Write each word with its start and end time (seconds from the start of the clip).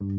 Und 0.00 0.14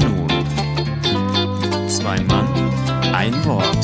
nun, 0.00 0.26
zwei 1.88 2.18
Mann, 2.22 2.48
ein 3.14 3.32
Wort. 3.44 3.78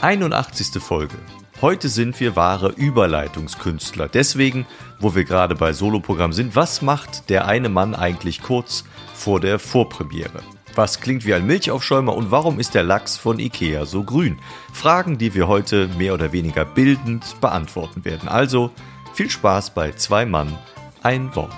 Einundachtzigste 0.00 0.80
Folge. 0.80 1.18
Heute 1.60 1.90
sind 1.90 2.18
wir 2.18 2.34
wahre 2.34 2.70
Überleitungskünstler. 2.70 4.08
Deswegen, 4.08 4.66
wo 5.00 5.14
wir 5.14 5.24
gerade 5.24 5.54
bei 5.54 5.74
Soloprogramm 5.74 6.32
sind, 6.32 6.56
was 6.56 6.80
macht 6.80 7.28
der 7.28 7.46
eine 7.46 7.68
Mann 7.68 7.94
eigentlich 7.94 8.40
kurz 8.40 8.84
vor 9.12 9.38
der 9.38 9.58
Vorpremiere? 9.58 10.42
Was 10.74 11.00
klingt 11.00 11.26
wie 11.26 11.34
ein 11.34 11.46
Milchaufschäumer 11.46 12.14
und 12.14 12.30
warum 12.30 12.58
ist 12.58 12.74
der 12.74 12.82
Lachs 12.82 13.18
von 13.18 13.38
Ikea 13.38 13.84
so 13.84 14.04
grün? 14.04 14.38
Fragen, 14.72 15.18
die 15.18 15.34
wir 15.34 15.46
heute 15.46 15.86
mehr 15.98 16.14
oder 16.14 16.32
weniger 16.32 16.64
bildend 16.64 17.38
beantworten 17.42 18.06
werden. 18.06 18.26
Also 18.26 18.70
viel 19.12 19.28
Spaß 19.28 19.74
bei 19.74 19.92
Zwei 19.92 20.24
Mann, 20.24 20.56
ein 21.02 21.36
Wort. 21.36 21.52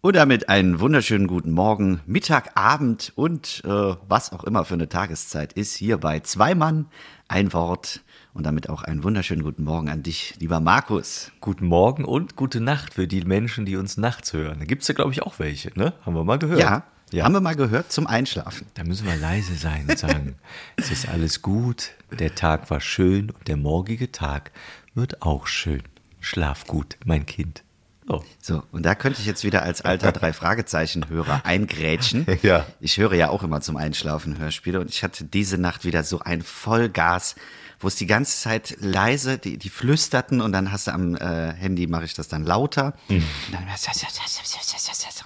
Und 0.00 0.16
damit 0.16 0.48
einen 0.48 0.80
wunderschönen 0.80 1.26
guten 1.26 1.50
Morgen, 1.50 2.00
Mittag, 2.06 2.56
Abend 2.56 3.12
und 3.16 3.60
äh, 3.66 3.96
was 4.08 4.32
auch 4.32 4.44
immer 4.44 4.64
für 4.64 4.74
eine 4.74 4.88
Tageszeit 4.88 5.52
ist 5.52 5.74
hier 5.74 5.98
bei 5.98 6.20
Zwei 6.20 6.54
Mann, 6.54 6.86
ein 7.28 7.52
Wort 7.52 8.02
und 8.36 8.44
damit 8.44 8.68
auch 8.68 8.82
einen 8.82 9.02
wunderschönen 9.02 9.42
guten 9.42 9.64
Morgen 9.64 9.88
an 9.88 10.02
dich, 10.02 10.34
lieber 10.38 10.60
Markus. 10.60 11.32
Guten 11.40 11.66
Morgen 11.66 12.04
und 12.04 12.36
gute 12.36 12.60
Nacht 12.60 12.92
für 12.94 13.08
die 13.08 13.22
Menschen, 13.22 13.64
die 13.64 13.76
uns 13.76 13.96
nachts 13.96 14.34
hören. 14.34 14.58
Da 14.58 14.66
gibt 14.66 14.82
es 14.82 14.88
ja, 14.88 14.94
glaube 14.94 15.12
ich, 15.12 15.22
auch 15.22 15.38
welche, 15.38 15.70
ne? 15.74 15.94
Haben 16.04 16.14
wir 16.14 16.22
mal 16.22 16.38
gehört. 16.38 16.60
Ja, 16.60 16.84
ja, 17.10 17.24
haben 17.24 17.32
wir 17.32 17.40
mal 17.40 17.56
gehört 17.56 17.90
zum 17.90 18.06
Einschlafen. 18.06 18.66
Da 18.74 18.84
müssen 18.84 19.06
wir 19.06 19.16
leise 19.16 19.54
sein 19.54 19.86
und 19.88 19.98
sagen, 19.98 20.36
es 20.76 20.90
ist 20.90 21.08
alles 21.08 21.40
gut, 21.40 21.92
der 22.18 22.34
Tag 22.34 22.68
war 22.70 22.82
schön 22.82 23.30
und 23.30 23.48
der 23.48 23.56
morgige 23.56 24.12
Tag 24.12 24.50
wird 24.94 25.22
auch 25.22 25.46
schön. 25.46 25.82
Schlaf 26.20 26.66
gut, 26.66 26.98
mein 27.06 27.24
Kind. 27.24 27.62
Oh. 28.08 28.22
So, 28.40 28.62
und 28.70 28.84
da 28.84 28.94
könnte 28.94 29.20
ich 29.20 29.26
jetzt 29.26 29.44
wieder 29.44 29.62
als 29.62 29.80
alter 29.80 30.12
Drei-Fragezeichen-Hörer 30.12 31.44
eingrätschen. 31.44 32.26
Ja. 32.42 32.66
Ich 32.80 32.98
höre 32.98 33.14
ja 33.14 33.30
auch 33.30 33.42
immer 33.42 33.62
zum 33.62 33.76
Einschlafen 33.76 34.38
Hörspiele 34.38 34.78
und 34.78 34.90
ich 34.90 35.02
hatte 35.02 35.24
diese 35.24 35.58
Nacht 35.58 35.84
wieder 35.84 36.04
so 36.04 36.20
ein 36.20 36.42
Vollgas, 36.42 37.34
wo 37.78 37.88
es 37.88 37.96
die 37.96 38.06
ganze 38.06 38.40
Zeit 38.40 38.76
leise, 38.80 39.38
die, 39.38 39.58
die 39.58 39.68
flüsterten 39.68 40.40
und 40.40 40.52
dann 40.52 40.72
hast 40.72 40.86
du 40.86 40.92
am 40.92 41.14
äh, 41.16 41.52
Handy, 41.52 41.86
mache 41.86 42.04
ich 42.04 42.14
das 42.14 42.28
dann 42.28 42.44
lauter. 42.44 42.94
Mhm. 43.08 43.16
Und, 43.16 43.24
dann, 43.52 43.68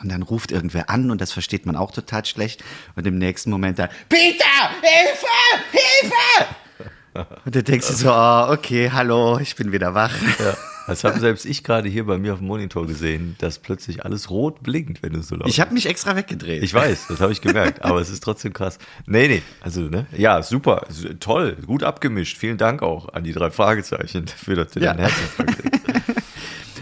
und 0.03 0.09
dann 0.09 0.23
ruft 0.23 0.51
irgendwer 0.51 0.91
an 0.91 1.11
und 1.11 1.21
das 1.21 1.33
versteht 1.33 1.67
man 1.67 1.77
auch 1.77 1.93
total 1.93 2.25
schlecht. 2.25 2.65
Und 2.97 3.06
im 3.06 3.19
nächsten 3.19 3.51
Moment 3.51 3.78
dann, 3.78 3.89
Peter, 4.09 4.45
Hilfe, 4.83 5.27
Hilfe! 5.71 7.27
Und 7.45 7.55
du 7.55 7.62
denkst 7.62 7.89
dir 7.89 7.95
so, 7.95 8.12
oh, 8.12 8.53
okay, 8.53 8.91
hallo, 8.93 9.39
ich 9.39 9.56
bin 9.56 9.73
wieder 9.73 9.95
wach. 9.95 10.15
Ja. 10.39 10.56
Das 10.91 11.05
habe 11.05 11.20
selbst 11.20 11.46
ich 11.46 11.64
gerade 11.64 11.88
hier 11.88 12.05
bei 12.05 12.19
mir 12.19 12.33
auf 12.33 12.38
dem 12.38 12.48
Monitor 12.48 12.86
gesehen, 12.86 13.36
dass 13.38 13.58
plötzlich 13.58 14.05
alles 14.05 14.30
rot 14.30 14.62
blinkt, 14.62 15.02
wenn 15.02 15.12
du 15.12 15.22
so 15.22 15.36
laut 15.36 15.48
Ich 15.48 15.60
habe 15.60 15.72
mich 15.72 15.86
extra 15.86 16.16
weggedreht. 16.16 16.62
Ich 16.62 16.74
weiß, 16.74 17.06
das 17.08 17.20
habe 17.20 17.32
ich 17.32 17.41
gemerkt, 17.41 17.84
aber 17.84 18.00
es 18.00 18.10
ist 18.10 18.22
trotzdem 18.22 18.52
krass. 18.52 18.78
Nee, 19.06 19.28
nee, 19.28 19.42
also, 19.60 19.82
ne? 19.82 20.06
Ja, 20.16 20.42
super, 20.42 20.86
toll, 21.20 21.56
gut 21.66 21.82
abgemischt. 21.82 22.36
Vielen 22.36 22.58
Dank 22.58 22.82
auch 22.82 23.12
an 23.14 23.24
die 23.24 23.32
drei 23.32 23.50
Fragezeichen 23.50 24.27
dafür, 24.27 24.56
dass 24.56 24.72
du 24.72 24.80
ja. 24.80 24.94
deinen 24.94 25.06
Herzinfarkt 25.06 25.62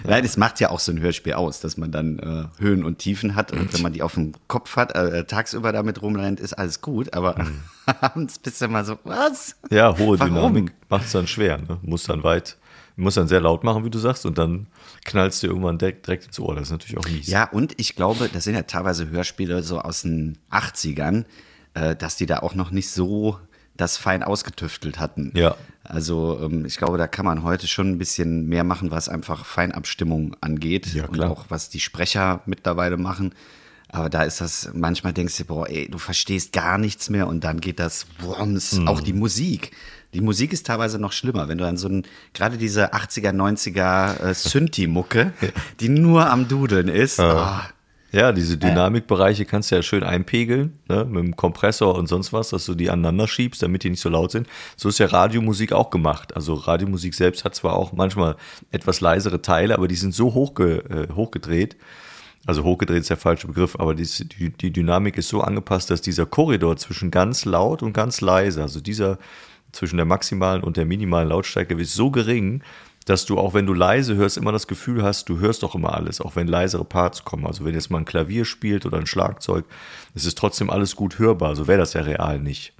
Nein, 0.04 0.24
es 0.24 0.38
macht 0.38 0.58
ja 0.58 0.70
auch 0.70 0.80
so 0.80 0.90
ein 0.90 1.00
Hörspiel 1.00 1.34
aus, 1.34 1.60
dass 1.60 1.76
man 1.76 1.92
dann 1.92 2.18
äh, 2.18 2.62
Höhen 2.62 2.82
und 2.82 2.98
Tiefen 2.98 3.34
hat 3.34 3.52
und 3.52 3.74
wenn 3.74 3.82
man 3.82 3.92
die 3.92 4.02
auf 4.02 4.14
dem 4.14 4.32
Kopf 4.46 4.76
hat, 4.76 4.94
äh, 4.94 5.24
tagsüber 5.24 5.70
damit 5.70 6.00
rumrennt, 6.00 6.40
ist 6.40 6.54
alles 6.54 6.80
gut, 6.80 7.12
aber 7.12 7.38
mhm. 7.38 7.60
abends 8.00 8.38
bist 8.38 8.60
du 8.60 8.66
immer 8.66 8.84
so, 8.84 8.98
was? 9.04 9.56
Ja, 9.70 9.98
hohe 9.98 10.18
Warum? 10.18 10.34
Dynamik 10.34 10.72
macht 10.88 11.04
es 11.04 11.12
dann 11.12 11.26
schwer, 11.26 11.58
ne? 11.58 11.78
muss 11.82 12.04
dann 12.04 12.22
weit 12.22 12.56
Du 12.98 13.04
musst 13.04 13.16
dann 13.16 13.28
sehr 13.28 13.40
laut 13.40 13.62
machen, 13.62 13.84
wie 13.84 13.90
du 13.90 13.98
sagst, 14.00 14.26
und 14.26 14.38
dann 14.38 14.66
knallst 15.04 15.44
du 15.44 15.46
irgendwann 15.46 15.78
direkt, 15.78 16.04
direkt 16.08 16.26
ins 16.26 16.40
Ohr. 16.40 16.56
Das 16.56 16.64
ist 16.64 16.72
natürlich 16.72 16.98
auch 16.98 17.08
mies. 17.08 17.28
Ja, 17.28 17.44
und 17.44 17.78
ich 17.78 17.94
glaube, 17.94 18.28
das 18.28 18.42
sind 18.42 18.56
ja 18.56 18.62
teilweise 18.62 19.08
Hörspiele 19.08 19.62
so 19.62 19.78
aus 19.78 20.02
den 20.02 20.36
80ern, 20.50 21.24
äh, 21.74 21.94
dass 21.94 22.16
die 22.16 22.26
da 22.26 22.40
auch 22.40 22.56
noch 22.56 22.72
nicht 22.72 22.90
so 22.90 23.38
das 23.76 23.96
fein 23.96 24.24
ausgetüftelt 24.24 24.98
hatten. 24.98 25.30
Ja. 25.36 25.54
Also 25.84 26.40
ähm, 26.42 26.64
ich 26.64 26.76
glaube, 26.76 26.98
da 26.98 27.06
kann 27.06 27.24
man 27.24 27.44
heute 27.44 27.68
schon 27.68 27.88
ein 27.88 27.98
bisschen 27.98 28.48
mehr 28.48 28.64
machen, 28.64 28.90
was 28.90 29.08
einfach 29.08 29.46
Feinabstimmung 29.46 30.34
angeht 30.40 30.92
ja, 30.92 31.06
und 31.06 31.22
auch 31.22 31.44
was 31.50 31.70
die 31.70 31.78
Sprecher 31.78 32.42
mittlerweile 32.46 32.96
machen. 32.96 33.32
Aber 33.90 34.10
da 34.10 34.24
ist 34.24 34.40
das, 34.40 34.70
manchmal 34.74 35.12
denkst 35.12 35.38
du, 35.38 35.44
boah, 35.44 35.68
ey, 35.68 35.88
du 35.88 35.98
verstehst 35.98 36.52
gar 36.52 36.78
nichts 36.78 37.10
mehr 37.10 37.28
und 37.28 37.44
dann 37.44 37.60
geht 37.60 37.78
das 37.78 38.06
Wurms, 38.18 38.72
mhm. 38.72 38.88
auch 38.88 39.00
die 39.00 39.12
Musik. 39.12 39.70
Die 40.14 40.20
Musik 40.22 40.52
ist 40.52 40.66
teilweise 40.66 40.98
noch 40.98 41.12
schlimmer, 41.12 41.48
wenn 41.48 41.58
du 41.58 41.64
dann 41.64 41.76
so 41.76 41.88
ein, 41.88 42.04
gerade 42.32 42.56
diese 42.56 42.94
80er, 42.94 43.30
90er 43.32 44.30
äh, 44.30 44.34
Synthi-Mucke, 44.34 45.32
die 45.80 45.90
nur 45.90 46.30
am 46.30 46.48
Dudeln 46.48 46.88
ist. 46.88 47.18
Ja. 47.18 47.68
Oh. 47.68 47.72
Ja, 48.10 48.32
diese 48.32 48.56
Dynamikbereiche 48.56 49.44
kannst 49.44 49.70
du 49.70 49.74
ja 49.74 49.82
schön 49.82 50.02
einpegeln, 50.02 50.78
ne, 50.88 51.04
mit 51.04 51.22
dem 51.22 51.36
Kompressor 51.36 51.94
und 51.94 52.06
sonst 52.06 52.32
was, 52.32 52.48
dass 52.48 52.64
du 52.64 52.74
die 52.74 52.88
aneinander 52.88 53.28
schiebst, 53.28 53.62
damit 53.62 53.84
die 53.84 53.90
nicht 53.90 54.00
so 54.00 54.08
laut 54.08 54.30
sind. 54.30 54.46
So 54.76 54.88
ist 54.88 54.98
ja 54.98 55.06
Radiomusik 55.06 55.74
auch 55.74 55.90
gemacht. 55.90 56.34
Also 56.34 56.54
Radiomusik 56.54 57.12
selbst 57.14 57.44
hat 57.44 57.54
zwar 57.54 57.74
auch 57.74 57.92
manchmal 57.92 58.36
etwas 58.70 59.02
leisere 59.02 59.42
Teile, 59.42 59.74
aber 59.74 59.88
die 59.88 59.94
sind 59.94 60.14
so 60.14 60.32
hochge, 60.32 60.78
äh, 60.88 61.12
hochgedreht, 61.14 61.76
also 62.46 62.64
hochgedreht 62.64 63.00
ist 63.00 63.10
der 63.10 63.18
falsche 63.18 63.46
Begriff, 63.46 63.76
aber 63.78 63.94
die, 63.94 64.06
die, 64.06 64.48
die 64.48 64.70
Dynamik 64.72 65.18
ist 65.18 65.28
so 65.28 65.42
angepasst, 65.42 65.90
dass 65.90 66.00
dieser 66.00 66.24
Korridor 66.24 66.78
zwischen 66.78 67.10
ganz 67.10 67.44
laut 67.44 67.82
und 67.82 67.92
ganz 67.92 68.22
leise, 68.22 68.62
also 68.62 68.80
dieser 68.80 69.18
zwischen 69.72 69.96
der 69.96 70.06
maximalen 70.06 70.62
und 70.62 70.76
der 70.76 70.86
minimalen 70.86 71.28
Lautstärke 71.28 71.74
ist 71.74 71.94
so 71.94 72.10
gering, 72.10 72.62
dass 73.08 73.24
du 73.24 73.38
auch 73.38 73.54
wenn 73.54 73.66
du 73.66 73.72
leise 73.72 74.16
hörst, 74.16 74.36
immer 74.36 74.52
das 74.52 74.66
Gefühl 74.66 75.02
hast, 75.02 75.28
du 75.28 75.38
hörst 75.38 75.62
doch 75.62 75.74
immer 75.74 75.94
alles, 75.94 76.20
auch 76.20 76.36
wenn 76.36 76.46
leisere 76.46 76.84
Parts 76.84 77.24
kommen. 77.24 77.46
Also 77.46 77.64
wenn 77.64 77.74
jetzt 77.74 77.90
mal 77.90 77.98
ein 77.98 78.04
Klavier 78.04 78.44
spielt 78.44 78.84
oder 78.84 78.98
ein 78.98 79.06
Schlagzeug, 79.06 79.64
es 80.14 80.26
ist 80.26 80.36
trotzdem 80.36 80.68
alles 80.68 80.94
gut 80.94 81.18
hörbar. 81.18 81.56
So 81.56 81.66
wäre 81.66 81.78
das 81.78 81.94
ja 81.94 82.02
real 82.02 82.38
nicht. 82.38 82.74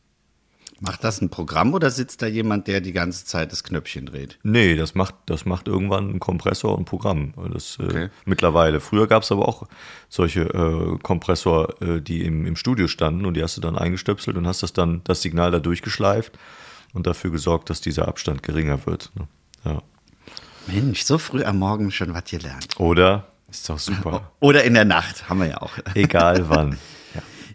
Macht 0.80 1.02
das 1.02 1.20
ein 1.20 1.28
Programm 1.28 1.74
oder 1.74 1.90
sitzt 1.90 2.22
da 2.22 2.26
jemand, 2.26 2.68
der 2.68 2.80
die 2.80 2.92
ganze 2.92 3.24
Zeit 3.24 3.50
das 3.50 3.64
Knöpfchen 3.64 4.06
dreht? 4.06 4.38
Nee, 4.44 4.76
das 4.76 4.94
macht, 4.94 5.14
das 5.26 5.44
macht 5.44 5.66
irgendwann 5.66 6.10
ein 6.10 6.20
Kompressor 6.20 6.74
und 6.74 6.82
ein 6.82 6.84
Programm. 6.84 7.34
Das, 7.52 7.78
äh, 7.80 7.84
okay. 7.84 8.04
äh, 8.04 8.08
mittlerweile. 8.26 8.80
Früher 8.80 9.08
gab 9.08 9.24
es 9.24 9.32
aber 9.32 9.48
auch 9.48 9.66
solche 10.08 10.42
äh, 10.42 10.98
Kompressor, 11.02 11.82
äh, 11.82 12.00
die 12.00 12.24
im, 12.24 12.46
im 12.46 12.54
Studio 12.54 12.86
standen 12.86 13.26
und 13.26 13.34
die 13.34 13.42
hast 13.42 13.56
du 13.56 13.60
dann 13.60 13.76
eingestöpselt 13.76 14.36
und 14.36 14.46
hast 14.46 14.62
das 14.62 14.72
dann 14.72 15.00
das 15.04 15.22
Signal 15.22 15.50
da 15.50 15.58
durchgeschleift 15.58 16.38
und 16.92 17.06
dafür 17.06 17.30
gesorgt, 17.30 17.70
dass 17.70 17.80
dieser 17.80 18.08
Abstand 18.08 18.42
geringer 18.42 18.86
wird. 18.86 19.10
Ne? 19.14 19.28
Ja. 19.64 19.82
Mensch, 20.66 21.02
so 21.02 21.18
früh 21.18 21.44
am 21.44 21.58
Morgen 21.58 21.90
schon 21.90 22.14
was 22.14 22.24
gelernt. 22.24 22.78
Oder? 22.78 23.28
Ist 23.50 23.68
doch 23.68 23.78
super. 23.78 24.32
Oder 24.40 24.64
in 24.64 24.74
der 24.74 24.84
Nacht, 24.84 25.28
haben 25.28 25.40
wir 25.40 25.48
ja 25.48 25.62
auch. 25.62 25.72
Egal 25.94 26.48
wann. 26.48 26.78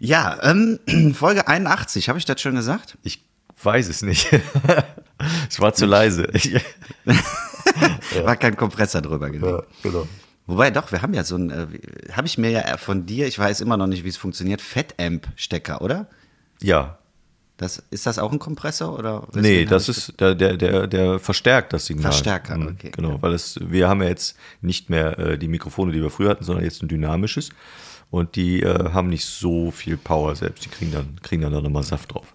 Ja, 0.00 0.38
ja 0.40 0.50
ähm, 0.50 0.78
Folge 1.14 1.46
81, 1.46 2.08
habe 2.08 2.18
ich 2.18 2.24
das 2.24 2.40
schon 2.40 2.54
gesagt? 2.54 2.98
Ich 3.02 3.24
weiß 3.62 3.88
es 3.88 4.02
nicht. 4.02 4.32
es 5.48 5.60
war 5.60 5.74
zu 5.74 5.86
leise. 5.86 6.28
war 8.24 8.36
kein 8.36 8.56
Kompressor 8.56 9.00
drüber 9.00 9.30
gelegt. 9.30 9.52
Ja, 9.52 9.62
genau. 9.82 10.08
Wobei 10.46 10.70
doch, 10.70 10.92
wir 10.92 11.00
haben 11.00 11.14
ja 11.14 11.24
so 11.24 11.36
ein, 11.36 11.50
äh, 11.50 11.66
habe 12.12 12.26
ich 12.26 12.36
mir 12.36 12.50
ja 12.50 12.76
von 12.76 13.06
dir, 13.06 13.26
ich 13.26 13.38
weiß 13.38 13.62
immer 13.62 13.78
noch 13.78 13.86
nicht, 13.86 14.04
wie 14.04 14.08
es 14.08 14.18
funktioniert, 14.18 14.60
Fettamp-Stecker, 14.60 15.80
oder? 15.80 16.06
Ja, 16.60 16.98
das, 17.56 17.82
ist 17.90 18.06
das 18.06 18.18
auch 18.18 18.32
ein 18.32 18.38
Kompressor 18.38 18.98
oder? 18.98 19.28
Nee, 19.34 19.64
das 19.64 19.88
ist 19.88 20.20
der, 20.20 20.34
der, 20.34 20.56
der, 20.56 20.86
der 20.88 21.18
verstärkt 21.20 21.72
das 21.72 21.86
Signal. 21.86 22.10
Verstärker, 22.10 22.56
mhm, 22.56 22.68
okay. 22.68 22.90
Genau, 22.90 23.22
weil 23.22 23.32
es, 23.32 23.58
wir 23.60 23.88
haben 23.88 24.02
ja 24.02 24.08
jetzt 24.08 24.36
nicht 24.60 24.90
mehr 24.90 25.18
äh, 25.18 25.38
die 25.38 25.48
Mikrofone, 25.48 25.92
die 25.92 26.02
wir 26.02 26.10
früher 26.10 26.30
hatten, 26.30 26.44
sondern 26.44 26.64
jetzt 26.64 26.82
ein 26.82 26.88
dynamisches. 26.88 27.50
Und 28.10 28.36
die 28.36 28.62
äh, 28.62 28.92
haben 28.92 29.08
nicht 29.08 29.24
so 29.24 29.70
viel 29.70 29.96
Power 29.96 30.36
selbst. 30.36 30.64
Die 30.64 30.68
kriegen 30.68 30.92
dann, 30.92 31.16
kriegen 31.22 31.42
dann 31.42 31.52
nochmal 31.52 31.82
Saft 31.82 32.12
drauf. 32.14 32.33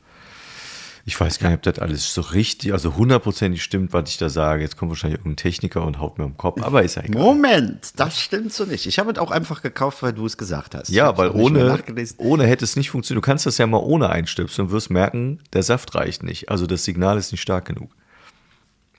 Ich 1.05 1.19
weiß 1.19 1.39
gar 1.39 1.49
nicht, 1.49 1.57
ob 1.57 1.63
das 1.63 1.79
alles 1.79 2.13
so 2.13 2.21
richtig, 2.21 2.73
also 2.73 2.95
hundertprozentig 2.95 3.63
stimmt, 3.63 3.93
was 3.93 4.09
ich 4.09 4.17
da 4.17 4.29
sage. 4.29 4.61
Jetzt 4.61 4.77
kommt 4.77 4.91
wahrscheinlich 4.91 5.19
irgendein 5.19 5.37
Techniker 5.37 5.83
und 5.83 5.99
haut 5.99 6.17
mir 6.17 6.25
am 6.25 6.37
Kopf, 6.37 6.61
aber 6.61 6.83
ist 6.83 6.95
ja 6.95 7.03
egal. 7.03 7.21
Moment, 7.21 7.99
das 7.99 8.19
stimmt 8.19 8.53
so 8.53 8.65
nicht. 8.65 8.85
Ich 8.85 8.99
habe 8.99 9.11
es 9.11 9.17
auch 9.17 9.31
einfach 9.31 9.61
gekauft, 9.61 10.03
weil 10.03 10.13
du 10.13 10.25
es 10.25 10.37
gesagt 10.37 10.75
hast. 10.75 10.89
Ja, 10.89 11.17
weil 11.17 11.29
ohne, 11.31 11.81
ohne 12.17 12.45
hätte 12.45 12.65
es 12.65 12.75
nicht 12.75 12.89
funktioniert. 12.91 13.23
Du 13.23 13.25
kannst 13.25 13.45
das 13.45 13.57
ja 13.57 13.67
mal 13.67 13.77
ohne 13.77 14.09
einstöpseln 14.09 14.67
und 14.67 14.73
wirst 14.73 14.89
merken, 14.89 15.39
der 15.53 15.63
Saft 15.63 15.95
reicht 15.95 16.23
nicht. 16.23 16.49
Also 16.49 16.67
das 16.67 16.83
Signal 16.83 17.17
ist 17.17 17.31
nicht 17.31 17.41
stark 17.41 17.65
genug. 17.65 17.91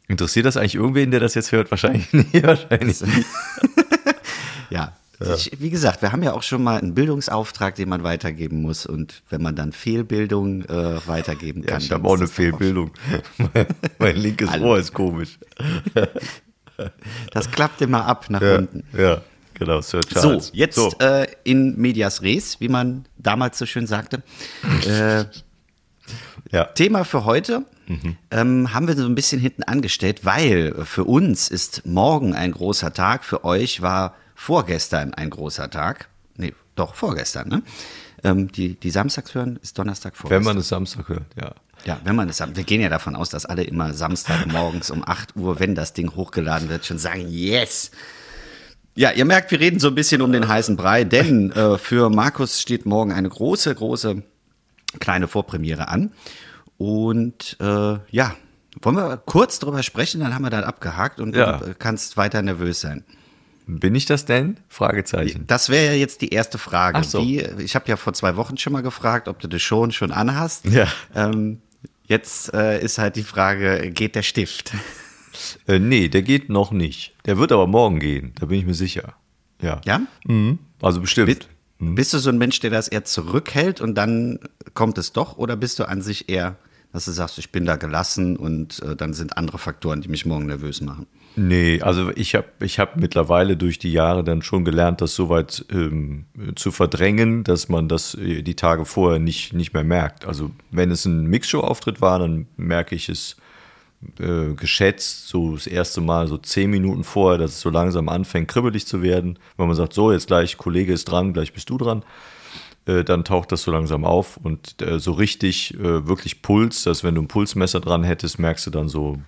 Interessiert 0.09 0.45
das 0.47 0.57
eigentlich 0.57 0.75
irgendwen, 0.75 1.13
der 1.13 1.21
das 1.21 1.35
jetzt 1.35 1.53
hört? 1.53 1.71
Wahrscheinlich 1.71 2.13
nicht. 2.13 2.43
Wahrscheinlich 2.43 3.01
nicht. 3.01 3.27
ja. 5.23 5.35
Ich, 5.35 5.53
wie 5.59 5.71
gesagt, 5.71 6.01
wir 6.03 6.13
haben 6.13 6.23
ja 6.23 6.33
auch 6.33 6.43
schon 6.43 6.63
mal 6.63 6.81
einen 6.81 6.95
Bildungsauftrag, 6.95 7.75
den 7.75 7.89
man 7.89 8.03
weitergeben 8.03 8.63
muss. 8.63 8.87
Und 8.87 9.23
wenn 9.29 9.43
man 9.43 9.55
dann 9.55 9.73
Fehlbildung 9.73 10.65
äh, 10.65 11.07
weitergeben 11.07 11.65
kann. 11.65 11.81
Ja, 11.81 11.85
ich 11.85 11.93
habe 11.93 12.09
auch 12.09 12.17
eine 12.17 12.27
Fehlbildung. 12.27 12.91
mein, 13.37 13.67
mein 13.99 14.17
linkes 14.17 14.51
Ohr 14.61 14.79
ist 14.79 14.95
komisch. 14.95 15.39
Das 17.33 17.51
klappt 17.51 17.83
immer 17.83 18.07
ab 18.07 18.27
nach 18.31 18.41
ja, 18.41 18.57
unten. 18.57 18.85
Ja, 18.97 19.21
genau, 19.55 19.81
Sir 19.83 20.01
Charles. 20.01 20.47
So, 20.47 20.53
jetzt 20.55 20.77
so. 20.77 20.91
Äh, 20.99 21.27
in 21.45 21.77
medias 21.79 22.23
res, 22.23 22.61
wie 22.61 22.69
man 22.69 23.07
damals 23.19 23.59
so 23.59 23.67
schön 23.67 23.87
sagte. 23.87 24.23
äh, 24.87 25.25
ja. 26.51 26.65
Thema 26.65 27.05
für 27.05 27.25
heute 27.25 27.65
mhm. 27.87 28.17
ähm, 28.31 28.73
haben 28.73 28.89
wir 28.89 28.97
so 28.97 29.05
ein 29.05 29.15
bisschen 29.15 29.41
hinten 29.41 29.63
angestellt, 29.65 30.25
weil 30.25 30.85
für 30.85 31.05
uns 31.05 31.49
ist 31.49 31.85
morgen 31.85 32.35
ein 32.35 32.53
großer 32.53 32.93
Tag, 32.95 33.25
für 33.25 33.45
euch 33.45 33.83
war 33.83 34.15
vorgestern 34.41 35.13
ein 35.13 35.29
großer 35.29 35.69
Tag. 35.69 36.09
Nee, 36.39 36.55
doch, 36.75 36.95
vorgestern, 36.95 37.49
ne? 37.49 37.63
Ähm, 38.25 38.51
die, 38.51 38.75
die 38.75 38.91
Samstags 38.91 39.35
hören, 39.35 39.59
ist 39.63 39.79
Donnerstag 39.79 40.17
vorgestern. 40.17 40.41
Wenn 40.41 40.55
man 40.55 40.57
es 40.57 40.69
Samstag 40.69 41.09
hört, 41.11 41.27
ja. 41.39 41.53
Ja, 41.85 42.01
wenn 42.05 42.17
man 42.17 42.29
es, 42.29 42.41
wir 42.41 42.65
gehen 42.65 42.81
ja 42.81 42.89
davon 42.89 43.17
aus, 43.17 43.29
dass 43.29 43.45
alle 43.45 43.65
immer 43.65 43.93
Samstag 43.93 44.47
morgens 44.47 44.91
um 44.91 45.07
8 45.07 45.37
Uhr, 45.37 45.61
wenn 45.61 45.75
das 45.75 45.93
Ding 45.93 46.15
hochgeladen 46.15 46.71
wird, 46.71 46.87
schon 46.87 46.99
sagen, 46.99 47.27
yes. 47.29 47.91
Ja, 48.95 49.11
ihr 49.13 49.27
merkt, 49.27 49.51
wir 49.51 49.61
reden 49.61 49.79
so 49.79 49.89
ein 49.89 49.95
bisschen 49.95 50.23
um 50.23 50.33
den 50.33 50.49
heißen 50.49 50.75
Brei, 50.75 51.05
denn 51.05 51.53
äh, 51.53 51.77
für 51.77 52.09
Markus 52.09 52.61
steht 52.61 52.87
morgen 52.87 53.13
eine 53.13 53.29
große, 53.29 53.75
große 53.75 54.23
kleine 55.01 55.29
Vorpremiere 55.29 55.89
an. 55.89 56.13
Und 56.79 57.59
äh, 57.61 57.99
ja, 58.11 58.35
wollen 58.81 58.97
wir 58.97 59.19
kurz 59.19 59.59
drüber 59.59 59.83
sprechen, 59.83 60.21
dann 60.21 60.35
haben 60.35 60.43
wir 60.43 60.51
das 60.51 60.65
abgehakt 60.65 61.21
und 61.21 61.37
ja. 61.37 61.59
du 61.59 61.75
kannst 61.75 62.17
weiter 62.17 62.41
nervös 62.41 62.81
sein. 62.81 63.05
Bin 63.79 63.95
ich 63.95 64.07
das 64.07 64.25
denn? 64.25 64.59
Fragezeichen. 64.69 65.45
Das 65.47 65.69
wäre 65.69 65.87
ja 65.87 65.93
jetzt 65.93 66.23
die 66.23 66.31
erste 66.31 66.59
Frage. 66.59 66.99
Ach 66.99 67.05
so. 67.05 67.21
Wie, 67.21 67.41
ich 67.41 67.75
habe 67.75 67.89
ja 67.89 67.97
vor 67.97 68.13
zwei 68.15 68.37
Wochen 68.37 68.57
schon 68.57 68.73
mal 68.73 68.83
gefragt, 68.83 69.29
ob 69.29 69.39
du 69.39 69.49
das 69.49 69.63
schon 69.63 69.93
schon 69.93 70.11
anhast. 70.11 70.65
Ja. 70.67 70.89
Ähm, 71.15 71.61
jetzt 72.07 72.53
äh, 72.53 72.83
ist 72.83 72.99
halt 72.99 73.17
die 73.17 73.23
Frage, 73.23 73.91
geht 73.91 74.15
der 74.15 74.23
Stift? 74.23 74.73
Äh, 75.67 75.79
nee, 75.79 76.09
der 76.09 76.23
geht 76.23 76.51
noch 76.51 76.71
nicht. 76.71 77.15
Der 77.25 77.39
wird 77.39 77.53
aber 77.53 77.67
morgen 77.67 77.99
gehen, 77.99 78.33
da 78.39 78.47
bin 78.47 78.59
ich 78.59 78.67
mir 78.67 78.75
sicher. 78.75 79.15
Ja. 79.63 79.81
Ja? 79.85 80.03
Mhm. 80.25 80.59
Also 80.83 81.01
bestimmt. 81.01 81.27
Bist, 81.27 81.49
mhm. 81.79 81.95
bist 81.95 82.13
du 82.13 82.19
so 82.19 82.31
ein 82.31 82.37
Mensch, 82.37 82.61
der 82.61 82.71
das 82.71 82.89
eher 82.89 83.05
zurückhält 83.05 83.81
und 83.81 83.95
dann 83.95 84.41
kommt 84.75 84.99
es 84.99 85.13
doch? 85.13 85.39
Oder 85.39 85.57
bist 85.57 85.79
du 85.79 85.89
an 85.89 86.03
sich 86.03 86.29
eher, 86.29 86.57
dass 86.93 87.05
du 87.05 87.13
sagst, 87.13 87.39
ich 87.39 87.53
bin 87.53 87.65
da 87.65 87.77
gelassen 87.77 88.37
und 88.37 88.83
äh, 88.83 88.97
dann 88.97 89.15
sind 89.15 89.37
andere 89.37 89.59
Faktoren, 89.59 90.01
die 90.03 90.09
mich 90.09 90.27
morgen 90.27 90.47
nervös 90.47 90.81
machen? 90.81 91.07
Nee, 91.37 91.81
also 91.81 92.11
ich 92.17 92.35
habe 92.35 92.49
ich 92.61 92.79
hab 92.81 92.97
mittlerweile 92.97 93.57
durch 93.57 93.79
die 93.79 93.93
Jahre 93.93 94.25
dann 94.25 94.43
schon 94.43 94.65
gelernt, 94.65 95.01
das 95.01 95.15
soweit 95.15 95.65
ähm, 95.71 96.27
zu 96.57 96.73
verdrängen, 96.73 97.45
dass 97.45 97.69
man 97.69 97.89
das 97.89 98.15
äh, 98.15 98.43
die 98.43 98.57
Tage 98.57 98.85
vorher 98.85 99.21
nicht, 99.21 99.53
nicht 99.53 99.73
mehr 99.73 99.85
merkt. 99.85 100.27
Also 100.27 100.51
wenn 100.73 100.91
es 100.91 101.05
ein 101.05 101.27
Mixshow-Auftritt 101.27 102.01
war, 102.01 102.19
dann 102.19 102.47
merke 102.57 102.97
ich 102.97 103.09
es 103.09 103.37
äh, 104.19 104.55
geschätzt, 104.55 105.29
so 105.29 105.55
das 105.55 105.69
erste 105.69 106.01
Mal 106.01 106.27
so 106.27 106.37
zehn 106.37 106.69
Minuten 106.69 107.05
vorher, 107.05 107.39
dass 107.39 107.53
es 107.53 107.61
so 107.61 107.71
langsam 107.71 108.09
anfängt, 108.09 108.49
kribbelig 108.49 108.87
zu 108.87 109.01
werden. 109.01 109.39
Wenn 109.57 109.69
man 109.69 109.77
sagt, 109.77 109.93
so, 109.93 110.11
jetzt 110.11 110.27
gleich, 110.27 110.59
Kollege 110.59 110.93
ist 110.93 111.05
dran, 111.05 111.33
gleich 111.33 111.53
bist 111.53 111.71
du 111.71 111.79
dran, 111.79 112.03
äh, 112.87 113.05
dann 113.05 113.25
taucht 113.25 113.53
das 113.53 113.63
so 113.63 113.71
langsam 113.71 114.05
auf 114.05 114.37
und 114.37 114.83
äh, 114.83 114.99
so 114.99 115.13
richtig, 115.13 115.77
wirklich 115.79 116.43
Puls, 116.43 116.83
dass 116.83 117.05
wenn 117.05 117.15
du 117.15 117.23
ein 117.23 117.29
Pulsmesser 117.29 117.79
dran 117.79 118.03
hättest, 118.03 118.41
merkst 118.41 118.67
du 118.67 118.71
dann 118.71 118.89
so 118.89 119.21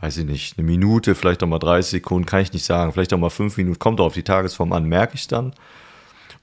weiß 0.00 0.18
ich 0.18 0.24
nicht, 0.24 0.58
eine 0.58 0.66
Minute, 0.66 1.14
vielleicht 1.14 1.42
auch 1.42 1.48
mal 1.48 1.58
30 1.58 1.90
Sekunden, 1.90 2.26
kann 2.26 2.40
ich 2.40 2.52
nicht 2.52 2.64
sagen, 2.64 2.92
vielleicht 2.92 3.12
auch 3.12 3.18
mal 3.18 3.30
fünf 3.30 3.56
Minuten, 3.56 3.78
kommt 3.78 4.00
auch 4.00 4.06
auf 4.06 4.14
die 4.14 4.22
Tagesform 4.22 4.72
an, 4.72 4.84
merke 4.84 5.14
ich 5.14 5.28
dann. 5.28 5.52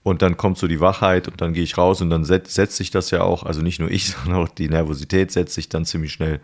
Und 0.04 0.22
dann 0.22 0.38
kommt 0.38 0.58
so 0.58 0.68
die 0.68 0.80
Wachheit 0.80 1.28
und 1.28 1.42
dann 1.42 1.54
gehe 1.54 1.64
ich 1.64 1.78
raus 1.78 2.02
und 2.02 2.10
dann 2.10 2.24
setzt, 2.24 2.54
setzt 2.54 2.78
sich 2.78 2.92
das 2.92 3.12
ja 3.12 3.24
auch, 3.24 3.44
also 3.44 3.62
nicht 3.62 3.80
nur 3.80 3.92
ich, 3.92 4.10
sondern 4.12 4.44
auch 4.44 4.50
die 4.50 4.70
Nervosität 4.70 5.32
setzt 5.32 5.56
sich 5.56 5.70
dann 5.70 5.86
ziemlich 5.86 6.14
schnell, 6.14 6.40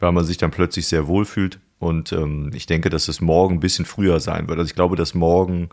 weil 0.00 0.12
man 0.12 0.24
sich 0.24 0.38
dann 0.38 0.50
plötzlich 0.50 0.86
sehr 0.86 1.06
wohl 1.06 1.24
fühlt. 1.24 1.60
Und 1.78 2.12
ähm, 2.12 2.50
ich 2.54 2.66
denke, 2.66 2.88
dass 2.88 3.08
es 3.08 3.20
morgen 3.20 3.56
ein 3.56 3.60
bisschen 3.60 3.84
früher 3.84 4.18
sein 4.18 4.48
wird. 4.48 4.58
Also 4.58 4.68
ich 4.68 4.74
glaube, 4.74 4.96
dass 4.96 5.14
morgen 5.14 5.68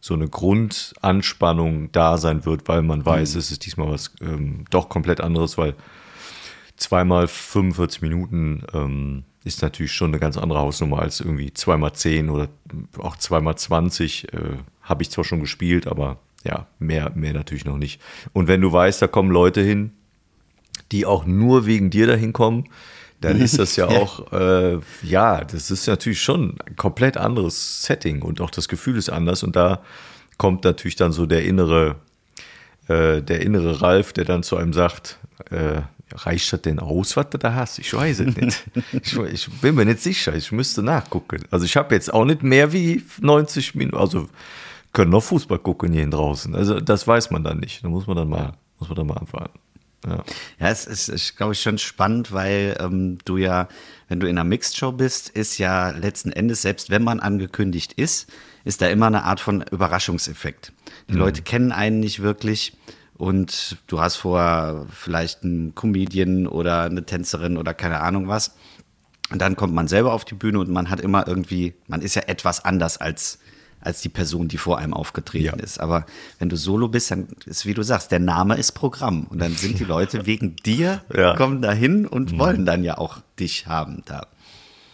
so 0.00 0.14
eine 0.14 0.28
Grundanspannung 0.28 1.90
da 1.90 2.16
sein 2.16 2.46
wird, 2.46 2.68
weil 2.68 2.82
man 2.82 3.04
weiß, 3.04 3.34
mhm. 3.34 3.40
es 3.40 3.50
ist 3.50 3.66
diesmal 3.66 3.90
was 3.90 4.12
ähm, 4.20 4.64
doch 4.70 4.88
komplett 4.88 5.20
anderes, 5.20 5.58
weil 5.58 5.74
zweimal 6.76 7.26
45 7.26 8.02
Minuten 8.02 8.62
ähm, 8.72 9.24
ist 9.48 9.62
natürlich 9.62 9.92
schon 9.92 10.10
eine 10.10 10.20
ganz 10.20 10.36
andere 10.36 10.60
Hausnummer 10.60 11.00
als 11.00 11.20
irgendwie 11.20 11.52
zweimal 11.52 11.94
zehn 11.94 12.30
oder 12.30 12.48
auch 12.98 13.16
zweimal 13.16 13.56
zwanzig. 13.56 14.32
Äh, 14.32 14.58
Habe 14.82 15.02
ich 15.02 15.10
zwar 15.10 15.24
schon 15.24 15.40
gespielt, 15.40 15.86
aber 15.86 16.18
ja, 16.44 16.66
mehr, 16.78 17.10
mehr 17.14 17.32
natürlich 17.32 17.64
noch 17.64 17.78
nicht. 17.78 18.00
Und 18.32 18.46
wenn 18.46 18.60
du 18.60 18.70
weißt, 18.70 19.02
da 19.02 19.06
kommen 19.06 19.30
Leute 19.30 19.62
hin, 19.62 19.92
die 20.92 21.06
auch 21.06 21.24
nur 21.26 21.66
wegen 21.66 21.90
dir 21.90 22.06
dahin 22.06 22.32
kommen, 22.32 22.68
dann 23.20 23.40
ist 23.40 23.58
das 23.58 23.76
ja 23.80 23.88
auch, 23.88 24.32
äh, 24.32 24.78
ja, 25.02 25.44
das 25.44 25.70
ist 25.70 25.86
natürlich 25.88 26.22
schon 26.22 26.56
ein 26.66 26.76
komplett 26.76 27.16
anderes 27.16 27.82
Setting 27.82 28.22
und 28.22 28.40
auch 28.40 28.50
das 28.50 28.68
Gefühl 28.68 28.96
ist 28.96 29.10
anders 29.10 29.42
und 29.42 29.56
da 29.56 29.82
kommt 30.36 30.64
natürlich 30.64 30.96
dann 30.96 31.12
so 31.12 31.26
der 31.26 31.44
innere, 31.44 31.96
äh, 32.86 33.22
der 33.22 33.40
innere 33.40 33.82
Ralf, 33.82 34.12
der 34.12 34.24
dann 34.24 34.42
zu 34.42 34.56
einem 34.56 34.72
sagt, 34.72 35.18
äh, 35.50 35.82
reicht 36.12 36.52
das 36.52 36.62
denn 36.62 36.78
aus, 36.78 37.16
was 37.16 37.30
du 37.30 37.38
da 37.38 37.54
hast? 37.54 37.78
Ich 37.78 37.92
weiß 37.92 38.20
es 38.20 38.36
nicht. 38.36 38.64
ich, 38.92 39.16
ich, 39.16 39.50
bin 39.60 39.74
mir 39.74 39.84
nicht 39.84 40.00
sicher. 40.00 40.34
Ich 40.34 40.52
müsste 40.52 40.82
nachgucken. 40.82 41.44
Also 41.50 41.64
ich 41.64 41.76
habe 41.76 41.94
jetzt 41.94 42.12
auch 42.12 42.24
nicht 42.24 42.42
mehr 42.42 42.72
wie 42.72 43.04
90 43.20 43.74
Minuten. 43.74 43.96
Also 43.96 44.28
können 44.92 45.10
noch 45.10 45.22
Fußball 45.22 45.58
gucken 45.58 45.92
hier 45.92 46.08
draußen. 46.08 46.54
Also 46.54 46.80
das 46.80 47.06
weiß 47.06 47.30
man 47.30 47.44
dann 47.44 47.58
nicht. 47.58 47.84
Da 47.84 47.88
muss 47.88 48.06
man 48.06 48.16
dann 48.16 48.28
mal, 48.28 48.52
muss 48.78 48.88
man 48.88 48.96
dann 48.96 49.06
mal 49.06 49.16
anfangen. 49.16 49.50
Ja. 50.06 50.24
ja, 50.60 50.68
es 50.68 50.86
ist, 50.86 51.08
ist 51.08 51.36
glaube 51.36 51.54
ich, 51.54 51.60
schon 51.60 51.78
spannend, 51.78 52.32
weil 52.32 52.76
ähm, 52.80 53.18
du 53.24 53.36
ja, 53.36 53.68
wenn 54.08 54.20
du 54.20 54.28
in 54.28 54.38
einer 54.38 54.48
Mixed-Show 54.48 54.92
bist, 54.92 55.28
ist 55.28 55.58
ja 55.58 55.90
letzten 55.90 56.30
Endes, 56.30 56.62
selbst 56.62 56.90
wenn 56.90 57.02
man 57.02 57.18
angekündigt 57.18 57.94
ist, 57.94 58.30
ist 58.64 58.80
da 58.80 58.88
immer 58.88 59.06
eine 59.06 59.24
Art 59.24 59.40
von 59.40 59.62
Überraschungseffekt. 59.62 60.72
Die 61.08 61.14
mhm. 61.14 61.18
Leute 61.18 61.42
kennen 61.42 61.72
einen 61.72 62.00
nicht 62.00 62.22
wirklich 62.22 62.76
und 63.18 63.78
du 63.88 64.00
hast 64.00 64.16
vor 64.16 64.86
vielleicht 64.92 65.42
einen 65.42 65.74
Comedian 65.74 66.46
oder 66.46 66.84
eine 66.84 67.04
Tänzerin 67.04 67.58
oder 67.58 67.74
keine 67.74 68.00
Ahnung 68.00 68.28
was. 68.28 68.54
Und 69.30 69.42
dann 69.42 69.56
kommt 69.56 69.74
man 69.74 69.88
selber 69.88 70.12
auf 70.14 70.24
die 70.24 70.36
Bühne 70.36 70.60
und 70.60 70.70
man 70.70 70.88
hat 70.88 71.00
immer 71.00 71.26
irgendwie, 71.26 71.74
man 71.88 72.00
ist 72.00 72.14
ja 72.14 72.22
etwas 72.22 72.64
anders 72.64 72.96
als, 72.96 73.40
als 73.80 74.00
die 74.00 74.08
Person, 74.08 74.46
die 74.46 74.56
vor 74.56 74.78
einem 74.78 74.94
aufgetreten 74.94 75.58
ja. 75.58 75.62
ist. 75.62 75.80
Aber 75.80 76.06
wenn 76.38 76.48
du 76.48 76.56
solo 76.56 76.88
bist, 76.88 77.10
dann 77.10 77.28
ist, 77.44 77.66
wie 77.66 77.74
du 77.74 77.82
sagst, 77.82 78.12
der 78.12 78.20
Name 78.20 78.56
ist 78.56 78.72
Programm. 78.72 79.24
Und 79.24 79.40
dann 79.40 79.52
sind 79.52 79.80
die 79.80 79.84
Leute 79.96 80.24
wegen 80.24 80.54
dir, 80.56 81.02
ja. 81.14 81.34
kommen 81.34 81.60
da 81.60 81.72
hin 81.72 82.06
und 82.06 82.32
mhm. 82.32 82.38
wollen 82.38 82.66
dann 82.66 82.84
ja 82.84 82.98
auch 82.98 83.18
dich 83.38 83.66
haben 83.66 84.02
da. 84.06 84.28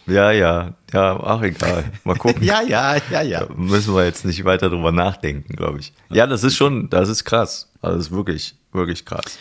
Ja, 0.07 0.31
ja, 0.31 0.73
ja, 0.93 1.19
ach 1.23 1.41
egal. 1.41 1.85
Mal 2.03 2.15
gucken. 2.15 2.43
ja, 2.43 2.61
ja, 2.61 2.97
ja, 3.09 3.21
ja. 3.21 3.45
Da 3.45 3.53
müssen 3.55 3.95
wir 3.95 4.05
jetzt 4.05 4.25
nicht 4.25 4.43
weiter 4.45 4.69
drüber 4.69 4.91
nachdenken, 4.91 5.55
glaube 5.55 5.79
ich. 5.79 5.93
Ja, 6.09 6.27
das 6.27 6.43
ist 6.43 6.55
schon, 6.55 6.89
das 6.89 7.09
ist 7.09 7.25
krass. 7.25 7.71
Also 7.81 7.97
das 7.97 8.07
ist 8.07 8.11
wirklich, 8.11 8.55
wirklich 8.71 9.05
krass. 9.05 9.39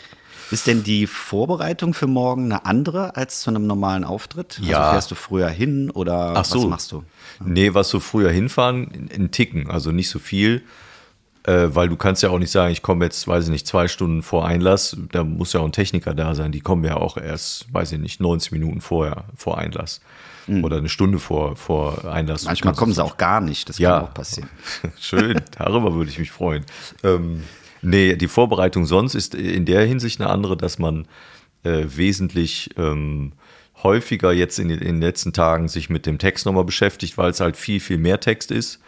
Ist 0.51 0.67
denn 0.67 0.85
die 0.85 1.07
Vorbereitung 1.07 1.95
für 1.95 2.07
morgen 2.07 2.45
eine 2.45 2.65
andere 2.65 3.17
als 3.17 3.41
zu 3.41 3.51
einem 3.51 3.67
normalen 3.67 4.05
Auftritt? 4.05 4.59
Also 4.59 4.71
ja. 4.71 4.79
Also 4.79 4.93
fährst 4.93 5.11
du 5.11 5.15
früher 5.15 5.49
hin 5.49 5.91
oder 5.91 6.35
Ach 6.37 6.45
so. 6.45 6.63
was 6.63 6.69
machst 6.69 6.93
du? 6.93 7.05
Nee, 7.45 7.75
was 7.75 7.89
so 7.89 8.01
früher 8.01 8.31
hinfahren, 8.31 9.09
in 9.11 9.31
Ticken, 9.31 9.69
also 9.71 9.91
nicht 9.91 10.09
so 10.09 10.19
viel. 10.19 10.63
Äh, 11.45 11.75
weil 11.75 11.89
du 11.89 11.97
kannst 11.97 12.23
ja 12.23 12.31
auch 12.31 12.39
nicht 12.39 12.51
sagen, 12.51 12.73
ich 12.73 12.81
komme 12.83 13.05
jetzt, 13.05 13.29
weiß 13.29 13.45
ich 13.45 13.51
nicht, 13.51 13.67
zwei 13.67 13.87
Stunden 13.87 14.23
vor 14.23 14.47
Einlass. 14.47 14.97
Da 15.13 15.25
muss 15.25 15.53
ja 15.53 15.61
auch 15.61 15.67
ein 15.67 15.73
Techniker 15.73 16.15
da 16.15 16.35
sein. 16.35 16.53
Die 16.53 16.61
kommen 16.61 16.85
ja 16.85 16.97
auch 16.97 17.19
erst, 17.19 17.73
weiß 17.73 17.93
ich 17.93 17.99
nicht, 17.99 18.21
90 18.21 18.53
Minuten 18.53 18.81
vorher, 18.81 19.25
vor 19.37 19.59
Einlass 19.59 20.01
mhm. 20.47 20.65
oder 20.65 20.79
eine 20.79 20.89
Stunde 20.89 21.19
vor, 21.19 21.57
vor 21.57 22.05
Einlass. 22.07 22.45
Manchmal 22.45 22.75
kommen 22.75 22.93
sie 22.93 23.03
auch 23.03 23.17
gar 23.17 23.41
nicht, 23.41 23.69
das 23.69 23.79
ja. 23.79 23.99
kann 23.99 24.09
auch 24.09 24.15
passieren. 24.15 24.49
Schön, 24.99 25.41
darüber 25.59 25.95
würde 25.95 26.11
ich 26.11 26.19
mich 26.19 26.31
freuen. 26.31 26.65
Ähm, 27.03 27.43
nee, 27.83 28.17
die 28.17 28.29
Vorbereitung 28.29 28.87
sonst 28.87 29.15
ist 29.15 29.35
in 29.35 29.65
der 29.65 29.85
Hinsicht 29.85 30.21
eine 30.21 30.31
andere, 30.31 30.57
dass 30.57 30.79
man 30.79 31.07
äh, 31.63 31.85
wesentlich 31.87 32.71
ähm, 32.77 33.33
häufiger 33.83 34.33
jetzt 34.33 34.59
in 34.59 34.69
den, 34.69 34.79
in 34.79 34.97
den 34.97 35.03
letzten 35.03 35.33
Tagen 35.33 35.69
sich 35.69 35.91
mit 35.91 36.07
dem 36.07 36.19
Text 36.19 36.47
nochmal 36.47 36.65
beschäftigt, 36.65 37.19
weil 37.19 37.31
es 37.31 37.41
halt 37.41 37.57
viel, 37.57 37.81
viel 37.81 37.99
mehr 37.99 38.21
Text 38.21 38.51
ist. 38.51 38.81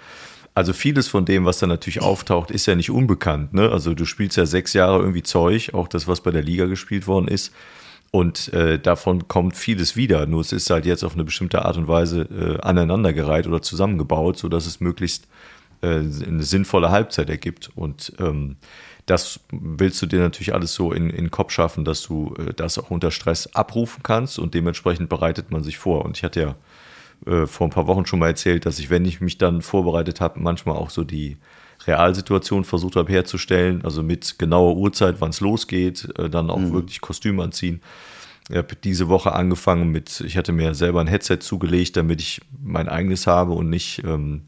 Also 0.56 0.72
vieles 0.72 1.06
von 1.06 1.26
dem, 1.26 1.44
was 1.44 1.58
da 1.58 1.66
natürlich 1.66 2.00
auftaucht, 2.00 2.50
ist 2.50 2.64
ja 2.64 2.74
nicht 2.74 2.90
unbekannt. 2.90 3.52
Ne? 3.52 3.70
Also 3.70 3.92
du 3.92 4.06
spielst 4.06 4.38
ja 4.38 4.46
sechs 4.46 4.72
Jahre 4.72 5.00
irgendwie 5.00 5.22
Zeug, 5.22 5.74
auch 5.74 5.86
das, 5.86 6.08
was 6.08 6.22
bei 6.22 6.30
der 6.30 6.42
Liga 6.42 6.64
gespielt 6.64 7.06
worden 7.06 7.28
ist. 7.28 7.52
Und 8.10 8.54
äh, 8.54 8.78
davon 8.78 9.28
kommt 9.28 9.54
vieles 9.54 9.96
wieder. 9.96 10.24
Nur 10.24 10.40
es 10.40 10.52
ist 10.52 10.70
halt 10.70 10.86
jetzt 10.86 11.04
auf 11.04 11.12
eine 11.12 11.24
bestimmte 11.24 11.66
Art 11.66 11.76
und 11.76 11.88
Weise 11.88 12.22
äh, 12.22 12.58
aneinandergereiht 12.62 13.46
oder 13.46 13.60
zusammengebaut, 13.60 14.38
sodass 14.38 14.64
es 14.64 14.80
möglichst 14.80 15.28
äh, 15.82 15.98
eine 15.98 16.42
sinnvolle 16.42 16.90
Halbzeit 16.90 17.28
ergibt. 17.28 17.70
Und 17.74 18.14
ähm, 18.18 18.56
das 19.04 19.40
willst 19.52 20.00
du 20.00 20.06
dir 20.06 20.20
natürlich 20.20 20.54
alles 20.54 20.72
so 20.72 20.90
in, 20.90 21.10
in 21.10 21.26
den 21.26 21.30
Kopf 21.30 21.52
schaffen, 21.52 21.84
dass 21.84 22.00
du 22.00 22.34
äh, 22.38 22.54
das 22.54 22.78
auch 22.78 22.90
unter 22.90 23.10
Stress 23.10 23.54
abrufen 23.54 24.02
kannst 24.02 24.38
und 24.38 24.54
dementsprechend 24.54 25.10
bereitet 25.10 25.50
man 25.50 25.62
sich 25.62 25.76
vor. 25.76 26.06
Und 26.06 26.16
ich 26.16 26.24
hatte 26.24 26.40
ja 26.40 26.54
äh, 27.24 27.46
vor 27.46 27.66
ein 27.66 27.70
paar 27.70 27.86
Wochen 27.86 28.06
schon 28.06 28.18
mal 28.18 28.28
erzählt, 28.28 28.66
dass 28.66 28.78
ich, 28.78 28.90
wenn 28.90 29.04
ich 29.04 29.20
mich 29.20 29.38
dann 29.38 29.62
vorbereitet 29.62 30.20
habe, 30.20 30.40
manchmal 30.40 30.76
auch 30.76 30.90
so 30.90 31.04
die 31.04 31.36
Realsituation 31.86 32.64
versucht 32.64 32.96
habe 32.96 33.12
herzustellen, 33.12 33.84
also 33.84 34.02
mit 34.02 34.38
genauer 34.38 34.76
Uhrzeit, 34.76 35.16
wann 35.20 35.30
es 35.30 35.40
losgeht, 35.40 36.08
äh, 36.18 36.28
dann 36.28 36.50
auch 36.50 36.58
mhm. 36.58 36.72
wirklich 36.72 37.00
Kostüm 37.00 37.40
anziehen. 37.40 37.80
Ich 38.48 38.56
habe 38.56 38.76
diese 38.76 39.08
Woche 39.08 39.32
angefangen 39.32 39.90
mit, 39.90 40.20
ich 40.20 40.36
hatte 40.36 40.52
mir 40.52 40.74
selber 40.74 41.00
ein 41.00 41.08
Headset 41.08 41.38
zugelegt, 41.40 41.96
damit 41.96 42.20
ich 42.20 42.40
mein 42.62 42.88
eigenes 42.88 43.26
habe 43.26 43.52
und 43.52 43.70
nicht, 43.70 44.02
ähm, 44.04 44.42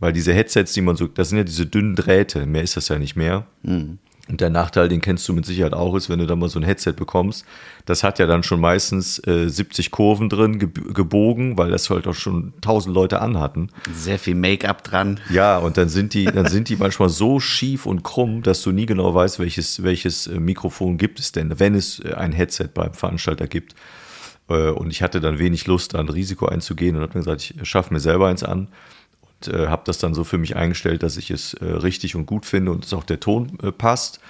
weil 0.00 0.12
diese 0.12 0.32
Headsets, 0.32 0.72
die 0.72 0.80
man 0.80 0.96
so, 0.96 1.06
das 1.06 1.28
sind 1.28 1.38
ja 1.38 1.44
diese 1.44 1.66
dünnen 1.66 1.94
Drähte, 1.94 2.46
mehr 2.46 2.62
ist 2.62 2.76
das 2.76 2.88
ja 2.88 2.98
nicht 2.98 3.14
mehr. 3.14 3.46
Mhm. 3.62 3.98
Und 4.26 4.40
der 4.40 4.48
Nachteil, 4.48 4.88
den 4.88 5.02
kennst 5.02 5.28
du 5.28 5.34
mit 5.34 5.44
Sicherheit 5.44 5.74
auch, 5.74 5.94
ist, 5.94 6.08
wenn 6.08 6.18
du 6.18 6.26
da 6.26 6.34
mal 6.34 6.48
so 6.48 6.58
ein 6.58 6.62
Headset 6.62 6.92
bekommst, 6.92 7.44
das 7.84 8.02
hat 8.02 8.18
ja 8.18 8.26
dann 8.26 8.42
schon 8.42 8.58
meistens 8.58 9.18
äh, 9.26 9.48
70 9.48 9.90
Kurven 9.90 10.30
drin, 10.30 10.58
ge 10.58 10.70
gebogen, 10.94 11.58
weil 11.58 11.70
das 11.70 11.90
halt 11.90 12.06
auch 12.06 12.14
schon 12.14 12.54
tausend 12.62 12.94
Leute 12.94 13.20
anhatten. 13.20 13.68
Sehr 13.92 14.18
viel 14.18 14.34
Make-up 14.34 14.82
dran. 14.82 15.20
Ja, 15.28 15.58
und 15.58 15.76
dann 15.76 15.90
sind 15.90 16.14
die, 16.14 16.24
dann 16.24 16.46
sind 16.46 16.70
die 16.70 16.76
manchmal 16.76 17.10
so 17.10 17.38
schief 17.38 17.84
und 17.84 18.02
krumm, 18.02 18.42
dass 18.42 18.62
du 18.62 18.72
nie 18.72 18.86
genau 18.86 19.14
weißt, 19.14 19.38
welches, 19.38 19.82
welches 19.82 20.26
äh, 20.26 20.40
Mikrofon 20.40 20.96
gibt 20.96 21.18
es 21.18 21.32
denn, 21.32 21.60
wenn 21.60 21.74
es 21.74 22.00
äh, 22.00 22.14
ein 22.14 22.32
Headset 22.32 22.68
beim 22.72 22.94
Veranstalter 22.94 23.46
gibt. 23.46 23.74
Äh, 24.48 24.70
und 24.70 24.90
ich 24.90 25.02
hatte 25.02 25.20
dann 25.20 25.38
wenig 25.38 25.66
Lust, 25.66 25.92
da 25.92 26.00
ein 26.00 26.08
Risiko 26.08 26.46
einzugehen 26.46 26.96
und 26.96 27.02
habe 27.02 27.18
mir 27.18 27.24
gesagt, 27.24 27.52
ich 27.54 27.68
schaffe 27.68 27.92
mir 27.92 28.00
selber 28.00 28.28
eins 28.28 28.42
an 28.42 28.68
äh, 29.48 29.68
habe 29.68 29.82
das 29.86 29.98
dann 29.98 30.14
so 30.14 30.24
für 30.24 30.38
mich 30.38 30.56
eingestellt, 30.56 31.02
dass 31.02 31.16
ich 31.16 31.30
es 31.30 31.54
äh, 31.54 31.64
richtig 31.64 32.16
und 32.16 32.26
gut 32.26 32.46
finde 32.46 32.72
und 32.72 32.84
dass 32.84 32.92
auch 32.92 33.04
der 33.04 33.20
Ton 33.20 33.58
äh, 33.62 33.72
passt. 33.72 34.20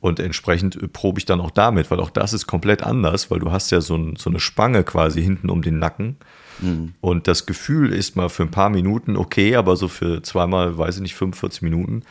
Und 0.00 0.20
entsprechend 0.20 0.76
äh, 0.76 0.88
probe 0.88 1.18
ich 1.18 1.24
dann 1.24 1.40
auch 1.40 1.50
damit, 1.50 1.90
weil 1.90 2.00
auch 2.00 2.10
das 2.10 2.32
ist 2.32 2.46
komplett 2.46 2.82
anders, 2.82 3.30
weil 3.30 3.40
du 3.40 3.50
hast 3.50 3.70
ja 3.70 3.80
so, 3.80 3.96
ein, 3.96 4.16
so 4.16 4.30
eine 4.30 4.40
Spange 4.40 4.84
quasi 4.84 5.22
hinten 5.22 5.50
um 5.50 5.62
den 5.62 5.78
Nacken. 5.78 6.16
Mhm. 6.60 6.94
Und 7.00 7.28
das 7.28 7.46
Gefühl 7.46 7.92
ist 7.92 8.16
mal 8.16 8.28
für 8.28 8.44
ein 8.44 8.50
paar 8.50 8.70
Minuten 8.70 9.16
okay, 9.16 9.56
aber 9.56 9.76
so 9.76 9.88
für 9.88 10.22
zweimal, 10.22 10.76
weiß 10.76 10.96
ich 10.96 11.02
nicht, 11.02 11.14
45 11.14 11.62
Minuten 11.62 12.02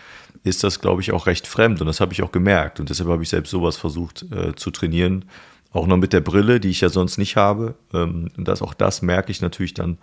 ist 0.43 0.63
das, 0.63 0.79
glaube 0.79 1.01
ich, 1.01 1.11
auch 1.11 1.27
recht 1.27 1.47
fremd. 1.47 1.81
Und 1.81 1.87
das 1.87 1.99
habe 1.99 2.13
ich 2.13 2.21
auch 2.23 2.31
gemerkt. 2.31 2.79
Und 2.79 2.89
deshalb 2.89 3.09
habe 3.09 3.23
ich 3.23 3.29
selbst 3.29 3.51
sowas 3.51 3.77
versucht 3.77 4.25
äh, 4.31 4.55
zu 4.55 4.71
trainieren. 4.71 5.25
Auch 5.73 5.87
noch 5.87 5.97
mit 5.97 6.13
der 6.13 6.21
Brille, 6.21 6.59
die 6.59 6.69
ich 6.69 6.81
ja 6.81 6.89
sonst 6.89 7.17
nicht 7.17 7.35
habe. 7.35 7.75
Ähm, 7.93 8.29
und 8.37 8.47
das, 8.47 8.61
auch 8.61 8.73
das 8.73 9.01
merke 9.01 9.31
ich 9.31 9.41
natürlich 9.41 9.73
dann, 9.73 9.97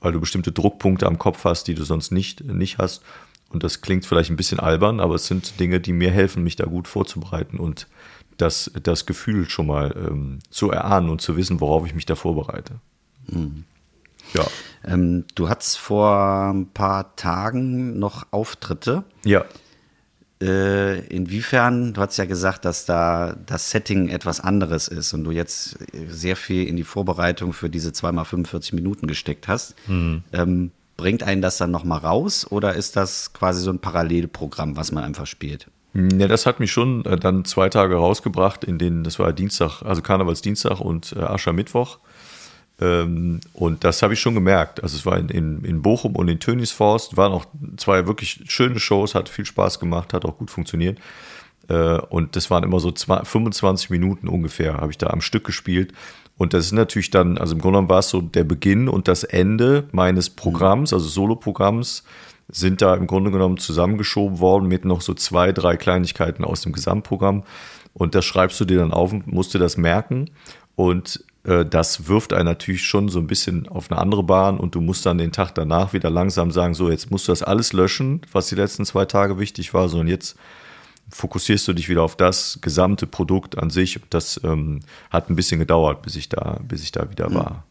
weil 0.00 0.12
du 0.12 0.20
bestimmte 0.20 0.52
Druckpunkte 0.52 1.06
am 1.06 1.18
Kopf 1.18 1.44
hast, 1.44 1.64
die 1.68 1.74
du 1.74 1.84
sonst 1.84 2.10
nicht, 2.10 2.44
nicht 2.44 2.78
hast. 2.78 3.02
Und 3.50 3.64
das 3.64 3.80
klingt 3.80 4.06
vielleicht 4.06 4.30
ein 4.30 4.36
bisschen 4.36 4.60
albern, 4.60 5.00
aber 5.00 5.16
es 5.16 5.26
sind 5.26 5.58
Dinge, 5.58 5.80
die 5.80 5.92
mir 5.92 6.10
helfen, 6.10 6.44
mich 6.44 6.56
da 6.56 6.66
gut 6.66 6.86
vorzubereiten 6.86 7.58
und 7.58 7.88
das, 8.36 8.70
das 8.82 9.06
Gefühl 9.06 9.48
schon 9.50 9.66
mal 9.66 9.94
ähm, 9.96 10.38
zu 10.50 10.70
erahnen 10.70 11.10
und 11.10 11.20
zu 11.20 11.36
wissen, 11.36 11.60
worauf 11.60 11.84
ich 11.84 11.94
mich 11.94 12.06
da 12.06 12.14
vorbereite. 12.14 12.76
Mhm. 13.26 13.64
Ja. 14.34 14.46
Ähm, 14.84 15.24
du 15.34 15.48
hattest 15.48 15.78
vor 15.78 16.50
ein 16.52 16.70
paar 16.70 17.16
Tagen 17.16 17.98
noch 17.98 18.26
Auftritte. 18.30 19.04
Ja. 19.24 19.44
Äh, 20.42 21.00
inwiefern, 21.06 21.92
du 21.92 22.00
hast 22.00 22.16
ja 22.16 22.24
gesagt, 22.24 22.64
dass 22.64 22.86
da 22.86 23.36
das 23.44 23.70
Setting 23.70 24.08
etwas 24.08 24.40
anderes 24.40 24.88
ist 24.88 25.12
und 25.12 25.24
du 25.24 25.32
jetzt 25.32 25.78
sehr 26.08 26.34
viel 26.34 26.66
in 26.66 26.76
die 26.76 26.84
Vorbereitung 26.84 27.52
für 27.52 27.68
diese 27.68 27.92
zweimal 27.92 28.24
45 28.24 28.72
Minuten 28.72 29.06
gesteckt 29.06 29.48
hast. 29.48 29.74
Mhm. 29.86 30.22
Ähm, 30.32 30.70
bringt 30.96 31.22
einen 31.22 31.42
das 31.42 31.58
dann 31.58 31.70
nochmal 31.70 31.98
raus 31.98 32.46
oder 32.50 32.74
ist 32.74 32.96
das 32.96 33.32
quasi 33.32 33.60
so 33.62 33.70
ein 33.70 33.78
Parallelprogramm, 33.78 34.76
was 34.76 34.92
man 34.92 35.04
einfach 35.04 35.26
spielt? 35.26 35.66
Ja, 35.92 36.28
das 36.28 36.46
hat 36.46 36.60
mich 36.60 36.70
schon 36.70 37.04
äh, 37.04 37.16
dann 37.16 37.44
zwei 37.44 37.68
Tage 37.68 37.96
rausgebracht, 37.96 38.64
in 38.64 38.78
denen, 38.78 39.02
das 39.02 39.18
war 39.18 39.32
Dienstag, 39.32 39.82
also 39.82 40.02
Karnevalsdienstag 40.02 40.80
und 40.80 41.14
äh, 41.16 41.20
Aschermittwoch. 41.20 41.98
Ähm, 42.80 43.40
und 43.52 43.84
das 43.84 44.02
habe 44.02 44.14
ich 44.14 44.20
schon 44.20 44.34
gemerkt. 44.34 44.82
Also 44.82 44.96
es 44.96 45.04
war 45.04 45.18
in, 45.18 45.28
in, 45.28 45.64
in 45.64 45.82
Bochum 45.82 46.16
und 46.16 46.28
in 46.28 46.40
Tönisforst, 46.40 47.16
waren 47.16 47.32
auch 47.32 47.44
zwei 47.76 48.06
wirklich 48.06 48.44
schöne 48.48 48.80
Shows, 48.80 49.14
hat 49.14 49.28
viel 49.28 49.44
Spaß 49.44 49.78
gemacht, 49.78 50.12
hat 50.14 50.24
auch 50.24 50.38
gut 50.38 50.50
funktioniert. 50.50 50.98
Äh, 51.68 51.98
und 51.98 52.36
das 52.36 52.50
waren 52.50 52.64
immer 52.64 52.80
so 52.80 52.92
25 52.92 53.90
Minuten 53.90 54.28
ungefähr, 54.28 54.78
habe 54.78 54.90
ich 54.90 54.98
da 54.98 55.08
am 55.08 55.20
Stück 55.20 55.44
gespielt. 55.44 55.92
Und 56.38 56.54
das 56.54 56.64
ist 56.66 56.72
natürlich 56.72 57.10
dann, 57.10 57.36
also 57.36 57.54
im 57.54 57.60
Grunde 57.60 57.76
genommen 57.76 57.90
war 57.90 57.98
es 57.98 58.08
so 58.08 58.22
der 58.22 58.44
Beginn 58.44 58.88
und 58.88 59.08
das 59.08 59.24
Ende 59.24 59.88
meines 59.92 60.30
Programms, 60.30 60.94
also 60.94 61.06
Soloprogramms, 61.06 62.02
sind 62.48 62.80
da 62.82 62.94
im 62.94 63.06
Grunde 63.06 63.30
genommen 63.30 63.58
zusammengeschoben 63.58 64.40
worden 64.40 64.66
mit 64.66 64.86
noch 64.86 65.02
so 65.02 65.12
zwei, 65.12 65.52
drei 65.52 65.76
Kleinigkeiten 65.76 66.44
aus 66.44 66.62
dem 66.62 66.72
Gesamtprogramm. 66.72 67.44
Und 67.92 68.14
das 68.14 68.24
schreibst 68.24 68.58
du 68.58 68.64
dir 68.64 68.78
dann 68.78 68.92
auf 68.92 69.12
und 69.12 69.26
musst 69.26 69.52
dir 69.52 69.58
das 69.58 69.76
merken. 69.76 70.30
Und 70.76 71.22
das 71.42 72.06
wirft 72.06 72.34
einen 72.34 72.44
natürlich 72.44 72.84
schon 72.84 73.08
so 73.08 73.18
ein 73.18 73.26
bisschen 73.26 73.66
auf 73.68 73.90
eine 73.90 73.98
andere 73.98 74.22
Bahn 74.22 74.58
und 74.58 74.74
du 74.74 74.82
musst 74.82 75.06
dann 75.06 75.16
den 75.16 75.32
Tag 75.32 75.54
danach 75.54 75.94
wieder 75.94 76.10
langsam 76.10 76.50
sagen, 76.50 76.74
so 76.74 76.90
jetzt 76.90 77.10
musst 77.10 77.28
du 77.28 77.32
das 77.32 77.42
alles 77.42 77.72
löschen, 77.72 78.20
was 78.32 78.48
die 78.48 78.56
letzten 78.56 78.84
zwei 78.84 79.06
Tage 79.06 79.38
wichtig 79.38 79.72
war, 79.72 79.88
sondern 79.88 80.08
jetzt 80.08 80.36
fokussierst 81.08 81.66
du 81.66 81.72
dich 81.72 81.88
wieder 81.88 82.02
auf 82.02 82.16
das 82.16 82.58
gesamte 82.60 83.06
Produkt 83.06 83.58
an 83.58 83.70
sich. 83.70 84.00
Das 84.10 84.40
ähm, 84.44 84.80
hat 85.10 85.30
ein 85.30 85.36
bisschen 85.36 85.58
gedauert, 85.58 86.02
bis 86.02 86.16
ich 86.16 86.28
da, 86.28 86.60
bis 86.62 86.82
ich 86.82 86.92
da 86.92 87.10
wieder 87.10 87.30
mhm. 87.30 87.34
war. 87.34 87.64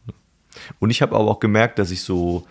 Und 0.79 0.89
ich 0.89 1.01
habe 1.01 1.15
aber 1.15 1.29
auch 1.29 1.39
gemerkt, 1.39 1.79
dass 1.79 1.91
ich 1.91 2.01
so 2.01 2.47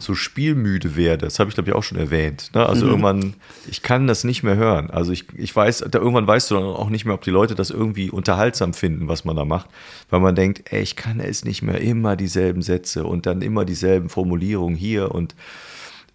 so 0.00 0.14
spielmüde 0.14 0.94
werde. 0.94 1.26
Das 1.26 1.40
habe 1.40 1.50
ich, 1.50 1.54
glaube 1.54 1.70
ich, 1.70 1.74
auch 1.74 1.82
schon 1.82 1.98
erwähnt. 1.98 2.52
Ne? 2.54 2.64
Also 2.64 2.84
mhm. 2.84 2.90
irgendwann, 2.92 3.34
ich 3.68 3.82
kann 3.82 4.06
das 4.06 4.22
nicht 4.22 4.44
mehr 4.44 4.54
hören. 4.54 4.90
Also 4.90 5.10
ich, 5.10 5.24
ich 5.36 5.54
weiß, 5.54 5.84
da 5.90 5.98
irgendwann 5.98 6.26
weißt 6.26 6.50
du 6.50 6.54
dann 6.54 6.64
auch 6.64 6.88
nicht 6.88 7.04
mehr, 7.04 7.14
ob 7.14 7.22
die 7.22 7.32
Leute 7.32 7.56
das 7.56 7.70
irgendwie 7.70 8.08
unterhaltsam 8.08 8.74
finden, 8.74 9.08
was 9.08 9.24
man 9.24 9.34
da 9.34 9.44
macht. 9.44 9.68
Weil 10.08 10.20
man 10.20 10.36
denkt, 10.36 10.72
ey, 10.72 10.82
ich 10.82 10.94
kann 10.94 11.18
es 11.18 11.44
nicht 11.44 11.62
mehr 11.62 11.80
immer 11.80 12.14
dieselben 12.14 12.62
Sätze 12.62 13.04
und 13.04 13.26
dann 13.26 13.42
immer 13.42 13.64
dieselben 13.64 14.08
Formulierungen 14.08 14.76
hier 14.76 15.12
und 15.12 15.34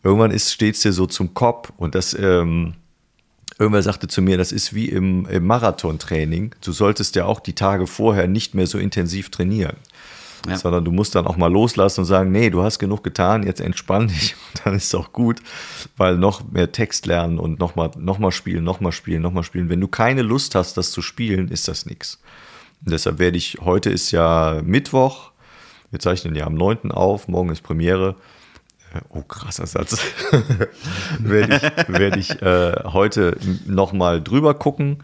irgendwann 0.01 0.37
steht 0.39 0.75
es 0.75 0.81
dir 0.81 0.93
so 0.93 1.05
zum 1.05 1.33
Kopf 1.33 1.71
und 1.77 1.93
das, 1.93 2.13
ähm, 2.13 2.75
Irgendwer 3.59 3.83
sagte 3.83 4.07
zu 4.07 4.23
mir, 4.23 4.39
das 4.39 4.51
ist 4.51 4.73
wie 4.73 4.89
im, 4.89 5.27
im 5.27 5.45
Marathontraining. 5.45 6.55
Du 6.65 6.71
solltest 6.71 7.15
ja 7.15 7.25
auch 7.25 7.39
die 7.39 7.53
Tage 7.53 7.85
vorher 7.85 8.27
nicht 8.27 8.55
mehr 8.55 8.65
so 8.65 8.79
intensiv 8.79 9.29
trainieren 9.29 9.75
ja. 10.47 10.57
sondern 10.57 10.83
du 10.83 10.91
musst 10.91 11.15
dann 11.15 11.27
auch 11.27 11.37
mal 11.37 11.51
loslassen 11.51 12.01
und 12.01 12.05
sagen, 12.05 12.31
nee, 12.31 12.49
du 12.49 12.63
hast 12.63 12.79
genug 12.79 13.03
getan, 13.03 13.43
jetzt 13.43 13.61
entspann 13.61 14.07
dich 14.07 14.35
und 14.53 14.65
dann 14.65 14.75
ist 14.75 14.85
es 14.85 14.95
auch 14.95 15.13
gut, 15.13 15.41
weil 15.97 16.17
noch 16.17 16.43
mehr 16.51 16.71
Text 16.71 17.05
lernen 17.05 17.39
und 17.39 17.59
nochmal 17.59 17.91
noch 17.97 18.19
mal 18.19 18.31
spielen, 18.31 18.63
nochmal 18.63 18.91
spielen, 18.91 19.21
nochmal 19.21 19.43
spielen. 19.43 19.69
Wenn 19.69 19.81
du 19.81 19.87
keine 19.87 20.21
Lust 20.21 20.55
hast, 20.55 20.77
das 20.77 20.91
zu 20.91 21.01
spielen, 21.01 21.49
ist 21.49 21.67
das 21.67 21.85
nichts. 21.85 22.19
Deshalb 22.81 23.19
werde 23.19 23.37
ich, 23.37 23.59
heute 23.61 23.89
ist 23.89 24.11
ja 24.11 24.61
Mittwoch, 24.63 25.31
wir 25.91 25.99
zeichnen 25.99 26.35
ja 26.35 26.45
am 26.45 26.55
9. 26.55 26.91
auf, 26.91 27.27
morgen 27.27 27.49
ist 27.49 27.61
Premiere. 27.61 28.15
Äh, 28.93 28.99
oh, 29.09 29.21
krasser 29.21 29.67
Satz. 29.67 29.97
werde 31.19 31.55
ich, 31.55 31.87
werd 31.87 32.17
ich 32.17 32.41
äh, 32.41 32.83
heute 32.85 33.37
nochmal 33.65 34.21
drüber 34.21 34.53
gucken 34.55 35.03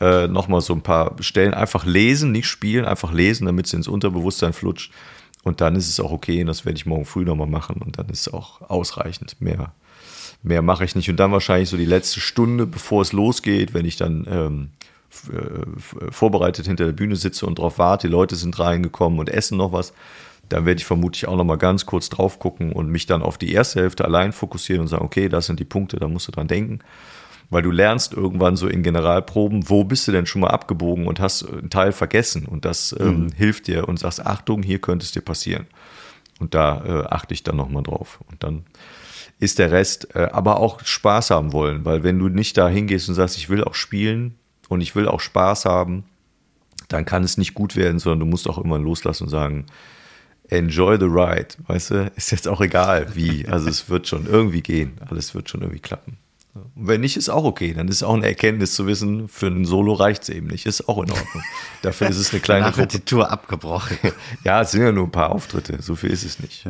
äh, 0.00 0.28
nochmal 0.28 0.62
so 0.62 0.72
ein 0.72 0.82
paar 0.82 1.14
Stellen 1.20 1.54
einfach 1.54 1.84
lesen, 1.84 2.32
nicht 2.32 2.46
spielen, 2.46 2.84
einfach 2.86 3.12
lesen, 3.12 3.46
damit 3.46 3.66
es 3.66 3.74
ins 3.74 3.88
Unterbewusstsein 3.88 4.52
flutscht. 4.52 4.92
Und 5.42 5.60
dann 5.60 5.76
ist 5.76 5.88
es 5.88 6.00
auch 6.00 6.10
okay 6.10 6.40
und 6.40 6.46
das 6.46 6.64
werde 6.64 6.76
ich 6.76 6.86
morgen 6.86 7.04
früh 7.04 7.24
nochmal 7.24 7.46
machen 7.46 7.80
und 7.82 7.98
dann 7.98 8.08
ist 8.08 8.26
es 8.26 8.32
auch 8.32 8.62
ausreichend. 8.68 9.36
Mehr, 9.40 9.72
mehr 10.42 10.62
mache 10.62 10.84
ich 10.84 10.94
nicht. 10.94 11.08
Und 11.08 11.16
dann 11.16 11.32
wahrscheinlich 11.32 11.68
so 11.68 11.76
die 11.76 11.86
letzte 11.86 12.20
Stunde, 12.20 12.66
bevor 12.66 13.02
es 13.02 13.12
losgeht, 13.12 13.72
wenn 13.72 13.86
ich 13.86 13.96
dann 13.96 14.26
ähm, 14.28 14.70
äh, 15.32 16.10
vorbereitet 16.10 16.66
hinter 16.66 16.86
der 16.86 16.92
Bühne 16.92 17.16
sitze 17.16 17.46
und 17.46 17.58
drauf 17.58 17.78
warte, 17.78 18.08
die 18.08 18.12
Leute 18.12 18.36
sind 18.36 18.58
reingekommen 18.58 19.18
und 19.18 19.28
essen 19.28 19.56
noch 19.56 19.72
was, 19.72 19.92
dann 20.48 20.66
werde 20.66 20.80
ich 20.80 20.86
vermutlich 20.86 21.26
auch 21.26 21.36
nochmal 21.36 21.58
ganz 21.58 21.86
kurz 21.86 22.08
drauf 22.08 22.38
gucken 22.38 22.72
und 22.72 22.88
mich 22.88 23.06
dann 23.06 23.22
auf 23.22 23.38
die 23.38 23.52
erste 23.52 23.80
Hälfte 23.80 24.04
allein 24.04 24.32
fokussieren 24.32 24.82
und 24.82 24.88
sagen, 24.88 25.04
okay, 25.04 25.28
das 25.28 25.46
sind 25.46 25.60
die 25.60 25.64
Punkte, 25.64 25.98
da 25.98 26.08
musst 26.08 26.28
du 26.28 26.32
dran 26.32 26.48
denken 26.48 26.80
weil 27.50 27.62
du 27.62 27.72
lernst 27.72 28.14
irgendwann 28.14 28.56
so 28.56 28.68
in 28.68 28.82
Generalproben, 28.82 29.68
wo 29.68 29.84
bist 29.84 30.06
du 30.08 30.12
denn 30.12 30.26
schon 30.26 30.40
mal 30.40 30.50
abgebogen 30.50 31.06
und 31.06 31.20
hast 31.20 31.46
einen 31.48 31.68
Teil 31.68 31.92
vergessen 31.92 32.46
und 32.46 32.64
das 32.64 32.94
ähm, 32.98 33.24
mhm. 33.24 33.32
hilft 33.32 33.66
dir 33.66 33.88
und 33.88 33.98
sagst, 33.98 34.24
Achtung, 34.24 34.62
hier 34.62 34.80
könnte 34.80 35.04
es 35.04 35.12
dir 35.12 35.20
passieren. 35.20 35.66
Und 36.38 36.54
da 36.54 36.84
äh, 36.84 37.06
achte 37.08 37.34
ich 37.34 37.42
dann 37.42 37.56
nochmal 37.56 37.82
drauf. 37.82 38.20
Und 38.30 38.42
dann 38.42 38.64
ist 39.40 39.58
der 39.58 39.72
Rest, 39.72 40.14
äh, 40.14 40.28
aber 40.32 40.60
auch 40.60 40.84
Spaß 40.84 41.30
haben 41.30 41.52
wollen, 41.52 41.84
weil 41.84 42.02
wenn 42.02 42.18
du 42.18 42.28
nicht 42.28 42.56
da 42.56 42.68
hingehst 42.68 43.08
und 43.08 43.16
sagst, 43.16 43.36
ich 43.36 43.50
will 43.50 43.64
auch 43.64 43.74
spielen 43.74 44.36
und 44.68 44.80
ich 44.80 44.94
will 44.94 45.08
auch 45.08 45.20
Spaß 45.20 45.64
haben, 45.64 46.04
dann 46.88 47.04
kann 47.04 47.24
es 47.24 47.36
nicht 47.36 47.54
gut 47.54 47.76
werden, 47.76 47.98
sondern 47.98 48.20
du 48.20 48.26
musst 48.26 48.48
auch 48.48 48.58
immer 48.58 48.78
loslassen 48.78 49.24
und 49.24 49.30
sagen, 49.30 49.66
enjoy 50.48 50.98
the 50.98 51.06
ride, 51.06 51.48
weißt 51.66 51.90
du, 51.90 52.12
ist 52.16 52.32
jetzt 52.32 52.48
auch 52.48 52.60
egal 52.60 53.14
wie, 53.14 53.46
also 53.46 53.68
es 53.68 53.88
wird 53.88 54.08
schon 54.08 54.26
irgendwie 54.26 54.62
gehen, 54.62 54.92
alles 55.08 55.34
wird 55.34 55.48
schon 55.48 55.62
irgendwie 55.62 55.80
klappen. 55.80 56.18
Und 56.54 56.88
wenn 56.88 57.00
nicht, 57.00 57.16
ist 57.16 57.28
auch 57.28 57.44
okay. 57.44 57.74
Dann 57.74 57.88
ist 57.88 58.02
auch 58.02 58.14
eine 58.14 58.26
Erkenntnis 58.26 58.74
zu 58.74 58.86
wissen, 58.86 59.28
für 59.28 59.46
ein 59.46 59.64
Solo 59.64 59.92
reicht 59.92 60.24
es 60.24 60.28
eben 60.30 60.48
nicht. 60.48 60.66
Ist 60.66 60.88
auch 60.88 60.98
in 61.02 61.10
Ordnung. 61.10 61.44
Dafür 61.82 62.08
ist 62.08 62.18
es 62.18 62.32
eine 62.32 62.40
kleine 62.40 62.62
Danach 62.62 62.76
Gruppe. 62.76 62.88
die 62.88 63.00
Tour 63.00 63.30
abgebrochen. 63.30 63.98
ja, 64.44 64.62
es 64.62 64.72
sind 64.72 64.82
ja 64.82 64.92
nur 64.92 65.04
ein 65.04 65.12
paar 65.12 65.30
Auftritte. 65.30 65.80
So 65.80 65.94
viel 65.94 66.10
ist 66.10 66.24
es 66.24 66.40
nicht. 66.40 66.66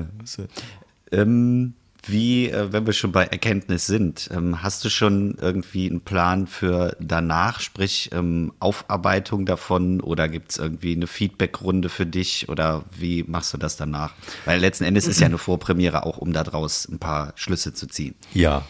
Ähm, 1.13 1.75
wie, 2.07 2.49
äh, 2.51 2.73
wenn 2.73 2.87
wir 2.87 2.93
schon 2.93 3.13
bei 3.13 3.25
Erkenntnis 3.25 3.87
sind, 3.87 4.31
ähm, 4.33 4.63
hast 4.63 4.85
du 4.85 4.89
schon 4.89 5.37
irgendwie 5.41 5.89
einen 5.89 6.01
Plan 6.01 6.47
für 6.47 6.97
danach, 7.01 7.61
sprich 7.61 8.11
ähm, 8.13 8.53
Aufarbeitung 8.59 9.47
davon 9.47 10.01
oder 10.01 10.29
gibt 10.29 10.53
es 10.53 10.59
irgendwie 10.59 10.95
eine 10.95 11.07
Feedbackrunde 11.07 11.89
für 11.89 12.07
dich 12.07 12.49
oder 12.49 12.85
wie 12.99 13.25
machst 13.25 13.53
du 13.53 13.59
das 13.59 13.77
danach? 13.77 14.15
Weil 14.45 14.61
letzten 14.61 14.85
Endes 14.85 15.07
ist 15.07 15.21
ja 15.21 15.27
eine 15.27 15.39
Vorpremiere 15.39 16.05
auch, 16.05 16.19
um 16.19 16.33
daraus 16.33 16.89
ein 16.89 16.99
paar 16.99 17.33
Schlüsse 17.37 17.75
zu 17.75 17.87
ziehen. 17.87 18.15
Ja, 18.33 18.65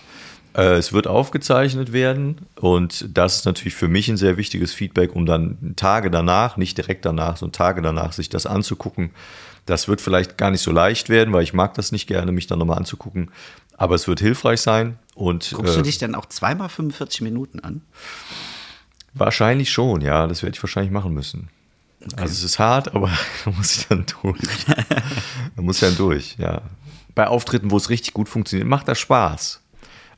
es 0.53 0.93
wird 0.93 1.07
aufgezeichnet 1.07 1.93
werden 1.93 2.47
und 2.57 3.17
das 3.17 3.37
ist 3.37 3.45
natürlich 3.45 3.75
für 3.75 3.89
mich 3.89 4.09
ein 4.09 4.17
sehr 4.17 4.37
wichtiges 4.37 4.75
Feedback, 4.75 5.15
um 5.15 5.27
dann 5.27 5.75
Tage 5.77 6.11
danach, 6.11 6.57
nicht 6.57 6.77
direkt 6.77 7.05
danach, 7.05 7.37
sondern 7.37 7.53
Tage 7.53 7.83
danach 7.83 8.13
sich 8.13 8.29
das 8.29 8.47
anzugucken. 8.47 9.11
Das 9.67 9.87
wird 9.87 10.01
vielleicht 10.01 10.39
gar 10.39 10.51
nicht 10.51 10.63
so 10.63 10.73
leicht 10.73 11.09
werden, 11.09 11.33
weil 11.33 11.45
ich 11.45 11.53
mag 11.53 11.75
das 11.75 11.93
nicht 11.93 12.07
gerne, 12.07 12.33
mich 12.33 12.47
dann 12.47 12.59
nochmal 12.59 12.79
anzugucken. 12.79 13.31
Aber 13.77 13.95
es 13.95 14.09
wird 14.09 14.21
hilfreich 14.21 14.61
sein. 14.61 14.99
Und, 15.15 15.53
Guckst 15.55 15.77
du 15.77 15.83
dich 15.83 15.99
dann 15.99 16.15
auch 16.15 16.27
zweimal 16.27 16.69
45 16.69 17.21
Minuten 17.23 17.61
an? 17.61 17.83
Wahrscheinlich 19.15 19.71
schon, 19.71 20.01
ja. 20.01 20.27
Das 20.27 20.43
werde 20.43 20.57
ich 20.57 20.63
wahrscheinlich 20.63 20.93
machen 20.93 21.15
müssen. 21.15 21.49
Okay. 22.05 22.23
Also 22.23 22.33
es 22.33 22.45
ist 22.45 22.59
hart, 22.59 22.95
aber 22.95 23.11
da 23.45 23.51
muss 23.53 23.77
ich 23.77 23.87
dann 23.87 24.05
durch. 24.23 24.41
da 25.57 25.63
muss 25.63 25.77
ich 25.77 25.89
dann 25.89 25.97
durch, 25.97 26.37
ja. 26.39 26.63
Bei 27.15 27.27
Auftritten, 27.27 27.71
wo 27.71 27.77
es 27.77 27.91
richtig 27.91 28.15
gut 28.15 28.29
funktioniert, 28.29 28.69
macht 28.69 28.89
das 28.89 28.99
Spaß. 28.99 29.61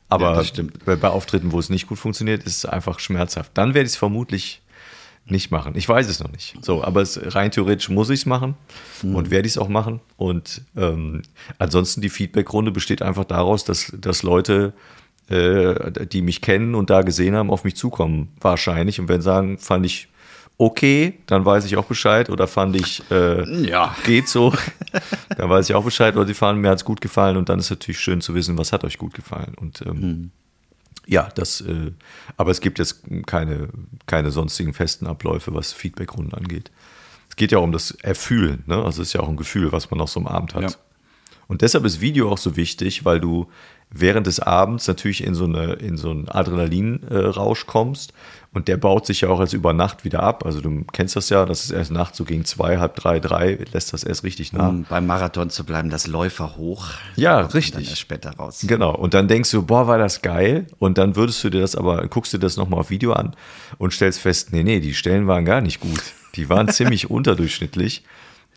Aber 0.09 0.41
ja, 0.41 0.63
bei, 0.85 0.95
bei 0.95 1.07
Auftritten, 1.07 1.51
wo 1.51 1.59
es 1.59 1.69
nicht 1.69 1.87
gut 1.87 1.97
funktioniert, 1.97 2.43
ist 2.43 2.57
es 2.57 2.65
einfach 2.65 2.99
schmerzhaft. 2.99 3.51
Dann 3.55 3.73
werde 3.73 3.87
ich 3.87 3.93
es 3.93 3.97
vermutlich 3.97 4.61
nicht 5.25 5.51
machen. 5.51 5.73
Ich 5.75 5.87
weiß 5.87 6.09
es 6.09 6.19
noch 6.19 6.31
nicht. 6.31 6.55
So, 6.61 6.83
aber 6.83 7.01
es, 7.01 7.19
rein 7.35 7.51
theoretisch 7.51 7.89
muss 7.89 8.09
ich 8.09 8.21
es 8.21 8.25
machen 8.25 8.55
mhm. 9.01 9.15
und 9.15 9.31
werde 9.31 9.47
ich 9.47 9.53
es 9.53 9.57
auch 9.57 9.69
machen. 9.69 10.01
Und 10.17 10.61
ähm, 10.75 11.21
ansonsten 11.57 12.01
die 12.01 12.09
Feedbackrunde 12.09 12.71
besteht 12.71 13.01
einfach 13.01 13.25
daraus, 13.25 13.63
dass, 13.63 13.93
dass 13.97 14.23
Leute, 14.23 14.73
äh, 15.29 16.07
die 16.07 16.21
mich 16.21 16.41
kennen 16.41 16.75
und 16.75 16.89
da 16.89 17.01
gesehen 17.01 17.35
haben, 17.35 17.49
auf 17.49 17.63
mich 17.63 17.75
zukommen, 17.75 18.33
wahrscheinlich. 18.41 18.99
Und 18.99 19.07
wenn 19.07 19.21
sagen, 19.21 19.57
fand 19.57 19.85
ich 19.85 20.09
okay, 20.65 21.19
dann 21.27 21.45
weiß 21.45 21.65
ich 21.65 21.77
auch 21.77 21.85
Bescheid. 21.85 22.29
Oder 22.29 22.47
fand 22.47 22.75
ich, 22.75 23.03
äh, 23.11 23.67
ja. 23.67 23.95
geht 24.05 24.27
so, 24.27 24.53
dann 25.37 25.49
weiß 25.49 25.69
ich 25.69 25.75
auch 25.75 25.83
Bescheid. 25.83 26.15
Oder 26.15 26.25
sie 26.25 26.33
fahren, 26.33 26.59
mir 26.59 26.69
hat 26.69 26.77
es 26.77 26.85
gut 26.85 27.01
gefallen. 27.01 27.37
Und 27.37 27.49
dann 27.49 27.59
ist 27.59 27.69
natürlich 27.69 27.99
schön 27.99 28.21
zu 28.21 28.33
wissen, 28.35 28.57
was 28.57 28.71
hat 28.71 28.83
euch 28.83 28.97
gut 28.97 29.13
gefallen. 29.13 29.53
Und 29.59 29.81
ähm, 29.85 29.99
mhm. 29.99 30.31
ja, 31.05 31.29
das, 31.35 31.61
äh, 31.61 31.91
aber 32.37 32.51
es 32.51 32.61
gibt 32.61 32.79
jetzt 32.79 33.03
keine, 33.25 33.69
keine 34.05 34.31
sonstigen 34.31 34.73
festen 34.73 35.07
Abläufe, 35.07 35.53
was 35.53 35.73
Feedbackrunden 35.73 36.33
angeht. 36.33 36.71
Es 37.29 37.35
geht 37.35 37.51
ja 37.51 37.57
auch 37.57 37.63
um 37.63 37.71
das 37.71 37.91
Erfühlen, 37.91 38.63
ne? 38.67 38.75
Also 38.75 39.01
es 39.01 39.09
ist 39.09 39.13
ja 39.13 39.21
auch 39.21 39.29
ein 39.29 39.37
Gefühl, 39.37 39.71
was 39.71 39.89
man 39.89 39.99
auf 40.01 40.09
so 40.09 40.19
einem 40.19 40.27
Abend 40.27 40.53
hat. 40.53 40.61
Ja. 40.61 40.69
Und 41.47 41.61
deshalb 41.61 41.83
ist 41.83 41.99
Video 41.99 42.31
auch 42.31 42.37
so 42.37 42.55
wichtig, 42.55 43.05
weil 43.05 43.19
du 43.19 43.49
während 43.89 44.27
des 44.27 44.39
Abends 44.39 44.87
natürlich 44.87 45.23
in 45.23 45.35
so, 45.35 45.45
eine, 45.45 45.73
in 45.73 45.97
so 45.97 46.09
einen 46.09 46.27
Adrenalinrausch 46.27 47.65
kommst. 47.65 48.13
Und 48.53 48.67
der 48.67 48.77
baut 48.77 49.07
sich 49.07 49.21
ja 49.21 49.29
auch 49.29 49.39
erst 49.39 49.53
über 49.53 49.73
Nacht 49.73 50.05
wieder 50.05 50.21
ab. 50.21 50.45
Also 50.45 50.61
du 50.61 50.85
kennst 50.91 51.15
das 51.15 51.29
ja, 51.29 51.45
das 51.45 51.65
ist 51.65 51.71
erst 51.71 51.91
nachts 51.91 52.17
so 52.17 52.23
gegen 52.23 52.45
zwei, 52.45 52.77
halb 52.77 52.95
drei, 52.95 53.19
drei, 53.19 53.57
lässt 53.71 53.93
das 53.93 54.03
erst 54.03 54.23
richtig 54.23 54.53
nach. 54.53 54.69
Um 54.69 54.83
beim 54.83 55.07
Marathon 55.07 55.49
zu 55.49 55.63
bleiben, 55.65 55.89
das 55.89 56.05
Läufer 56.05 56.55
hoch. 56.55 56.89
Ja, 57.15 57.39
richtig. 57.41 57.75
Und 57.75 57.87
dann 57.87 57.95
später 57.95 58.31
raus. 58.35 58.63
Genau. 58.67 58.93
Und 58.95 59.15
dann 59.15 59.27
denkst 59.27 59.49
du, 59.49 59.63
boah, 59.63 59.87
war 59.87 59.97
das 59.97 60.21
geil. 60.21 60.67
Und 60.77 60.99
dann 60.99 61.15
würdest 61.15 61.43
du 61.43 61.49
dir 61.49 61.61
das 61.61 61.75
aber, 61.75 62.07
guckst 62.07 62.33
du 62.33 62.37
das 62.37 62.55
nochmal 62.55 62.81
auf 62.81 62.91
Video 62.91 63.13
an 63.13 63.35
und 63.79 63.91
stellst 63.91 64.19
fest, 64.19 64.53
nee, 64.53 64.63
nee, 64.63 64.79
die 64.79 64.93
Stellen 64.93 65.27
waren 65.27 65.45
gar 65.45 65.61
nicht 65.61 65.79
gut. 65.79 66.03
Die 66.35 66.47
waren 66.47 66.67
ziemlich 66.69 67.09
unterdurchschnittlich. 67.09 68.03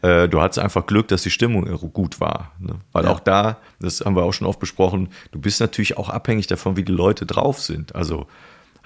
Äh, 0.03 0.29
du 0.29 0.43
hattest 0.43 0.59
einfach 0.59 0.85
Glück, 0.85 1.09
dass 1.09 1.23
die 1.23 1.31
Stimmung 1.31 1.65
gut 1.95 2.21
war. 2.21 2.53
Ne? 2.59 2.75
Weil 2.93 3.05
ja. 3.05 3.11
auch 3.11 3.21
da, 3.21 3.57
das 3.81 4.03
haben 4.03 4.15
wir 4.15 4.25
auch 4.25 4.33
schon 4.33 4.47
oft 4.47 4.61
besprochen, 4.61 5.09
du 5.33 5.41
bist 5.41 5.59
natürlich 5.59 5.97
auch 5.97 6.11
abhängig 6.11 6.49
davon, 6.49 6.77
wie 6.77 6.85
die 6.85 6.93
Leute 6.93 7.25
drauf 7.25 7.63
sind. 7.63 7.95
Also 7.95 8.27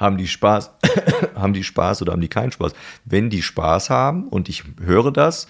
haben 0.00 0.16
die 0.16 0.26
Spaß, 0.26 0.72
haben 1.36 1.52
die 1.52 1.62
Spaß 1.62 2.02
oder 2.02 2.12
haben 2.12 2.22
die 2.22 2.28
keinen 2.28 2.50
Spaß? 2.50 2.72
Wenn 3.04 3.30
die 3.30 3.42
Spaß 3.42 3.90
haben 3.90 4.26
und 4.26 4.48
ich 4.48 4.64
höre 4.82 5.12
das, 5.12 5.46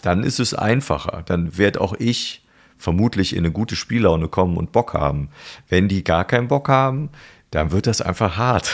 dann 0.00 0.22
ist 0.22 0.40
es 0.40 0.54
einfacher. 0.54 1.22
Dann 1.26 1.58
werde 1.58 1.80
auch 1.80 1.94
ich 1.98 2.42
vermutlich 2.78 3.34
in 3.34 3.40
eine 3.40 3.52
gute 3.52 3.76
Spiellaune 3.76 4.28
kommen 4.28 4.56
und 4.56 4.72
Bock 4.72 4.94
haben. 4.94 5.28
Wenn 5.68 5.88
die 5.88 6.02
gar 6.04 6.24
keinen 6.24 6.48
Bock 6.48 6.68
haben, 6.68 7.10
dann 7.50 7.72
wird 7.72 7.86
das 7.86 8.00
einfach 8.00 8.36
hart. 8.36 8.70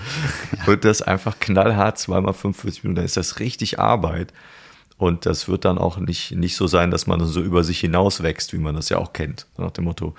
Wird 0.64 0.84
das 0.84 1.02
einfach 1.02 1.38
knallhart, 1.38 1.98
zweimal 1.98 2.32
45 2.32 2.82
Minuten, 2.82 2.96
dann 2.96 3.04
ist 3.04 3.16
das 3.16 3.40
richtig 3.40 3.78
Arbeit. 3.78 4.32
Und 4.96 5.26
das 5.26 5.48
wird 5.48 5.66
dann 5.66 5.76
auch 5.76 5.98
nicht, 5.98 6.32
nicht 6.32 6.56
so 6.56 6.66
sein, 6.66 6.90
dass 6.90 7.06
man 7.06 7.24
so 7.26 7.42
über 7.42 7.62
sich 7.62 7.80
hinaus 7.80 8.22
wächst, 8.22 8.54
wie 8.54 8.58
man 8.58 8.74
das 8.74 8.88
ja 8.88 8.96
auch 8.96 9.12
kennt. 9.12 9.46
Nach 9.58 9.70
dem 9.70 9.84
Motto, 9.84 10.14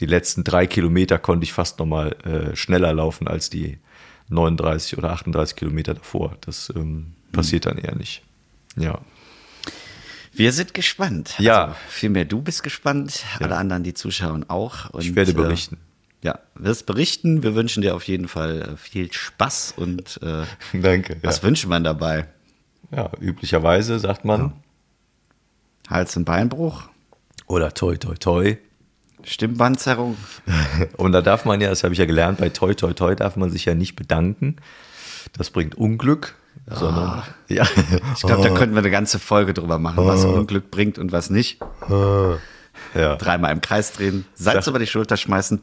die 0.00 0.06
letzten 0.06 0.44
drei 0.44 0.66
Kilometer 0.66 1.18
konnte 1.18 1.44
ich 1.44 1.52
fast 1.52 1.78
nochmal 1.78 2.12
äh, 2.24 2.56
schneller 2.56 2.92
laufen 2.92 3.28
als 3.28 3.50
die 3.50 3.78
39 4.28 4.96
oder 4.96 5.10
38 5.10 5.56
Kilometer 5.56 5.94
davor. 5.94 6.36
Das 6.40 6.72
ähm, 6.74 7.12
passiert 7.32 7.66
dann 7.66 7.78
eher 7.78 7.94
nicht. 7.94 8.22
Ja. 8.76 9.00
Wir 10.32 10.52
sind 10.52 10.74
gespannt. 10.74 11.34
Ja. 11.38 11.64
Also, 11.64 11.76
vielmehr 11.88 12.24
du 12.24 12.40
bist 12.40 12.62
gespannt, 12.62 13.24
ja. 13.38 13.46
alle 13.46 13.56
anderen, 13.56 13.82
die 13.82 13.94
zuschauen 13.94 14.48
auch. 14.48 14.90
Und, 14.90 15.02
ich 15.02 15.14
werde 15.14 15.32
äh, 15.32 15.34
berichten. 15.34 15.76
Äh, 15.76 16.26
ja, 16.26 16.38
wirst 16.54 16.86
berichten. 16.86 17.42
Wir 17.42 17.54
wünschen 17.54 17.82
dir 17.82 17.94
auf 17.94 18.04
jeden 18.04 18.28
Fall 18.28 18.62
äh, 18.62 18.76
viel 18.76 19.12
Spaß 19.12 19.74
und 19.76 20.20
äh, 20.22 20.44
Danke. 20.72 21.18
Was 21.22 21.38
ja. 21.38 21.42
wünscht 21.42 21.66
man 21.66 21.84
dabei? 21.84 22.26
Ja, 22.90 23.10
üblicherweise 23.20 23.98
sagt 23.98 24.24
man 24.24 24.40
ja. 24.40 24.52
Hals- 25.90 26.16
und 26.16 26.24
Beinbruch. 26.24 26.88
Oder 27.46 27.74
toi, 27.74 27.96
toi, 27.96 28.14
toi. 28.14 28.56
Stimmbandzerrung. 29.24 30.16
und 30.96 31.12
da 31.12 31.22
darf 31.22 31.44
man 31.44 31.60
ja, 31.60 31.68
das 31.68 31.84
habe 31.84 31.94
ich 31.94 31.98
ja 31.98 32.06
gelernt, 32.06 32.38
bei 32.38 32.48
toi, 32.48 32.74
toi, 32.74 32.92
toi 32.92 33.14
darf 33.14 33.36
man 33.36 33.50
sich 33.50 33.64
ja 33.64 33.74
nicht 33.74 33.96
bedanken. 33.96 34.56
Das 35.36 35.50
bringt 35.50 35.74
Unglück. 35.76 36.34
Oh. 36.70 36.74
Sondern, 36.74 37.22
ja. 37.48 37.64
Ich 38.14 38.22
glaube, 38.22 38.40
oh. 38.40 38.44
da 38.44 38.50
könnten 38.50 38.74
wir 38.74 38.80
eine 38.80 38.90
ganze 38.90 39.18
Folge 39.18 39.54
drüber 39.54 39.78
machen, 39.78 40.04
was 40.06 40.24
oh. 40.24 40.30
Unglück 40.30 40.70
bringt 40.70 40.98
und 40.98 41.12
was 41.12 41.30
nicht. 41.30 41.60
Ja. 42.94 43.16
Dreimal 43.16 43.52
im 43.52 43.60
Kreis 43.60 43.92
drehen, 43.92 44.24
Salz 44.34 44.66
über 44.66 44.78
die 44.78 44.86
Schulter 44.86 45.16
schmeißen. 45.16 45.60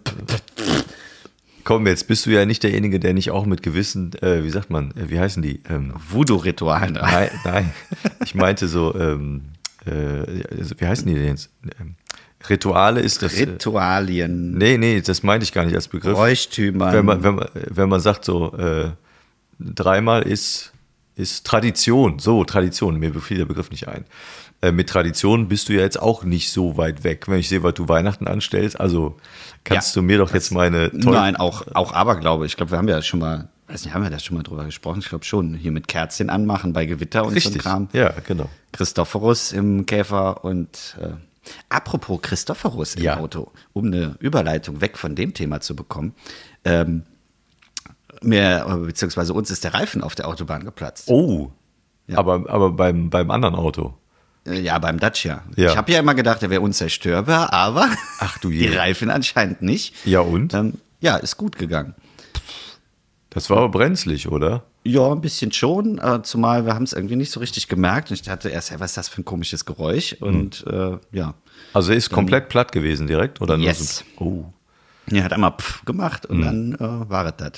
Komm, 1.67 1.85
jetzt 1.85 2.07
bist 2.07 2.25
du 2.25 2.29
ja 2.29 2.45
nicht 2.45 2.63
derjenige, 2.63 2.97
der 2.97 3.13
nicht 3.13 3.31
auch 3.31 3.45
mit 3.45 3.61
gewissen, 3.61 4.13
äh, 4.21 4.41
wie 4.45 4.49
sagt 4.49 4.69
man, 4.69 4.91
äh, 4.91 5.09
wie 5.09 5.19
heißen 5.19 5.43
die? 5.43 5.61
Ähm, 5.69 5.93
Voodoo-Ritualen. 6.09 6.93
Nein, 6.93 7.29
nein, 7.43 7.73
ich 8.23 8.35
meinte 8.35 8.69
so, 8.69 8.95
ähm, 8.95 9.41
äh, 9.85 10.43
wie 10.77 10.87
heißen 10.87 11.05
die 11.05 11.15
denn 11.15 11.27
jetzt? 11.27 11.49
Ähm, 11.77 11.95
Rituale 12.49 13.01
ist 13.01 13.23
das. 13.23 13.33
Äh, 13.33 13.45
Ritualien. 13.45 14.57
nee, 14.57 14.77
nee, 14.77 15.01
das 15.01 15.23
meinte 15.23 15.43
ich 15.43 15.53
gar 15.53 15.65
nicht 15.65 15.75
als 15.75 15.87
Begriff. 15.87 16.13
Bräuchtümer. 16.13 16.93
Wenn 16.93 17.05
man, 17.05 17.23
wenn 17.23 17.35
man, 17.35 17.49
wenn 17.53 17.89
man 17.89 17.99
sagt 17.99 18.25
so, 18.25 18.55
äh, 18.55 18.91
dreimal 19.59 20.23
ist, 20.23 20.71
ist 21.15 21.45
Tradition. 21.45 22.19
So, 22.19 22.43
Tradition, 22.43 22.99
mir 22.99 23.13
fiel 23.15 23.37
der 23.37 23.45
Begriff 23.45 23.71
nicht 23.71 23.87
ein. 23.87 24.05
Äh, 24.61 24.71
mit 24.71 24.89
Tradition 24.89 25.47
bist 25.47 25.69
du 25.69 25.73
ja 25.73 25.81
jetzt 25.81 26.01
auch 26.01 26.23
nicht 26.23 26.51
so 26.51 26.77
weit 26.77 27.03
weg. 27.03 27.27
Wenn 27.27 27.39
ich 27.39 27.49
sehe, 27.49 27.63
was 27.63 27.73
du 27.73 27.87
Weihnachten 27.87 28.27
anstellst, 28.27 28.79
also 28.79 29.17
Kannst 29.67 29.95
ja, 29.95 30.01
du 30.01 30.05
mir 30.05 30.17
doch 30.17 30.33
jetzt 30.33 30.51
meine 30.51 30.89
Nein, 30.93 31.35
auch, 31.35 31.63
auch 31.73 31.93
Aberglaube. 31.93 32.45
Ich 32.45 32.55
glaube, 32.55 32.71
wir 32.71 32.77
haben 32.77 32.87
ja 32.87 33.01
schon 33.01 33.19
mal, 33.19 33.49
weiß 33.67 33.83
nicht, 33.83 33.93
haben 33.93 34.03
wir 34.03 34.09
da 34.09 34.17
schon 34.17 34.37
mal 34.37 34.43
drüber 34.43 34.63
gesprochen? 34.63 34.99
Ich 34.99 35.09
glaube 35.09 35.25
schon. 35.25 35.55
Hier 35.55 35.71
mit 35.71 35.87
Kerzchen 35.87 36.29
anmachen 36.29 36.71
bei 36.71 36.85
Gewitter 36.85 37.25
und 37.25 37.33
Richtig. 37.33 37.53
so 37.53 37.59
Kram. 37.59 37.89
Ja, 37.91 38.13
genau. 38.25 38.49
Christophorus 38.71 39.51
im 39.51 39.85
Käfer 39.85 40.43
und 40.45 40.97
äh, 41.01 41.09
apropos 41.69 42.21
Christophorus 42.21 42.95
im 42.95 43.03
ja. 43.03 43.17
Auto, 43.17 43.51
um 43.73 43.85
eine 43.85 44.15
Überleitung 44.19 44.81
weg 44.81 44.97
von 44.97 45.15
dem 45.15 45.33
Thema 45.33 45.61
zu 45.61 45.75
bekommen. 45.75 46.13
Ähm, 46.65 47.03
mir, 48.21 48.65
beziehungsweise 48.85 49.33
uns 49.33 49.51
ist 49.51 49.63
der 49.63 49.73
Reifen 49.73 50.03
auf 50.03 50.15
der 50.15 50.27
Autobahn 50.27 50.63
geplatzt. 50.63 51.07
Oh. 51.07 51.51
Ja. 52.07 52.17
Aber, 52.17 52.49
aber 52.49 52.71
beim, 52.71 53.09
beim 53.09 53.29
anderen 53.31 53.55
Auto. 53.55 53.93
Äh, 54.45 54.61
ja, 54.61 54.79
beim 54.79 54.99
Dacia. 54.99 55.43
Ja. 55.55 55.71
Ich 55.71 55.77
habe 55.77 55.91
ja 55.91 55.99
immer 55.99 56.15
gedacht, 56.15 56.41
er 56.41 56.49
wäre 56.49 56.61
unzerstörbar, 56.61 57.53
aber 57.53 57.89
Ach, 58.19 58.37
du 58.39 58.49
je. 58.49 58.67
die 58.67 58.75
Reifen 58.75 59.09
anscheinend 59.09 59.61
nicht. 59.61 60.05
Ja, 60.05 60.21
und? 60.21 60.53
Ähm, 60.53 60.73
ja, 60.99 61.17
ist 61.17 61.37
gut 61.37 61.57
gegangen. 61.57 61.95
Das 63.37 63.51
war 63.51 63.57
aber 63.57 63.69
brenzlig, 63.69 64.29
oder? 64.29 64.63
Ja, 64.83 65.11
ein 65.11 65.21
bisschen 65.21 65.51
schon, 65.51 65.99
äh, 65.99 66.23
zumal 66.23 66.65
wir 66.65 66.73
haben 66.73 66.81
es 66.81 66.93
irgendwie 66.93 67.17
nicht 67.17 67.29
so 67.29 67.39
richtig 67.39 67.67
gemerkt. 67.67 68.09
Und 68.09 68.15
ich 68.15 68.23
dachte 68.23 68.49
erst, 68.49 68.71
hey, 68.71 68.79
was 68.79 68.89
ist 68.89 68.97
das 68.97 69.09
für 69.09 69.21
ein 69.21 69.25
komisches 69.25 69.63
Geräusch? 69.63 70.13
Und 70.21 70.65
hm. 70.67 70.99
äh, 71.11 71.15
ja. 71.15 71.35
Also 71.71 71.91
er 71.91 71.99
ist 71.99 72.09
komplett 72.09 72.45
dann, 72.45 72.49
platt 72.49 72.71
gewesen 72.71 73.05
direkt, 73.05 73.39
oder? 73.39 73.55
Yes. 73.57 74.03
So, 74.17 74.25
oh. 74.25 74.45
Er 75.11 75.23
hat 75.23 75.33
einmal 75.33 75.51
pff 75.51 75.85
gemacht 75.85 76.25
und 76.25 76.37
hm. 76.37 76.77
dann 76.79 77.03
äh, 77.05 77.09
war 77.11 77.27
es 77.27 77.33
das. 77.37 77.51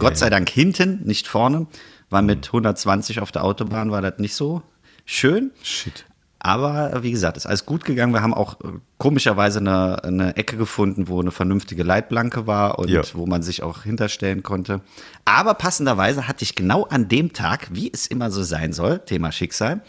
Gott 0.00 0.16
sei 0.16 0.28
Dank 0.28 0.50
hinten, 0.50 1.02
nicht 1.04 1.28
vorne, 1.28 1.68
weil 2.10 2.22
mit 2.22 2.48
120 2.48 3.20
auf 3.20 3.30
der 3.30 3.44
Autobahn 3.44 3.92
war 3.92 4.02
das 4.02 4.18
nicht 4.18 4.34
so 4.34 4.62
schön. 5.04 5.52
Shit. 5.62 6.04
Aber 6.44 7.04
wie 7.04 7.12
gesagt, 7.12 7.36
ist 7.36 7.46
alles 7.46 7.66
gut 7.66 7.84
gegangen. 7.84 8.12
Wir 8.12 8.20
haben 8.20 8.34
auch 8.34 8.60
äh, 8.62 8.72
komischerweise 8.98 9.60
eine, 9.60 10.02
eine 10.02 10.36
Ecke 10.36 10.56
gefunden, 10.56 11.06
wo 11.06 11.20
eine 11.20 11.30
vernünftige 11.30 11.84
Leitplanke 11.84 12.48
war 12.48 12.80
und 12.80 12.90
ja. 12.90 13.02
wo 13.12 13.26
man 13.26 13.42
sich 13.42 13.62
auch 13.62 13.84
hinterstellen 13.84 14.42
konnte. 14.42 14.80
Aber 15.24 15.54
passenderweise 15.54 16.26
hatte 16.26 16.42
ich 16.42 16.56
genau 16.56 16.82
an 16.82 17.06
dem 17.06 17.32
Tag, 17.32 17.68
wie 17.70 17.92
es 17.92 18.08
immer 18.08 18.32
so 18.32 18.42
sein 18.42 18.72
soll, 18.72 18.98
Thema 18.98 19.30
Schicksal, 19.30 19.82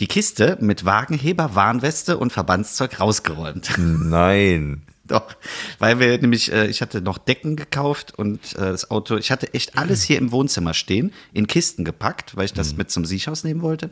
die 0.00 0.08
Kiste 0.08 0.58
mit 0.60 0.84
Wagenheber, 0.84 1.54
Warnweste 1.54 2.18
und 2.18 2.32
Verbandszeug 2.32 2.98
rausgeräumt. 2.98 3.70
Nein. 3.78 4.82
Doch, 5.10 5.34
weil 5.80 5.98
wir 5.98 6.18
nämlich, 6.18 6.52
äh, 6.52 6.68
ich 6.68 6.82
hatte 6.82 7.00
noch 7.00 7.18
Decken 7.18 7.56
gekauft 7.56 8.16
und 8.16 8.54
äh, 8.54 8.70
das 8.70 8.92
Auto, 8.92 9.16
ich 9.16 9.32
hatte 9.32 9.52
echt 9.54 9.76
alles 9.76 10.04
hier 10.04 10.18
im 10.18 10.30
Wohnzimmer 10.30 10.72
stehen, 10.72 11.12
in 11.32 11.48
Kisten 11.48 11.84
gepackt, 11.84 12.36
weil 12.36 12.44
ich 12.44 12.52
das 12.52 12.72
mhm. 12.72 12.78
mit 12.78 12.90
zum 12.92 13.04
Siechhaus 13.04 13.42
nehmen 13.42 13.60
wollte. 13.60 13.90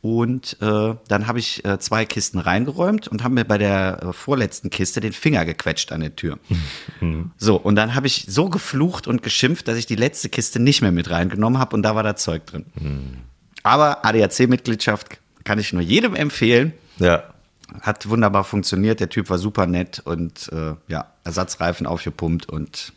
Und 0.00 0.56
äh, 0.60 0.94
dann 1.08 1.26
habe 1.26 1.40
ich 1.40 1.64
äh, 1.64 1.80
zwei 1.80 2.04
Kisten 2.04 2.38
reingeräumt 2.38 3.08
und 3.08 3.24
habe 3.24 3.34
mir 3.34 3.44
bei 3.44 3.58
der 3.58 4.00
äh, 4.02 4.12
vorletzten 4.12 4.70
Kiste 4.70 5.00
den 5.00 5.12
Finger 5.12 5.44
gequetscht 5.44 5.90
an 5.90 6.00
der 6.00 6.14
Tür. 6.14 6.38
so, 7.36 7.56
und 7.56 7.74
dann 7.74 7.96
habe 7.96 8.06
ich 8.06 8.26
so 8.28 8.48
geflucht 8.48 9.08
und 9.08 9.22
geschimpft, 9.24 9.66
dass 9.66 9.76
ich 9.76 9.86
die 9.86 9.96
letzte 9.96 10.28
Kiste 10.28 10.60
nicht 10.60 10.82
mehr 10.82 10.92
mit 10.92 11.10
reingenommen 11.10 11.58
habe 11.58 11.74
und 11.74 11.82
da 11.82 11.96
war 11.96 12.04
da 12.04 12.14
Zeug 12.14 12.46
drin. 12.46 12.64
Aber 13.64 14.04
ADAC-Mitgliedschaft 14.04 15.18
kann 15.42 15.58
ich 15.58 15.72
nur 15.72 15.82
jedem 15.82 16.14
empfehlen. 16.14 16.74
Ja. 16.98 17.24
Hat 17.80 18.08
wunderbar 18.08 18.44
funktioniert, 18.44 19.00
der 19.00 19.10
Typ 19.10 19.28
war 19.30 19.38
super 19.38 19.66
nett 19.66 20.00
und 20.04 20.50
äh, 20.52 20.74
ja, 20.86 21.12
Ersatzreifen 21.24 21.86
aufgepumpt 21.86 22.48
und 22.48 22.92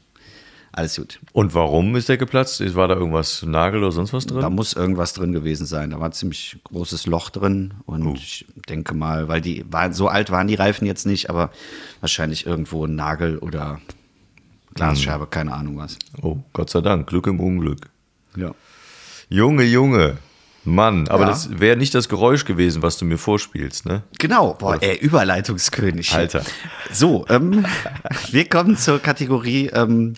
alles 0.73 0.95
gut. 0.95 1.19
Und 1.33 1.53
warum 1.53 1.95
ist 1.95 2.07
der 2.09 2.17
geplatzt? 2.17 2.61
War 2.75 2.87
da 2.87 2.95
irgendwas, 2.95 3.43
Nagel 3.43 3.81
oder 3.81 3.91
sonst 3.91 4.13
was 4.13 4.25
drin? 4.25 4.39
Da 4.41 4.49
muss 4.49 4.73
irgendwas 4.73 5.13
drin 5.13 5.33
gewesen 5.33 5.65
sein. 5.65 5.89
Da 5.89 5.99
war 5.99 6.07
ein 6.09 6.13
ziemlich 6.13 6.57
großes 6.65 7.07
Loch 7.07 7.29
drin 7.29 7.73
und 7.85 8.07
Oh. 8.07 8.13
ich 8.15 8.45
denke 8.69 8.93
mal, 8.93 9.27
weil 9.27 9.41
die 9.41 9.65
waren 9.69 9.93
so 9.93 10.07
alt 10.07 10.31
waren 10.31 10.47
die 10.47 10.55
Reifen 10.55 10.85
jetzt 10.85 11.05
nicht, 11.05 11.29
aber 11.29 11.51
wahrscheinlich 11.99 12.45
irgendwo 12.45 12.85
ein 12.85 12.95
Nagel 12.95 13.37
oder 13.39 13.81
Glasscheibe, 14.73 15.27
keine 15.27 15.53
Ahnung 15.53 15.77
was. 15.77 15.97
Oh, 16.21 16.37
Gott 16.53 16.69
sei 16.69 16.79
Dank, 16.81 17.07
Glück 17.07 17.27
im 17.27 17.39
Unglück. 17.39 17.89
Ja. 18.37 18.51
Junge, 19.29 19.63
Junge. 19.63 20.17
Mann, 20.63 21.07
aber 21.07 21.23
Ja. 21.23 21.29
das 21.29 21.59
wäre 21.59 21.75
nicht 21.75 21.95
das 21.95 22.07
Geräusch 22.07 22.45
gewesen, 22.45 22.83
was 22.83 22.95
du 22.97 23.03
mir 23.03 23.17
vorspielst, 23.17 23.87
ne? 23.87 24.03
Genau, 24.19 24.53
boah, 24.53 24.77
ey, 24.79 24.95
Überleitungskönig. 24.95 26.13
Alter. 26.13 26.43
So, 26.91 27.25
ähm, 27.29 27.65
wir 28.31 28.47
kommen 28.47 28.77
zur 28.77 28.99
Kategorie 28.99 29.67
ähm, 29.73 30.13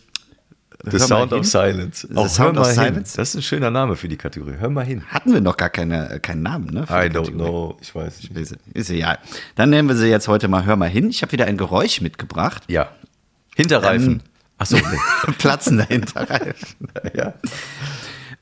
The 0.86 1.00
Sound 1.00 1.32
of 1.32 1.46
Silence. 1.46 2.08
The 2.10 2.16
Auch 2.16 2.28
Sound 2.28 2.58
hör 2.58 2.62
of 2.62 2.68
hin. 2.68 2.76
Silence? 2.76 3.16
Das 3.16 3.30
ist 3.30 3.36
ein 3.36 3.42
schöner 3.42 3.72
Name 3.72 3.96
für 3.96 4.10
die 4.10 4.18
Kategorie. 4.18 4.56
Hör 4.60 4.70
mal 4.70 4.86
hin. 4.86 5.04
Hatten 5.08 5.34
wir 5.34 5.40
noch 5.40 5.56
gar 5.56 5.70
keine, 5.70 6.10
äh, 6.10 6.20
keinen 6.20 6.44
Namen, 6.44 6.66
ne? 6.74 6.82
I 6.90 7.10
don't 7.10 7.32
know. 7.32 7.78
Ich 7.82 7.96
weiß 7.96 8.24
nicht. 8.24 8.36
Ist, 8.36 8.58
ist 8.74 8.90
egal. 8.90 9.20
Dann 9.56 9.70
nennen 9.70 9.88
wir 9.88 9.96
sie 9.96 10.08
jetzt 10.08 10.28
heute 10.28 10.48
mal 10.50 10.66
Hör 10.66 10.76
mal 10.76 10.90
hin. 10.90 11.10
Ich 11.10 11.22
habe 11.22 11.32
wieder 11.32 11.46
ein 11.46 11.58
Geräusch 11.58 12.02
mitgebracht. 12.02 12.64
Ja. 12.68 12.90
Hinterreifen. 13.56 14.12
Ähm, 14.12 14.22
Achso, 14.58 14.76
nee. 14.76 15.32
Platzender 15.38 15.86
Hinterreifen. 15.86 16.90
ja. 17.16 17.34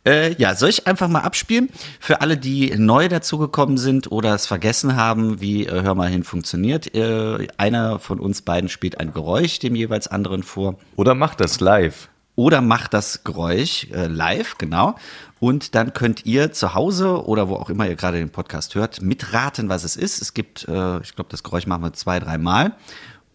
Äh, 0.03 0.33
ja, 0.39 0.55
soll 0.55 0.69
ich 0.69 0.87
einfach 0.87 1.07
mal 1.07 1.19
abspielen? 1.19 1.69
Für 1.99 2.21
alle, 2.21 2.37
die 2.37 2.73
neu 2.75 3.07
dazugekommen 3.07 3.77
sind 3.77 4.11
oder 4.11 4.33
es 4.33 4.47
vergessen 4.47 4.95
haben, 4.95 5.41
wie 5.41 5.67
äh, 5.67 5.83
Hör 5.83 5.93
mal 5.93 6.09
hin 6.09 6.23
funktioniert. 6.23 6.95
Äh, 6.95 7.47
einer 7.57 7.99
von 7.99 8.19
uns 8.19 8.41
beiden 8.41 8.67
spielt 8.67 8.99
ein 8.99 9.13
Geräusch 9.13 9.59
dem 9.59 9.75
jeweils 9.75 10.07
anderen 10.07 10.41
vor 10.41 10.79
Oder 10.95 11.13
mach 11.13 11.35
das 11.35 11.59
live. 11.59 12.09
Oder 12.41 12.61
macht 12.61 12.95
das 12.95 13.23
Geräusch 13.23 13.87
äh, 13.91 14.07
live, 14.07 14.57
genau. 14.57 14.95
Und 15.39 15.75
dann 15.75 15.93
könnt 15.93 16.25
ihr 16.25 16.51
zu 16.51 16.73
Hause 16.73 17.23
oder 17.25 17.49
wo 17.49 17.55
auch 17.55 17.69
immer 17.69 17.87
ihr 17.87 17.95
gerade 17.95 18.17
den 18.17 18.31
Podcast 18.31 18.73
hört, 18.73 18.99
mitraten, 18.99 19.69
was 19.69 19.83
es 19.83 19.95
ist. 19.95 20.23
Es 20.23 20.33
gibt, 20.33 20.67
äh, 20.67 20.99
ich 21.01 21.13
glaube, 21.13 21.29
das 21.29 21.43
Geräusch 21.43 21.67
machen 21.67 21.83
wir 21.83 21.93
zwei, 21.93 22.19
dreimal. 22.19 22.73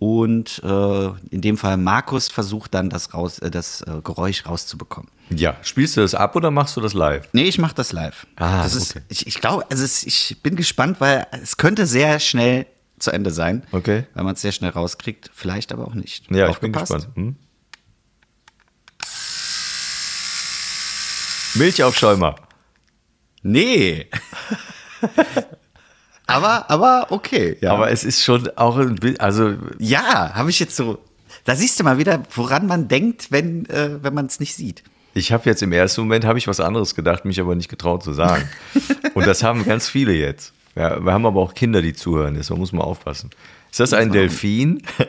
Und 0.01 0.61
äh, 0.64 1.07
in 1.31 1.40
dem 1.40 1.57
Fall 1.57 1.77
Markus 1.77 2.29
versucht 2.29 2.75
dann 2.75 2.90
das, 2.90 3.14
raus, 3.14 3.38
äh, 3.38 3.49
das 3.49 3.83
äh, 3.83 4.01
Geräusch 4.03 4.45
rauszubekommen. 4.45 5.09
Ja. 5.31 5.55
Spielst 5.62 5.97
du 5.97 6.01
das 6.01 6.16
ab 6.16 6.35
oder 6.35 6.51
machst 6.51 6.77
du 6.77 6.81
das 6.81 6.92
live? 6.92 7.29
Nee, 7.33 7.45
ich 7.45 7.59
mache 7.59 7.77
das 7.77 7.92
live. 7.92 8.27
Ah, 8.35 8.64
das 8.64 8.75
ist, 8.75 8.97
okay. 8.97 9.05
ich, 9.09 9.29
ich 9.29 9.40
glaube, 9.40 9.64
also 9.71 9.85
es, 9.85 10.03
ich 10.03 10.37
bin 10.42 10.57
gespannt, 10.57 11.01
weil 11.01 11.29
es 11.31 11.57
könnte 11.57 11.87
sehr 11.87 12.19
schnell 12.19 12.66
zu 12.99 13.12
Ende 13.12 13.31
sein. 13.31 13.62
Okay. 13.71 14.05
Weil 14.14 14.25
man 14.25 14.35
es 14.35 14.42
sehr 14.42 14.53
schnell 14.53 14.71
rauskriegt, 14.71 15.31
vielleicht 15.33 15.73
aber 15.73 15.87
auch 15.87 15.95
nicht. 15.95 16.29
Ja, 16.31 16.51
ich 16.51 16.59
bin 16.59 16.75
Aufgepasst? 16.75 16.92
gespannt. 16.92 17.16
Hm? 17.16 17.37
Milchaufschäumer. 21.59 22.37
Nee. 23.42 24.07
aber, 26.27 26.71
aber 26.71 27.07
okay. 27.11 27.57
Ja. 27.61 27.73
Aber 27.73 27.90
es 27.90 28.05
ist 28.05 28.25
schon 28.25 28.49
auch 28.57 28.77
ein 28.77 28.97
Bild, 28.97 29.21
also 29.21 29.55
ja, 29.79 30.35
habe 30.35 30.51
ich 30.51 30.59
jetzt 30.59 30.77
so. 30.77 30.99
Da 31.45 31.55
siehst 31.55 31.79
du 31.79 31.85
mal 31.85 31.99
wieder, 31.99 32.23
woran 32.35 32.66
man 32.66 32.88
denkt, 32.88 33.31
wenn, 33.31 33.66
äh, 33.66 34.03
wenn 34.03 34.14
man 34.14 34.27
es 34.27 34.40
nicht 34.40 34.57
sieht. 34.57 34.83
ich 35.14 35.31
habe 35.33 35.49
jetzt 35.49 35.62
im 35.62 35.73
ersten 35.73 36.01
Moment 36.01 36.25
habe 36.25 36.38
ich 36.38 36.49
was 36.49 36.59
anderes 36.59 36.97
gedacht, 36.97 37.25
mich 37.25 37.40
aber 37.40 37.55
nicht 37.55 37.69
getraut 37.69 38.03
zu 38.03 38.12
sagen. 38.12 38.49
Und 39.14 39.27
das 39.27 39.45
haben 39.45 39.64
ganz 39.64 39.88
viele 39.88 40.12
jetzt. 40.12 40.53
Ja, 40.75 41.03
wir 41.03 41.12
haben 41.12 41.25
aber 41.25 41.40
auch 41.40 41.55
Kinder, 41.55 41.81
die 41.83 41.95
zuhören, 41.95 42.35
deshalb 42.35 42.59
muss 42.59 42.73
man 42.73 42.83
aufpassen. 42.83 43.31
Ist 43.71 43.81
das 43.81 43.92
ein 43.92 44.11
Delfin? 44.11 44.83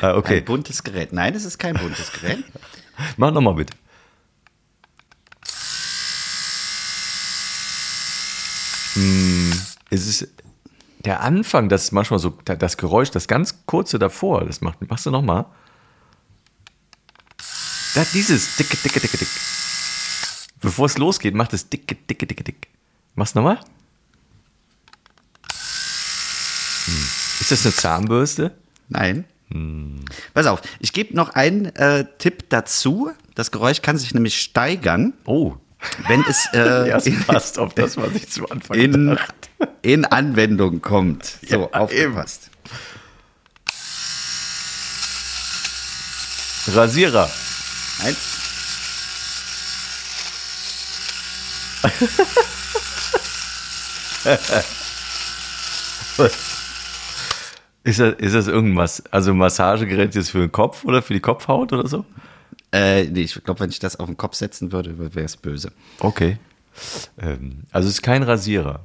ah, 0.00 0.10
Ein 0.10 0.16
okay, 0.16 0.40
buntes 0.40 0.82
Gerät. 0.82 1.12
Nein, 1.12 1.34
es 1.34 1.44
ist 1.44 1.58
kein 1.58 1.74
buntes 1.74 2.12
Gerät. 2.12 2.44
mach 3.16 3.30
nochmal 3.30 3.54
bitte. 3.54 3.74
Hm, 8.94 9.52
es 9.90 10.06
ist 10.06 10.28
der 11.04 11.20
Anfang, 11.20 11.68
das 11.68 11.84
ist 11.84 11.92
manchmal 11.92 12.18
so, 12.18 12.30
das 12.44 12.76
Geräusch, 12.76 13.10
das 13.10 13.26
ganz 13.26 13.66
kurze 13.66 13.98
davor, 13.98 14.44
das 14.44 14.60
macht, 14.60 14.88
machst 14.88 15.06
du 15.06 15.10
nochmal? 15.10 15.46
Da, 17.94 18.04
dieses 18.12 18.56
dicke, 18.56 18.76
dicke, 18.76 19.00
dicke, 19.00 19.18
dick. 19.18 19.28
Bevor 20.60 20.86
es 20.86 20.96
losgeht, 20.98 21.34
macht 21.34 21.52
es 21.52 21.68
dicke, 21.68 21.96
dicke, 21.96 22.26
dicke, 22.26 22.44
dick. 22.44 22.68
Mach's 23.14 23.34
nochmal? 23.34 23.58
Hm. 26.84 27.08
Ist 27.40 27.50
das 27.50 27.66
eine 27.66 27.74
Zahnbürste? 27.74 28.56
Nein. 28.88 29.24
Pass 30.32 30.46
auf, 30.46 30.62
ich 30.80 30.92
gebe 30.92 31.14
noch 31.14 31.30
einen 31.30 31.66
äh, 31.76 32.06
Tipp 32.18 32.48
dazu. 32.48 33.10
Das 33.34 33.50
Geräusch 33.50 33.82
kann 33.82 33.98
sich 33.98 34.14
nämlich 34.14 34.40
steigern, 34.40 35.12
Oh. 35.24 35.56
Wenn 36.08 36.24
es 36.28 36.48
äh, 36.52 36.58
Ja, 36.88 36.96
es 36.96 37.26
passt 37.26 37.58
auf 37.58 37.74
das, 37.74 37.96
was 37.96 38.14
ich 38.14 38.30
zu 38.30 38.48
Anfang 38.48 38.78
in, 38.78 38.92
gedacht 38.92 39.34
in 39.82 40.04
Anwendung 40.04 40.80
kommt. 40.80 41.38
So, 41.46 41.68
Ja, 41.72 41.80
aufgepasst. 41.80 42.50
Rasierer. 46.68 47.28
Nein. 48.02 48.16
Ist 57.84 57.98
das, 57.98 58.14
ist 58.18 58.34
das 58.34 58.46
irgendwas, 58.46 59.02
also 59.10 59.34
Massagegerät 59.34 60.14
jetzt 60.14 60.30
für 60.30 60.38
den 60.38 60.52
Kopf 60.52 60.84
oder 60.84 61.02
für 61.02 61.14
die 61.14 61.20
Kopfhaut 61.20 61.72
oder 61.72 61.88
so? 61.88 62.04
Äh, 62.72 63.04
nee, 63.04 63.22
ich 63.22 63.34
glaube, 63.44 63.60
wenn 63.60 63.70
ich 63.70 63.78
das 63.78 63.96
auf 64.00 64.06
den 64.06 64.16
Kopf 64.16 64.34
setzen 64.34 64.72
würde, 64.72 64.98
wäre 65.14 65.24
es 65.24 65.36
böse. 65.36 65.72
Okay. 66.00 66.38
Ähm, 67.18 67.64
also 67.70 67.88
es 67.88 67.94
ist 67.96 68.02
kein 68.02 68.22
Rasierer. 68.22 68.80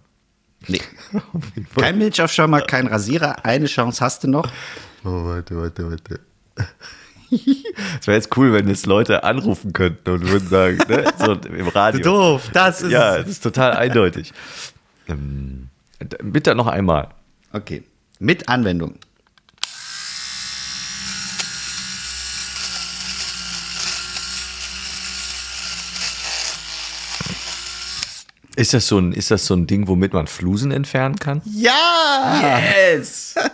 Nee. 0.67 0.81
Kein 1.79 1.99
Milchaufschäumer, 1.99 2.61
kein 2.61 2.87
Rasierer. 2.87 3.45
Eine 3.45 3.67
Chance 3.67 4.03
hast 4.03 4.23
du 4.23 4.27
noch. 4.27 4.47
Oh, 5.05 5.23
warte, 5.25 5.55
warte, 5.55 5.89
warte. 5.89 6.19
Es 7.29 8.07
wäre 8.07 8.15
jetzt 8.17 8.35
cool, 8.37 8.53
wenn 8.53 8.69
jetzt 8.69 8.85
Leute 8.85 9.23
anrufen 9.25 9.73
könnten 9.73 10.09
und 10.09 10.29
würden 10.29 10.47
sagen, 10.47 10.77
ne? 10.87 11.13
so 11.19 11.33
im 11.33 11.67
Radio. 11.75 12.01
Doof, 12.01 12.49
das 12.53 12.81
ist 12.81 12.91
Ja, 12.91 13.17
das 13.17 13.27
ist 13.27 13.43
total 13.43 13.73
eindeutig. 13.73 14.33
Ähm, 15.09 15.67
bitte 16.23 16.55
noch 16.55 16.67
einmal. 16.67 17.09
Okay. 17.51 17.83
Mit 18.19 18.47
Anwendung. 18.47 18.95
Ist 28.57 28.73
das 28.73 28.87
so 28.87 28.97
ein, 28.97 29.13
ist 29.13 29.29
das 29.29 29.45
so 29.45 29.53
ein 29.55 29.67
Ding, 29.67 29.87
womit 29.87 30.13
man 30.13 30.25
Flusen 30.25 30.71
entfernen 30.71 31.15
kann? 31.17 31.41
Ja! 31.45 32.59
Yes! 32.91 33.35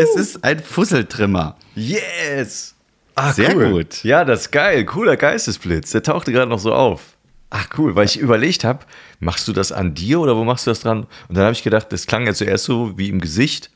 Es 0.00 0.16
ist 0.16 0.42
ein 0.44 0.60
Fusseltrimmer. 0.60 1.56
Yes! 1.74 2.74
Ah, 3.14 3.32
Sehr 3.34 3.54
cool. 3.54 3.70
gut. 3.70 4.02
Ja, 4.02 4.24
das 4.24 4.42
ist 4.42 4.50
geil. 4.50 4.84
Cooler 4.86 5.16
Geistesblitz. 5.18 5.90
Der 5.90 6.02
tauchte 6.02 6.32
gerade 6.32 6.48
noch 6.50 6.58
so 6.58 6.72
auf. 6.72 7.16
Ach 7.50 7.68
cool, 7.76 7.94
weil 7.96 8.06
ich 8.06 8.18
überlegt 8.18 8.64
habe, 8.64 8.80
machst 9.18 9.46
du 9.46 9.52
das 9.52 9.72
an 9.72 9.94
dir 9.94 10.20
oder 10.20 10.36
wo 10.36 10.44
machst 10.44 10.66
du 10.66 10.70
das 10.70 10.80
dran? 10.80 11.06
Und 11.28 11.36
dann 11.36 11.44
habe 11.44 11.52
ich 11.52 11.62
gedacht, 11.62 11.92
das 11.92 12.06
klang 12.06 12.26
ja 12.26 12.32
zuerst 12.32 12.64
so 12.64 12.96
wie 12.96 13.08
im 13.10 13.20
Gesicht. 13.20 13.70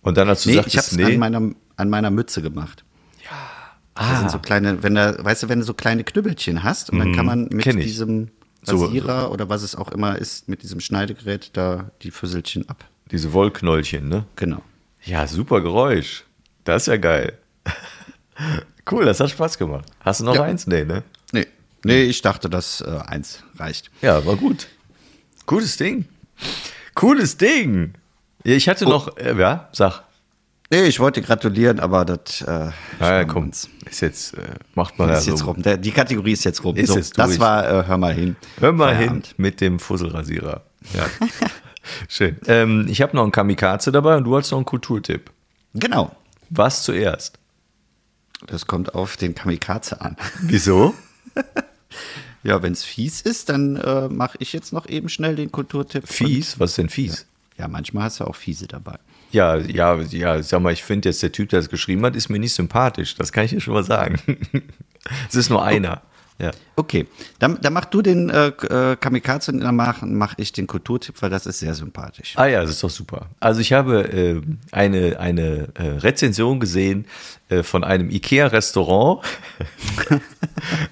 Und 0.00 0.16
dann, 0.16 0.28
als 0.28 0.44
du 0.44 0.50
Nee, 0.50 0.62
ich 0.66 0.76
habe 0.78 0.86
es 0.86 0.92
nee, 0.92 1.04
an, 1.04 1.18
meiner, 1.18 1.50
an 1.76 1.90
meiner 1.90 2.10
Mütze 2.10 2.40
gemacht. 2.40 2.84
Ja. 3.22 3.30
Da 3.94 4.18
sind 4.18 4.30
so 4.30 4.38
kleine, 4.38 4.82
wenn 4.82 4.94
da, 4.94 5.22
weißt 5.22 5.42
du, 5.44 5.48
wenn 5.48 5.60
du 5.60 5.64
so 5.64 5.74
kleine 5.74 6.04
Knüppelchen 6.04 6.62
hast 6.62 6.90
und 6.90 6.98
dann 6.98 7.14
kann 7.14 7.26
man 7.26 7.48
mit 7.50 7.62
kenn 7.62 7.78
ich. 8.64 8.70
diesem 8.72 8.78
So- 8.78 8.86
Rasierer 8.86 9.30
oder 9.30 9.48
was 9.48 9.62
es 9.62 9.74
auch 9.76 9.90
immer 9.92 10.16
ist, 10.18 10.48
mit 10.48 10.62
diesem 10.62 10.80
Schneidegerät 10.80 11.50
da 11.54 11.90
die 12.02 12.10
Füsselchen 12.10 12.68
ab. 12.68 12.84
diese 13.10 13.32
Wollknäulchen, 13.32 14.08
ne? 14.08 14.24
Genau. 14.36 14.62
Ja, 15.04 15.26
super 15.26 15.60
Geräusch. 15.60 16.24
Das 16.64 16.82
ist 16.82 16.86
ja 16.86 16.96
geil. 16.96 17.38
cool, 18.90 19.04
das 19.04 19.20
hat 19.20 19.30
Spaß 19.30 19.58
gemacht. 19.58 19.84
Hast 20.00 20.20
du 20.20 20.24
noch 20.24 20.34
Ja. 20.34 20.42
eins? 20.44 20.66
Nee, 20.66 20.84
ne? 20.84 21.02
Nee. 21.32 21.46
Nee, 21.84 22.02
ich 22.04 22.22
dachte, 22.22 22.48
dass 22.48 22.80
äh, 22.80 22.98
eins 23.06 23.42
reicht. 23.58 23.90
Ja, 24.00 24.24
war 24.24 24.36
gut. 24.36 24.68
Cooles 25.46 25.76
Ding. 25.76 26.06
Cooles 26.94 27.36
Ding. 27.36 27.92
Ich 28.42 28.66
Oh. 28.66 28.70
hatte 28.70 28.84
noch, 28.86 29.16
äh, 29.18 29.38
ja, 29.38 29.68
sag. 29.72 30.02
Nee, 30.74 30.88
ich 30.88 30.98
wollte 30.98 31.22
gratulieren, 31.22 31.78
aber 31.78 32.04
das. 32.04 32.42
Äh, 32.42 32.70
ja, 32.98 33.24
komm, 33.24 33.50
ist 33.50 34.00
jetzt, 34.00 34.34
äh, 34.34 34.54
macht 34.74 34.98
man 34.98 35.08
ja 35.08 35.18
ist 35.18 35.26
jetzt 35.26 35.38
so. 35.38 35.44
rum. 35.46 35.62
Der, 35.62 35.76
die 35.76 35.92
Kategorie 35.92 36.32
ist 36.32 36.42
jetzt 36.42 36.64
rum. 36.64 36.74
Ist 36.74 36.88
so, 36.88 36.96
jetzt 36.96 37.16
das 37.16 37.38
war, 37.38 37.64
äh, 37.64 37.86
hör 37.86 37.96
mal 37.96 38.12
hin. 38.12 38.34
Hör 38.58 38.72
mal 38.72 38.92
Feierabend. 38.92 39.26
hin 39.28 39.34
mit 39.36 39.60
dem 39.60 39.78
Fusselrasierer. 39.78 40.62
Ja. 40.92 41.06
Schön. 42.08 42.38
Ähm, 42.48 42.86
ich 42.88 43.02
habe 43.02 43.14
noch 43.14 43.22
einen 43.22 43.30
Kamikaze 43.30 43.92
dabei 43.92 44.16
und 44.16 44.24
du 44.24 44.36
hast 44.36 44.50
noch 44.50 44.58
einen 44.58 44.64
Kulturtipp. 44.64 45.30
Genau. 45.74 46.10
Was 46.50 46.82
zuerst? 46.82 47.38
Das 48.48 48.66
kommt 48.66 48.96
auf 48.96 49.16
den 49.16 49.36
Kamikaze 49.36 50.00
an. 50.00 50.16
Wieso? 50.42 50.94
Ja, 52.46 52.62
wenn 52.62 52.74
es 52.74 52.84
fies 52.84 53.22
ist, 53.22 53.48
dann 53.48 53.76
äh, 53.76 54.06
mache 54.10 54.36
ich 54.38 54.52
jetzt 54.52 54.74
noch 54.74 54.86
eben 54.86 55.08
schnell 55.08 55.34
den 55.34 55.50
Kulturtipp. 55.50 56.06
Fies? 56.06 56.60
Was 56.60 56.72
ist 56.72 56.76
denn 56.76 56.90
fies? 56.90 57.24
Ja, 57.56 57.68
manchmal 57.68 58.04
hast 58.04 58.20
du 58.20 58.24
auch 58.24 58.36
fiese 58.36 58.66
dabei. 58.66 58.98
Ja, 59.34 59.56
ja, 59.56 60.00
ja, 60.00 60.40
sag 60.44 60.62
mal, 60.62 60.72
ich 60.72 60.84
finde 60.84 61.08
jetzt, 61.08 61.20
der 61.20 61.32
Typ, 61.32 61.48
der 61.48 61.58
das 61.58 61.68
geschrieben 61.68 62.04
hat, 62.04 62.14
ist 62.14 62.28
mir 62.28 62.38
nicht 62.38 62.54
sympathisch. 62.54 63.16
Das 63.16 63.32
kann 63.32 63.44
ich 63.44 63.50
dir 63.50 63.60
schon 63.60 63.74
mal 63.74 63.82
sagen. 63.82 64.20
es 65.28 65.34
ist 65.34 65.50
nur 65.50 65.64
einer. 65.64 66.02
Ja. 66.38 66.50
Okay, 66.74 67.06
dann, 67.38 67.60
dann 67.60 67.72
mach 67.72 67.84
du 67.84 68.02
den 68.02 68.28
äh, 68.28 68.48
äh, 68.48 68.96
Kamikaze 68.96 69.52
und 69.52 69.60
dann 69.60 69.76
mache 69.76 70.04
mach 70.04 70.34
ich 70.36 70.50
den 70.50 70.66
Kulturtipp, 70.66 71.22
weil 71.22 71.30
das 71.30 71.46
ist 71.46 71.60
sehr 71.60 71.74
sympathisch. 71.74 72.34
Ah 72.36 72.46
ja, 72.46 72.60
das 72.60 72.70
ist 72.70 72.82
doch 72.82 72.90
super. 72.90 73.26
Also 73.38 73.60
ich 73.60 73.72
habe 73.72 74.02
äh, 74.12 74.42
eine, 74.72 75.20
eine 75.20 75.68
äh, 75.74 75.82
Rezension 75.98 76.58
gesehen 76.58 77.06
äh, 77.50 77.62
von 77.62 77.84
einem 77.84 78.10
IKEA-Restaurant. 78.10 79.24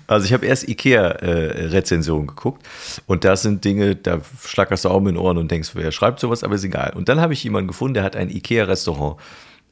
also 0.06 0.26
ich 0.26 0.32
habe 0.32 0.46
erst 0.46 0.68
IKEA-Rezensionen 0.68 2.28
geguckt 2.28 2.64
und 3.06 3.24
da 3.24 3.34
sind 3.34 3.64
Dinge, 3.64 3.96
da 3.96 4.20
schlackerst 4.44 4.84
du 4.84 4.90
auch 4.90 5.00
mit 5.00 5.14
den 5.14 5.18
Ohren 5.18 5.38
und 5.38 5.50
denkst, 5.50 5.70
wer 5.74 5.90
schreibt 5.90 6.20
sowas, 6.20 6.44
aber 6.44 6.54
ist 6.54 6.64
egal. 6.64 6.92
Und 6.94 7.08
dann 7.08 7.20
habe 7.20 7.32
ich 7.32 7.42
jemanden 7.42 7.66
gefunden, 7.66 7.94
der 7.94 8.04
hat 8.04 8.14
ein 8.14 8.30
IKEA-Restaurant 8.30 9.16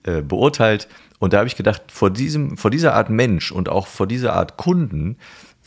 äh, 0.02 0.20
beurteilt 0.20 0.88
und 1.20 1.34
da 1.34 1.38
habe 1.38 1.46
ich 1.46 1.54
gedacht, 1.54 1.82
vor, 1.92 2.10
diesem, 2.10 2.56
vor 2.56 2.70
dieser 2.70 2.94
Art 2.94 3.10
Mensch 3.10 3.52
und 3.52 3.68
auch 3.68 3.86
vor 3.86 4.06
dieser 4.06 4.32
Art 4.32 4.56
Kunden 4.56 5.16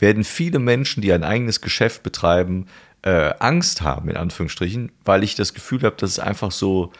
werden 0.04 0.22
viele 0.22 0.58
Menschen, 0.58 1.00
die 1.00 1.14
ein 1.14 1.24
eigenes 1.24 1.62
Geschäft 1.62 2.02
betreiben, 2.02 2.66
äh, 3.00 3.32
Angst 3.38 3.80
haben, 3.80 4.10
in 4.10 4.18
Anführungsstrichen, 4.18 4.92
weil 5.02 5.24
ich 5.24 5.34
das 5.34 5.54
Gefühl 5.54 5.80
habe, 5.82 5.96
dass 5.96 6.10
es 6.10 6.18
einfach 6.18 6.52
so 6.52 6.92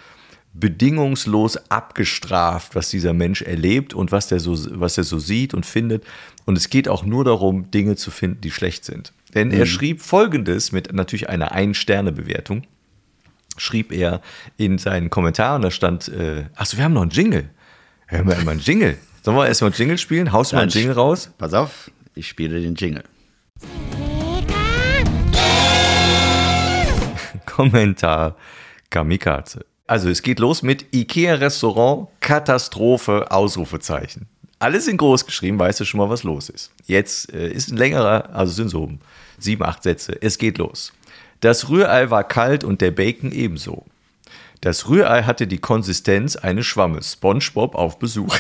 bedingungslos 0.55 1.71
abgestraft, 1.71 2.75
was 2.75 2.89
dieser 2.89 3.13
Mensch 3.13 3.43
erlebt 3.43 3.93
und 3.93 4.11
was 4.11 4.29
der 4.29 4.41
so, 4.41 4.57
was 4.81 4.97
er 4.97 5.05
so 5.05 5.19
sieht 5.19 5.53
und 5.53 5.67
findet. 5.67 6.03
Und 6.47 6.57
es 6.57 6.71
geht 6.71 6.89
auch 6.89 7.05
nur 7.05 7.27
darum, 7.27 7.71
Dinge 7.71 7.97
zu 7.97 8.11
finden, 8.11 8.41
die 8.41 8.51
schlecht 8.51 8.87
sind. 8.87 9.13
Denn 9.35 9.51
er 9.51 9.67
schrieb 9.67 10.01
folgendes 10.01 10.73
mit 10.73 10.91
natürlich 10.95 11.29
einer 11.29 11.53
Ein-Sterne-Bewertung. 11.53 12.63
Schrieb 13.59 13.93
er 13.93 14.23
in 14.57 14.79
seinen 14.79 15.11
Kommentaren, 15.11 15.61
da 15.61 15.71
stand, 15.71 16.09
äh, 16.09 16.45
achso, 16.55 16.79
wir 16.79 16.85
haben 16.85 16.95
noch 16.95 17.03
einen 17.03 17.11
Jingle. 17.11 17.51
Hören 18.07 18.27
wir 18.27 18.37
mal 18.45 18.53
einen 18.53 18.61
Jingle. 18.61 18.97
Sollen 19.23 19.37
wir 19.37 19.47
erstmal 19.47 19.73
einen 19.73 19.79
Jingle 19.79 19.99
spielen? 19.99 20.33
Haust 20.33 20.55
mal 20.55 20.63
einen 20.63 20.71
Jingle 20.71 20.95
raus? 20.95 21.31
Pass 21.37 21.53
auf, 21.53 21.91
ich 22.15 22.29
spiele 22.29 22.61
den 22.61 22.75
Jingle. 22.75 23.05
Kommentar 27.47 28.37
Kamikaze. 28.91 29.65
Also 29.87 30.09
es 30.09 30.23
geht 30.23 30.39
los 30.39 30.63
mit 30.63 30.95
IKEA 30.95 31.35
Restaurant 31.35 32.09
Katastrophe 32.21 33.31
Ausrufezeichen. 33.31 34.27
Alles 34.59 34.89
in 34.89 34.97
groß 34.97 35.27
geschrieben, 35.27 35.59
weißt 35.59 35.81
du 35.81 35.85
schon 35.85 35.99
mal, 35.99 36.09
was 36.09 36.23
los 36.23 36.49
ist. 36.49 36.73
Jetzt 36.87 37.33
äh, 37.35 37.51
ist 37.51 37.71
ein 37.71 37.77
längerer, 37.77 38.35
also 38.35 38.53
sind 38.53 38.69
so 38.69 38.91
sieben, 39.39 39.63
acht 39.63 39.83
Sätze. 39.83 40.17
Es 40.23 40.39
geht 40.39 40.59
los. 40.59 40.93
Das 41.41 41.69
Rührei 41.69 42.11
war 42.11 42.25
kalt 42.25 42.65
und 42.65 42.81
der 42.81 42.93
Bacon 42.93 43.31
ebenso. 43.31 43.85
Das 44.65 44.89
Rührei 44.89 45.25
hatte 45.25 45.47
die 45.47 45.59
Konsistenz 45.59 46.37
eines 46.37 46.65
Schwammes. 46.65 47.13
SpongeBob 47.13 47.75
auf 47.75 47.99
Besuch. 47.99 48.35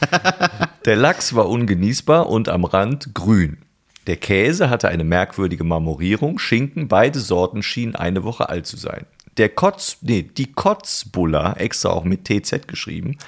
Der 0.86 0.96
Lachs 0.96 1.34
war 1.34 1.50
ungenießbar 1.50 2.30
und 2.30 2.48
am 2.48 2.64
Rand 2.64 3.12
grün. 3.12 3.58
Der 4.06 4.16
Käse 4.16 4.70
hatte 4.70 4.88
eine 4.88 5.04
merkwürdige 5.04 5.62
Marmorierung. 5.62 6.38
Schinken, 6.38 6.88
beide 6.88 7.18
Sorten 7.20 7.62
schienen 7.62 7.94
eine 7.94 8.24
Woche 8.24 8.48
alt 8.48 8.66
zu 8.66 8.78
sein. 8.78 9.04
Der 9.36 9.50
Kotz, 9.50 9.98
nee, 10.00 10.22
die 10.22 10.50
Kotzbuller, 10.50 11.60
extra 11.60 11.90
auch 11.90 12.04
mit 12.04 12.24
TZ 12.24 12.66
geschrieben, 12.66 13.18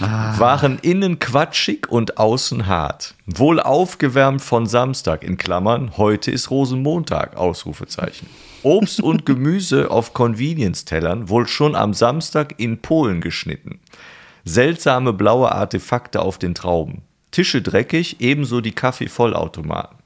waren 0.00 0.78
innen 0.80 1.18
quatschig 1.18 1.88
und 1.88 2.18
außen 2.18 2.66
hart. 2.66 3.14
Wohl 3.26 3.60
aufgewärmt 3.60 4.42
von 4.42 4.66
Samstag, 4.66 5.22
in 5.22 5.36
Klammern, 5.36 5.96
heute 5.96 6.30
ist 6.30 6.50
Rosenmontag, 6.50 7.36
Ausrufezeichen. 7.36 8.28
Obst 8.62 9.00
und 9.00 9.26
Gemüse 9.26 9.90
auf 9.90 10.14
Convenience-Tellern, 10.14 11.28
wohl 11.28 11.46
schon 11.46 11.74
am 11.74 11.94
Samstag 11.94 12.54
in 12.58 12.80
Polen 12.80 13.20
geschnitten. 13.20 13.80
Seltsame 14.44 15.12
blaue 15.12 15.52
Artefakte 15.52 16.20
auf 16.20 16.38
den 16.38 16.54
Trauben. 16.54 17.02
Tische 17.30 17.62
dreckig, 17.62 18.20
ebenso 18.20 18.60
die 18.60 18.72
Kaffeevollautomaten. 18.72 19.98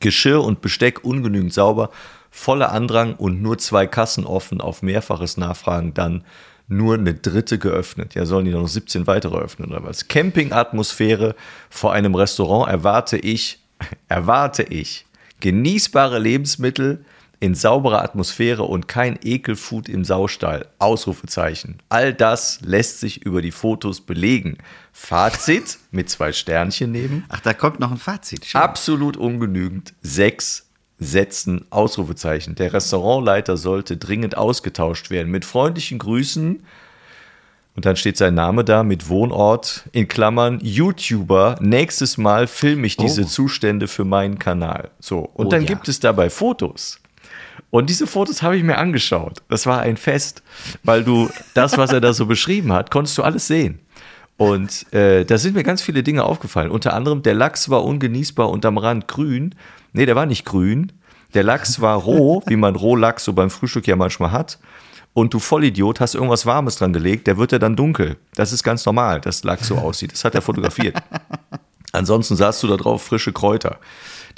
Geschirr 0.00 0.42
und 0.42 0.62
Besteck 0.62 1.04
ungenügend 1.04 1.52
sauber, 1.52 1.90
voller 2.30 2.72
Andrang 2.72 3.14
und 3.14 3.42
nur 3.42 3.58
zwei 3.58 3.86
Kassen 3.86 4.24
offen 4.24 4.60
auf 4.60 4.82
mehrfaches 4.82 5.36
Nachfragen 5.36 5.94
dann 5.94 6.24
nur 6.70 6.94
eine 6.94 7.14
dritte 7.14 7.58
geöffnet. 7.58 8.14
Ja, 8.14 8.24
sollen 8.24 8.44
die 8.44 8.52
noch 8.52 8.68
17 8.68 9.06
weitere 9.06 9.36
öffnen 9.38 9.70
oder 9.70 9.82
was? 9.82 10.08
Campingatmosphäre 10.08 11.34
vor 11.68 11.92
einem 11.92 12.14
Restaurant 12.14 12.70
erwarte 12.70 13.16
ich, 13.18 13.58
erwarte 14.08 14.62
ich 14.62 15.06
genießbare 15.40 16.18
Lebensmittel 16.18 17.04
in 17.40 17.54
sauberer 17.54 18.02
Atmosphäre 18.02 18.64
und 18.64 18.86
kein 18.86 19.18
Ekelfood 19.22 19.88
im 19.88 20.04
Saustall. 20.04 20.66
Ausrufezeichen. 20.78 21.78
All 21.88 22.12
das 22.12 22.60
lässt 22.60 23.00
sich 23.00 23.24
über 23.24 23.40
die 23.40 23.50
Fotos 23.50 24.02
belegen. 24.02 24.58
Fazit 24.92 25.78
mit 25.90 26.10
zwei 26.10 26.32
Sternchen 26.32 26.92
neben. 26.92 27.24
Ach, 27.30 27.40
da 27.40 27.54
kommt 27.54 27.80
noch 27.80 27.90
ein 27.90 27.96
Fazit. 27.96 28.44
Schön. 28.44 28.60
Absolut 28.60 29.16
ungenügend. 29.16 29.94
Sechs 30.02 30.69
Sätzen 31.00 31.64
Ausrufezeichen. 31.70 32.54
Der 32.54 32.72
Restaurantleiter 32.72 33.56
sollte 33.56 33.96
dringend 33.96 34.36
ausgetauscht 34.36 35.10
werden. 35.10 35.30
Mit 35.32 35.44
freundlichen 35.44 35.98
Grüßen. 35.98 36.62
Und 37.76 37.86
dann 37.86 37.96
steht 37.96 38.18
sein 38.18 38.34
Name 38.34 38.64
da 38.64 38.82
mit 38.82 39.08
Wohnort 39.08 39.84
in 39.92 40.08
Klammern 40.08 40.58
YouTuber. 40.60 41.56
Nächstes 41.60 42.18
Mal 42.18 42.46
filme 42.46 42.86
ich 42.86 42.96
diese 42.96 43.22
Oh. 43.22 43.26
Zustände 43.26 43.88
für 43.88 44.04
meinen 44.04 44.38
Kanal. 44.38 44.90
So. 45.00 45.20
Und 45.34 45.46
Oh 45.46 45.48
dann 45.50 45.62
ja. 45.62 45.68
gibt 45.68 45.88
es 45.88 46.00
dabei 46.00 46.28
Fotos. 46.28 47.00
Und 47.70 47.88
diese 47.88 48.06
Fotos 48.06 48.42
habe 48.42 48.56
ich 48.56 48.62
mir 48.64 48.76
angeschaut. 48.78 49.42
Das 49.48 49.64
war 49.66 49.80
ein 49.80 49.96
Fest, 49.96 50.42
weil 50.82 51.04
du 51.04 51.30
das, 51.54 51.78
was 51.78 51.92
er 51.92 52.00
da 52.00 52.12
so 52.12 52.26
beschrieben 52.26 52.72
hat, 52.72 52.90
konntest 52.90 53.16
du 53.16 53.22
alles 53.22 53.46
sehen. 53.46 53.78
Und 54.40 54.90
äh, 54.94 55.26
da 55.26 55.36
sind 55.36 55.54
mir 55.54 55.64
ganz 55.64 55.82
viele 55.82 56.02
Dinge 56.02 56.24
aufgefallen. 56.24 56.70
Unter 56.70 56.94
anderem, 56.94 57.20
der 57.20 57.34
Lachs 57.34 57.68
war 57.68 57.84
ungenießbar 57.84 58.48
und 58.48 58.64
am 58.64 58.78
Rand 58.78 59.06
grün. 59.06 59.54
Nee, 59.92 60.06
der 60.06 60.16
war 60.16 60.24
nicht 60.24 60.46
grün. 60.46 60.92
Der 61.34 61.42
Lachs 61.42 61.82
war 61.82 61.98
roh, 61.98 62.42
wie 62.46 62.56
man 62.56 62.74
Rohlachs 62.74 63.24
so 63.24 63.34
beim 63.34 63.50
Frühstück 63.50 63.86
ja 63.86 63.96
manchmal 63.96 64.32
hat. 64.32 64.58
Und 65.12 65.34
du 65.34 65.40
Vollidiot 65.40 66.00
hast 66.00 66.14
irgendwas 66.14 66.46
Warmes 66.46 66.76
dran 66.76 66.94
gelegt, 66.94 67.26
der 67.26 67.36
wird 67.36 67.52
ja 67.52 67.58
dann 67.58 67.76
dunkel. 67.76 68.16
Das 68.34 68.50
ist 68.54 68.62
ganz 68.62 68.86
normal, 68.86 69.20
dass 69.20 69.44
Lachs 69.44 69.68
so 69.68 69.76
aussieht. 69.76 70.12
Das 70.12 70.24
hat 70.24 70.34
er 70.34 70.40
fotografiert. 70.40 70.96
Ansonsten 71.92 72.34
sahst 72.34 72.62
du 72.62 72.66
da 72.66 72.78
drauf 72.78 73.02
frische 73.02 73.34
Kräuter. 73.34 73.76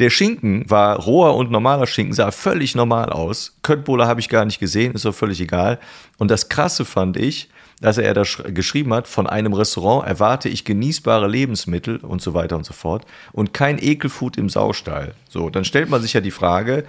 Der 0.01 0.11
Schinken 0.11 0.69
war 0.69 0.99
roher 0.99 1.37
und 1.37 1.53
normaler 1.53 1.87
Schinken, 1.87 2.13
sah 2.13 2.33
völlig 2.33 2.75
normal 2.75 3.11
aus. 3.11 3.57
Köttbowler 3.63 4.09
habe 4.09 4.19
ich 4.19 4.29
gar 4.29 4.45
nicht 4.47 4.59
gesehen, 4.59 4.95
ist 4.95 5.05
doch 5.05 5.15
völlig 5.15 5.41
egal. 5.41 5.79
Und 6.19 6.33
das 6.33 6.49
Krasse 6.49 6.85
fand 6.85 7.17
ich, 7.17 7.51
dass 7.83 7.99
er 7.99 8.15
da 8.15 8.23
sch- 8.23 8.51
geschrieben 8.53 8.95
hat, 8.95 9.07
von 9.07 9.27
einem 9.27 9.53
Restaurant 9.53 10.07
erwarte 10.09 10.49
ich 10.49 10.65
genießbare 10.65 11.29
Lebensmittel 11.29 11.99
und 11.99 12.23
so 12.23 12.33
weiter 12.33 12.57
und 12.57 12.65
so 12.65 12.73
fort 12.73 13.05
und 13.33 13.53
kein 13.53 13.79
Ekelfood 13.79 14.39
im 14.39 14.49
Saustall. 14.49 15.15
So, 15.29 15.51
dann 15.51 15.65
stellt 15.65 15.91
man 15.91 16.01
sich 16.01 16.15
ja 16.15 16.21
die 16.21 16.31
Frage, 16.31 16.85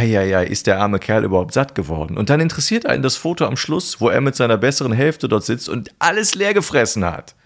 ja, 0.00 0.40
ist 0.42 0.66
der 0.66 0.80
arme 0.80 0.98
Kerl 0.98 1.22
überhaupt 1.22 1.52
satt 1.54 1.76
geworden? 1.76 2.18
Und 2.18 2.28
dann 2.28 2.40
interessiert 2.40 2.86
einen 2.86 3.04
das 3.04 3.16
Foto 3.16 3.46
am 3.46 3.56
Schluss, 3.56 4.00
wo 4.00 4.08
er 4.08 4.20
mit 4.20 4.34
seiner 4.34 4.56
besseren 4.56 4.92
Hälfte 4.92 5.28
dort 5.28 5.44
sitzt 5.44 5.68
und 5.68 5.90
alles 6.00 6.34
leer 6.34 6.54
gefressen 6.54 7.04
hat. 7.04 7.36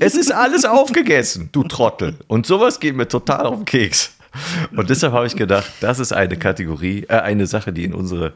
Es 0.00 0.14
ist 0.14 0.32
alles 0.32 0.66
aufgegessen, 0.66 1.48
du 1.52 1.62
Trottel. 1.64 2.16
Und 2.26 2.46
sowas 2.46 2.78
geht 2.78 2.94
mir 2.94 3.08
total 3.08 3.46
auf 3.46 3.56
den 3.56 3.64
Keks. 3.64 4.14
Und 4.74 4.90
deshalb 4.90 5.12
habe 5.12 5.26
ich 5.26 5.36
gedacht, 5.36 5.70
das 5.80 5.98
ist 5.98 6.12
eine 6.12 6.36
Kategorie, 6.36 7.04
äh, 7.08 7.16
eine 7.20 7.46
Sache, 7.46 7.72
die 7.72 7.84
in 7.84 7.94
unsere 7.94 8.32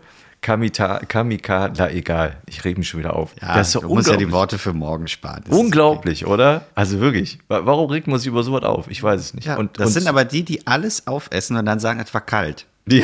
Kamita, 0.46 1.00
Kamika, 1.08 1.72
na 1.76 1.90
egal, 1.90 2.36
ich 2.46 2.64
reg 2.64 2.78
mich 2.78 2.88
schon 2.88 3.00
wieder 3.00 3.16
auf. 3.16 3.34
Ja, 3.42 3.56
das 3.56 3.74
ist 3.74 3.82
du 3.82 3.88
musst 3.88 4.08
ja 4.08 4.16
die. 4.16 4.30
Worte 4.30 4.58
für 4.58 4.72
morgen 4.72 5.08
sparen. 5.08 5.42
Das 5.48 5.58
Unglaublich, 5.58 6.24
oder? 6.24 6.66
Also 6.76 7.00
wirklich. 7.00 7.40
Wa- 7.48 7.62
Warum 7.66 7.90
regt 7.90 8.06
man 8.06 8.20
sich 8.20 8.28
über 8.28 8.44
sowas 8.44 8.62
auf? 8.62 8.86
Ich 8.88 9.02
weiß 9.02 9.20
es 9.20 9.34
nicht. 9.34 9.46
Ja, 9.48 9.56
und, 9.56 9.76
das 9.80 9.88
und 9.88 9.92
sind 9.94 10.06
aber 10.06 10.24
die, 10.24 10.44
die 10.44 10.64
alles 10.64 11.08
aufessen 11.08 11.56
und 11.56 11.66
dann 11.66 11.80
sagen, 11.80 11.98
es 11.98 12.14
war 12.14 12.20
kalt. 12.20 12.64
die, 12.86 13.02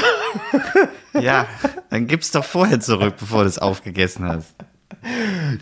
Ja, 1.20 1.46
dann 1.90 2.07
gib's 2.07 2.31
doch 2.31 2.44
vorher 2.44 2.78
zurück, 2.78 3.14
bevor 3.18 3.42
du 3.42 3.48
es 3.48 3.59
aufgegessen 3.59 4.24
hast. 4.24 4.55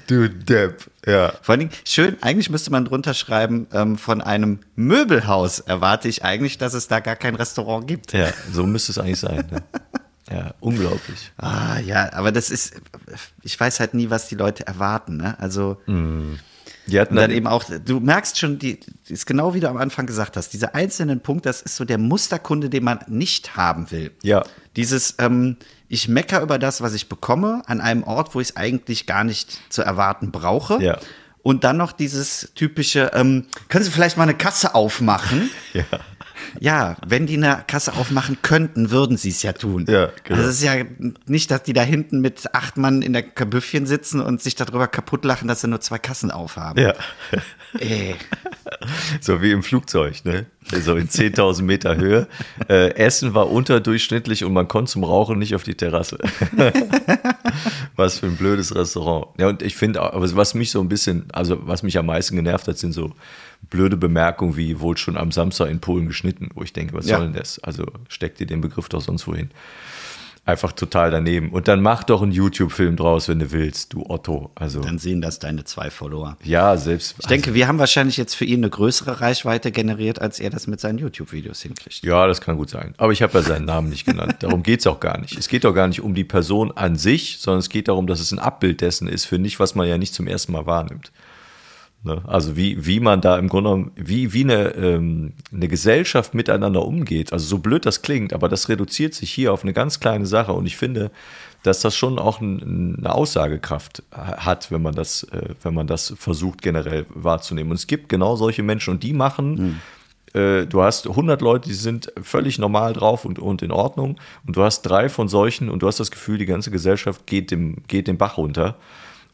du 0.07 0.29
Depp. 0.29 0.91
Ja. 1.07 1.33
Vor 1.41 1.55
allen 1.55 1.61
Dingen, 1.61 1.71
schön, 1.87 2.19
eigentlich 2.21 2.51
müsste 2.51 2.71
man 2.71 2.85
drunter 2.85 3.15
schreiben, 3.15 3.67
ähm, 3.73 3.97
von 3.97 4.21
einem 4.21 4.59
Möbelhaus 4.77 5.61
erwarte 5.61 6.09
ich 6.09 6.25
eigentlich, 6.27 6.59
dass 6.59 6.75
es 6.75 6.89
da 6.89 7.01
gar 7.01 7.17
kein 7.17 7.37
Restaurant 7.37 7.87
gibt. 7.87 8.13
Ja, 8.13 8.29
so 8.53 8.67
müsste 8.67 8.93
es 8.93 8.99
eigentlich 8.99 9.19
sein. 9.19 9.49
Ne? 9.51 9.63
Ja, 10.31 10.55
unglaublich. 10.61 11.33
Ah, 11.39 11.79
ja, 11.81 12.13
aber 12.13 12.31
das 12.31 12.51
ist, 12.51 12.81
ich 13.43 13.59
weiß 13.59 13.81
halt 13.81 13.95
nie, 13.95 14.11
was 14.11 14.29
die 14.29 14.37
Leute 14.37 14.67
erwarten. 14.67 15.17
Ne? 15.17 15.39
Also, 15.41 15.79
Die 16.87 17.01
hatten 17.01 17.13
und 17.13 17.17
dann 17.17 17.31
dann 17.31 17.31
eben 17.31 17.47
auch, 17.47 17.65
du 17.85 18.01
merkst 18.01 18.39
schon, 18.39 18.59
die, 18.59 18.79
die 18.81 19.13
ist 19.13 19.27
genau 19.27 19.55
wie 19.55 19.61
du 19.61 19.69
am 19.69 19.77
Anfang 19.77 20.07
gesagt 20.07 20.37
hast, 20.37 20.53
diese 20.53 20.75
einzelnen 20.75 21.21
Punkte, 21.21 21.49
das 21.49 21.63
ist 21.63 21.77
so 21.77 21.85
der 21.85 21.99
Musterkunde, 21.99 22.71
den 22.71 22.85
man 22.85 23.01
nicht 23.09 23.57
haben 23.57 23.91
will. 23.91 24.13
Ja. 24.23 24.45
Dieses, 24.77 25.17
ähm, 25.19 25.57
ich 25.89 26.09
mecker 26.09 26.41
über 26.43 26.59
das, 26.59 26.81
was 26.81 26.95
ich 26.95 27.09
bekomme, 27.09 27.63
an 27.67 27.81
einem 27.81 28.05
Ort, 28.05 28.35
wo 28.35 28.41
ich 28.41 28.51
es 28.51 28.57
eigentlich 28.57 29.07
gar 29.07 29.25
nicht 29.25 29.59
zu 29.73 29.83
erwarten 29.83 30.31
brauche. 30.31 30.81
Ja. 30.83 30.99
Und 31.43 31.65
dann 31.65 31.77
noch 31.77 31.93
dieses 31.93 32.53
typische, 32.55 33.11
ähm, 33.15 33.47
können 33.69 33.83
Sie 33.85 33.91
vielleicht 33.91 34.17
mal 34.17 34.25
eine 34.25 34.37
Kasse 34.37 34.75
aufmachen? 34.75 35.51
Ja. 35.73 35.85
Ja, 36.59 36.97
wenn 37.07 37.27
die 37.27 37.37
eine 37.37 37.65
Kasse 37.67 37.93
aufmachen 37.95 38.39
könnten, 38.43 38.91
würden 38.91 39.17
sie 39.17 39.31
es 39.31 39.43
ja 39.43 39.53
tun. 39.53 39.87
Ja, 39.89 40.11
genau. 40.25 40.39
Also 40.39 40.51
es 40.51 40.57
ist 40.57 40.63
ja 40.63 40.85
nicht, 41.27 41.51
dass 41.51 41.63
die 41.63 41.73
da 41.73 41.83
hinten 41.83 42.21
mit 42.21 42.55
acht 42.55 42.77
Mann 42.77 43.03
in 43.03 43.13
der 43.13 43.23
Kabüffchen 43.23 43.87
sitzen 43.87 44.21
und 44.21 44.43
sich 44.43 44.55
darüber 44.55 44.89
kaputt 44.89 45.25
lachen, 45.25 45.49
dass 45.49 45.61
sie 45.61 45.69
nur 45.69 45.81
zwei 45.81 45.99
Kassen 45.99 46.31
aufhaben. 46.31 46.83
Ja. 46.83 46.95
Ey. 47.79 48.15
So 49.21 49.43
wie 49.43 49.53
im 49.53 49.63
Flugzeug, 49.63 50.25
ne? 50.25 50.47
So 50.83 50.97
in 50.97 51.09
10.000 51.09 51.63
Meter 51.63 51.97
Höhe. 51.97 52.27
Äh, 52.69 52.95
Essen 52.95 53.35
war 53.35 53.51
unterdurchschnittlich 53.51 54.45
und 54.45 54.53
man 54.53 54.69
konnte 54.69 54.93
zum 54.93 55.05
Rauchen 55.05 55.39
nicht 55.39 55.55
auf 55.55 55.63
die 55.63 55.75
Terrasse. 55.75 56.19
was 57.97 58.19
für 58.21 58.27
ein 58.27 58.37
blödes 58.37 58.75
Restaurant. 58.75 59.27
Ja, 59.39 59.49
und 59.49 59.63
ich 59.63 59.77
finde, 59.77 60.01
aber 60.01 60.35
was 60.37 60.55
mich 60.55 60.71
so 60.71 60.81
ein 60.81 60.89
bisschen, 60.89 61.25
also 61.33 61.59
was 61.67 61.83
mich 61.83 61.99
am 61.99 62.07
meisten 62.07 62.37
genervt 62.37 62.67
hat, 62.69 62.79
sind 62.79 62.93
so 62.93 63.13
blöde 63.69 63.97
Bemerkungen 63.97 64.57
wie 64.57 64.81
wohl 64.81 64.97
schon 64.97 65.17
am 65.17 65.33
Samstag 65.33 65.69
in 65.71 65.81
Polen 65.81 66.07
geschnitten, 66.07 66.49
wo 66.55 66.63
ich 66.63 66.73
denke, 66.73 66.95
was 66.95 67.07
Ja. 67.07 67.17
soll 67.19 67.27
denn 67.27 67.35
das? 67.37 67.59
Also 67.61 67.85
steckt 68.09 68.41
dir 68.41 68.47
den 68.47 68.61
Begriff 68.61 68.89
doch 68.89 69.01
sonst 69.01 69.27
wohin. 69.27 69.51
Einfach 70.51 70.73
total 70.73 71.13
daneben. 71.13 71.51
Und 71.51 71.69
dann 71.69 71.81
mach 71.81 72.03
doch 72.03 72.23
einen 72.23 72.33
YouTube-Film 72.33 72.97
draus, 72.97 73.29
wenn 73.29 73.39
du 73.39 73.53
willst, 73.53 73.93
du 73.93 74.05
Otto. 74.09 74.51
Also, 74.57 74.81
Dann 74.81 74.99
sehen 74.99 75.21
das 75.21 75.39
deine 75.39 75.63
zwei 75.63 75.91
Follower. 75.91 76.37
ja, 76.43 76.77
selbst. 76.77 77.15
Ich 77.21 77.27
denke, 77.27 77.55
wir 77.55 77.69
haben 77.69 77.79
wahrscheinlich 77.79 78.17
jetzt 78.17 78.35
für 78.35 78.45
ihn 78.45 78.59
eine 78.61 78.69
größere 78.71 79.21
Reichweite 79.21 79.71
generiert, 79.71 80.21
als 80.21 80.41
er 80.41 80.51
das 80.51 80.67
mit 80.67 80.81
seinen 80.81 80.99
YouTube-Videos 80.99 81.63
hinkriegt. 81.63 82.05
Ja, 82.05 82.27
das 82.27 82.41
kann 82.41 82.57
gut 82.57 82.69
sein. 82.69 82.95
Aber 82.99 83.13
ich 83.13 83.23
habe 83.23 83.39
ja 83.39 83.43
seinen 83.43 83.65
Namen 83.65 83.91
nicht 83.91 84.07
genannt. 84.07 84.39
Darum 84.41 84.65
geht's 84.65 84.89
auch 84.89 84.99
gar 84.99 85.21
nicht. 85.21 85.39
Es 85.39 85.49
geht 85.49 85.63
doch 85.63 85.73
gar 85.73 85.87
nicht 85.87 86.01
um 86.01 86.15
die 86.15 86.25
Person 86.25 86.73
an 86.73 86.97
sich, 86.97 87.39
sondern 87.39 87.61
es 87.61 87.69
geht 87.69 87.87
darum, 87.87 88.09
dass 88.09 88.19
es 88.19 88.33
ein 88.33 88.41
Abbild 88.41 88.81
dessen 88.81 89.07
ist, 89.07 89.27
für 89.27 89.39
nicht, 89.39 89.61
was 89.61 89.77
man 89.77 89.87
ja 89.87 89.99
nicht 89.99 90.15
zum 90.15 90.27
ersten 90.27 90.51
Mal 90.51 90.67
wahrnimmt. 90.67 91.13
Ne? 92.03 92.23
Also 92.27 92.57
wie, 92.57 92.87
wie 92.87 92.99
man 92.99 93.21
da 93.21 93.39
im 93.39 93.49
Grunde 93.49 93.71
genommen, 93.71 93.93
wie, 93.95 94.33
wie 94.33 94.45
eine, 94.45 94.75
ähm, 94.75 95.35
eine 95.53 95.69
Gesellschaft 95.69 96.35
miteinander 96.35 96.85
umgeht. 96.87 97.33
Also 97.33 97.47
so 97.47 97.59
blöd 97.59 97.85
das 97.85 98.01
klingt, 98.01 98.33
aber 98.33 98.49
das 98.49 98.69
reduziert 98.69 99.15
sich 99.15 99.31
hier 99.31 99.53
auf 99.53 99.63
eine 99.63 99.75
ganz 99.75 100.01
kleine 100.01 100.27
Sache. 100.27 100.53
Und 100.53 100.67
ich 100.67 100.77
finde, 100.77 101.11
dass 101.63 101.81
das 101.81 101.95
schon 101.95 102.19
auch 102.19 102.41
ein, 102.41 102.97
eine 102.99 103.15
Aussagekraft 103.15 104.03
hat, 104.13 104.71
wenn 104.71 104.81
man 104.81 104.95
das, 104.95 105.25
äh, 105.25 105.55
wenn 105.63 105.75
man 105.75 105.87
das 105.87 106.15
versucht 106.17 106.63
generell 106.63 107.05
wahrzunehmen. 107.11 107.71
Und 107.71 107.77
es 107.77 107.87
gibt 107.87 108.09
genau 108.09 108.35
solche 108.35 108.63
Menschen 108.63 108.95
und 108.95 109.03
die 109.03 109.13
machen 109.13 109.81
äh, 110.33 110.67
du 110.67 110.83
hast 110.83 111.09
100 111.09 111.41
Leute, 111.41 111.69
die 111.69 111.75
sind 111.75 112.13
völlig 112.23 112.59
normal 112.59 112.93
drauf 112.93 113.25
und, 113.25 113.39
und 113.39 113.63
in 113.63 113.73
Ordnung. 113.73 114.17
Und 114.47 114.57
du 114.57 114.63
hast 114.63 114.83
drei 114.83 115.09
von 115.09 115.29
solchen 115.29 115.69
und 115.69 115.83
du 115.83 115.87
hast 115.87 115.99
das 115.99 116.11
Gefühl, 116.11 116.39
die 116.39 116.47
ganze 116.47 116.71
Gesellschaft 116.71 117.27
geht 117.27 117.51
dem, 117.51 117.79
geht 117.89 118.07
den 118.07 118.17
Bach 118.17 118.37
runter. 118.37 118.77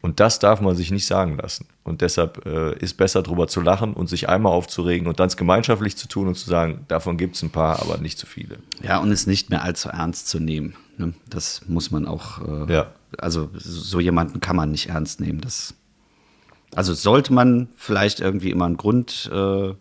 Und 0.01 0.19
das 0.19 0.39
darf 0.39 0.61
man 0.61 0.75
sich 0.75 0.91
nicht 0.91 1.05
sagen 1.07 1.37
lassen. 1.37 1.65
Und 1.83 2.01
deshalb 2.01 2.45
äh, 2.45 2.77
ist 2.77 2.95
besser 2.97 3.23
drüber 3.23 3.47
zu 3.47 3.61
lachen 3.61 3.93
und 3.93 4.07
sich 4.07 4.29
einmal 4.29 4.51
aufzuregen 4.53 5.07
und 5.07 5.19
dann 5.19 5.27
es 5.27 5.37
gemeinschaftlich 5.37 5.97
zu 5.97 6.07
tun 6.07 6.27
und 6.27 6.35
zu 6.35 6.49
sagen, 6.49 6.85
davon 6.87 7.17
gibt 7.17 7.35
es 7.35 7.41
ein 7.41 7.49
paar, 7.49 7.81
aber 7.81 7.97
nicht 7.97 8.17
zu 8.19 8.25
viele. 8.27 8.59
Ja, 8.83 8.99
und 8.99 9.11
es 9.11 9.25
nicht 9.25 9.49
mehr 9.49 9.63
allzu 9.63 9.89
ernst 9.89 10.27
zu 10.27 10.39
nehmen. 10.39 10.75
Ne? 10.97 11.13
Das 11.29 11.61
muss 11.67 11.89
man 11.91 12.05
auch, 12.05 12.39
äh, 12.67 12.71
Ja. 12.73 12.91
also 13.17 13.49
so 13.55 13.99
jemanden 13.99 14.39
kann 14.39 14.55
man 14.55 14.69
nicht 14.71 14.89
ernst 14.89 15.19
nehmen. 15.19 15.41
Das, 15.41 15.73
also 16.75 16.93
sollte 16.93 17.33
man 17.33 17.69
vielleicht 17.75 18.19
irgendwie 18.19 18.51
immer 18.51 18.65
einen 18.65 18.77
Grund, 18.77 19.29
äh, 19.33 19.73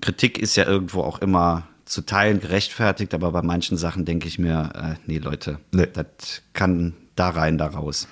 Kritik 0.00 0.38
ist 0.38 0.56
ja 0.56 0.64
irgendwo 0.64 1.02
auch 1.02 1.18
immer 1.20 1.66
zu 1.84 2.02
Teilen 2.02 2.40
gerechtfertigt, 2.40 3.14
aber 3.14 3.32
bei 3.32 3.42
manchen 3.42 3.76
Sachen 3.76 4.04
denke 4.04 4.28
ich 4.28 4.38
mir, 4.38 4.70
äh, 4.74 4.94
nee 5.06 5.18
Leute, 5.18 5.58
Nee. 5.72 5.86
das 5.92 6.42
kann 6.52 6.94
da 7.14 7.30
rein, 7.30 7.58
da 7.58 7.66
raus. 7.66 8.08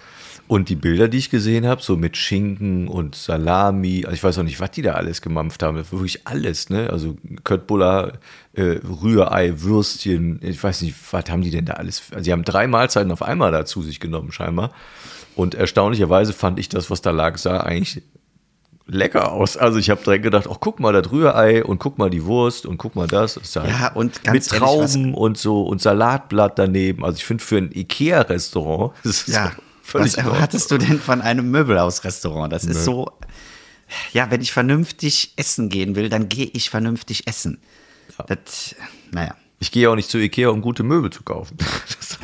Und 0.47 0.69
die 0.69 0.77
Bilder, 0.77 1.09
die 1.09 1.19
ich 1.19 1.31
gesehen 1.31 1.67
habe, 1.67 1.83
so 1.83 1.97
mit 1.97 2.19
Schinken 2.19 2.87
und 2.87 3.15
Salami, 3.15 4.05
also 4.05 4.15
ich 4.15 4.23
weiß 4.23 4.39
auch 4.39 4.43
nicht, 4.43 4.61
was 4.61 4.71
die 4.73 4.83
da 4.83 4.93
alles 4.93 5.23
gemampft 5.23 5.63
haben, 5.63 5.77
wirklich 5.77 6.27
alles, 6.27 6.69
ne? 6.69 6.91
Also 6.91 7.17
Köttbullar, 7.45 8.19
äh, 8.53 8.79
Rührei, 9.03 9.63
Würstchen, 9.63 10.41
ich 10.43 10.63
weiß 10.63 10.83
nicht, 10.83 10.97
was 11.13 11.25
haben 11.31 11.41
die 11.41 11.51
denn 11.51 11.65
da 11.65 11.75
alles? 11.75 12.03
Also 12.11 12.25
die 12.25 12.33
haben 12.33 12.45
drei 12.45 12.67
Mahlzeiten 12.67 13.11
auf 13.11 13.23
einmal 13.23 13.53
da 13.53 13.65
zu 13.65 13.83
sich 13.83 14.01
genommen, 14.01 14.33
scheinbar. 14.33 14.71
Und 15.35 15.55
erstaunlicherweise 15.55 16.33
fand 16.35 16.59
ich 16.59 16.69
das, 16.69 16.91
was 16.91 17.01
da 17.01 17.11
lag, 17.11 17.39
sah 17.39 17.61
eigentlich 17.61 18.03
lecker 18.87 19.33
aus. 19.33 19.57
Also 19.57 19.79
ich 19.79 19.91
habe 19.91 20.03
direkt 20.03 20.25
gedacht, 20.25 20.47
ach 20.51 20.59
guck 20.61 20.79
mal 20.79 20.93
das 20.93 21.11
Rührei 21.11 21.65
und 21.65 21.79
guck 21.79 21.99
mal 21.99 22.11
die 22.11 22.25
Wurst 22.25 22.67
und 22.67 22.77
guck 22.77 22.97
mal 22.97 23.07
das. 23.07 23.35
das 23.35 23.53
sah 23.53 23.67
Ja, 23.67 23.93
und 23.95 24.23
ganz 24.23 24.53
mit 24.53 24.53
ehrlich, 24.53 24.69
Trauben 24.69 25.15
und 25.15 25.39
so 25.39 25.63
und 25.63 25.81
Salatblatt 25.81 26.59
daneben. 26.59 27.05
Also 27.05 27.17
ich 27.17 27.25
finde 27.25 27.43
für 27.43 27.57
ein 27.57 27.71
Ikea-Restaurant, 27.73 28.93
das 29.05 29.27
ist 29.27 29.35
Ja, 29.35 29.53
was 29.93 30.15
erwartest 30.15 30.71
du 30.71 30.79
denn 30.79 30.99
von 30.99 31.21
einem 31.21 31.51
Möbelhausrestaurant? 31.51 32.53
Das 32.53 32.65
ist 32.65 32.85
so, 32.85 33.11
ja, 34.13 34.31
wenn 34.31 34.41
ich 34.41 34.53
vernünftig 34.53 35.35
essen 35.37 35.69
gehen 35.69 35.97
will, 35.97 36.09
dann 36.09 36.29
gehe 36.29 36.49
ich 36.53 36.71
vernünftig 36.71 37.27
essen. 37.27 37.61
Das, 38.27 38.75
naja. 39.13 39.35
Ich 39.61 39.71
gehe 39.71 39.89
auch 39.89 39.95
nicht 39.95 40.11
zu 40.11 40.19
Ikea, 40.19 40.51
um 40.51 40.61
gute 40.61 40.83
Möbel 40.83 41.11
zu 41.11 41.23
kaufen. 41.23 41.57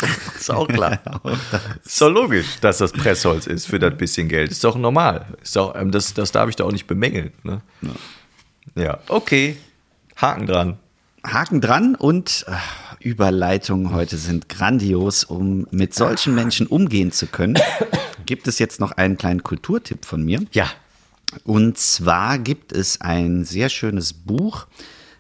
Das 0.00 0.48
ist 0.48 0.50
auch 0.50 0.66
klar. 0.66 0.98
ist 1.84 2.00
doch 2.00 2.08
logisch, 2.08 2.46
dass 2.62 2.78
das 2.78 2.92
Pressholz 2.92 3.46
ist 3.46 3.66
für 3.66 3.78
das 3.78 3.98
bisschen 3.98 4.28
Geld. 4.28 4.50
Ist 4.50 4.64
doch 4.64 4.76
normal. 4.76 5.26
Ist 5.42 5.54
doch, 5.56 5.74
ähm, 5.74 5.90
das, 5.90 6.14
das 6.14 6.32
darf 6.32 6.48
ich 6.48 6.56
da 6.56 6.64
auch 6.64 6.72
nicht 6.72 6.86
bemängeln. 6.86 7.32
Ne? 7.42 7.60
Ja. 8.74 9.00
okay. 9.08 9.58
Haken 10.16 10.46
dran. 10.46 10.78
Haken 11.22 11.60
dran 11.60 11.94
und 11.94 12.46
Überleitungen 13.00 13.92
heute 13.92 14.16
sind 14.16 14.48
grandios, 14.48 15.24
um 15.24 15.66
mit 15.70 15.94
solchen 15.94 16.34
Menschen 16.34 16.66
umgehen 16.66 17.12
zu 17.12 17.26
können. 17.26 17.58
Gibt 18.26 18.46
es 18.46 18.58
jetzt 18.58 18.80
noch 18.80 18.92
einen 18.92 19.16
kleinen 19.16 19.42
Kulturtipp 19.42 20.04
von 20.04 20.22
mir? 20.24 20.42
Ja. 20.52 20.70
Und 21.44 21.78
zwar 21.78 22.38
gibt 22.38 22.72
es 22.72 23.00
ein 23.00 23.44
sehr 23.44 23.68
schönes 23.68 24.12
Buch. 24.12 24.66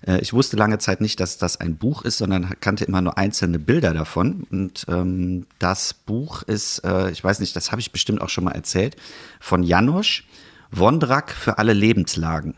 Äh, 0.06 0.20
Ich 0.20 0.32
wusste 0.32 0.56
lange 0.56 0.78
Zeit 0.78 1.00
nicht, 1.00 1.20
dass 1.20 1.38
das 1.38 1.58
ein 1.58 1.76
Buch 1.76 2.02
ist, 2.02 2.18
sondern 2.18 2.50
kannte 2.60 2.84
immer 2.84 3.00
nur 3.00 3.16
einzelne 3.16 3.58
Bilder 3.58 3.94
davon. 3.94 4.46
Und 4.50 4.86
ähm, 4.88 5.46
das 5.58 5.94
Buch 5.94 6.42
ist, 6.42 6.80
äh, 6.84 7.10
ich 7.10 7.22
weiß 7.22 7.40
nicht, 7.40 7.54
das 7.56 7.70
habe 7.72 7.80
ich 7.80 7.92
bestimmt 7.92 8.20
auch 8.20 8.28
schon 8.28 8.44
mal 8.44 8.52
erzählt, 8.52 8.96
von 9.40 9.62
Janosch, 9.62 10.24
Wondrak 10.72 11.30
für 11.32 11.58
alle 11.58 11.72
Lebenslagen. 11.72 12.54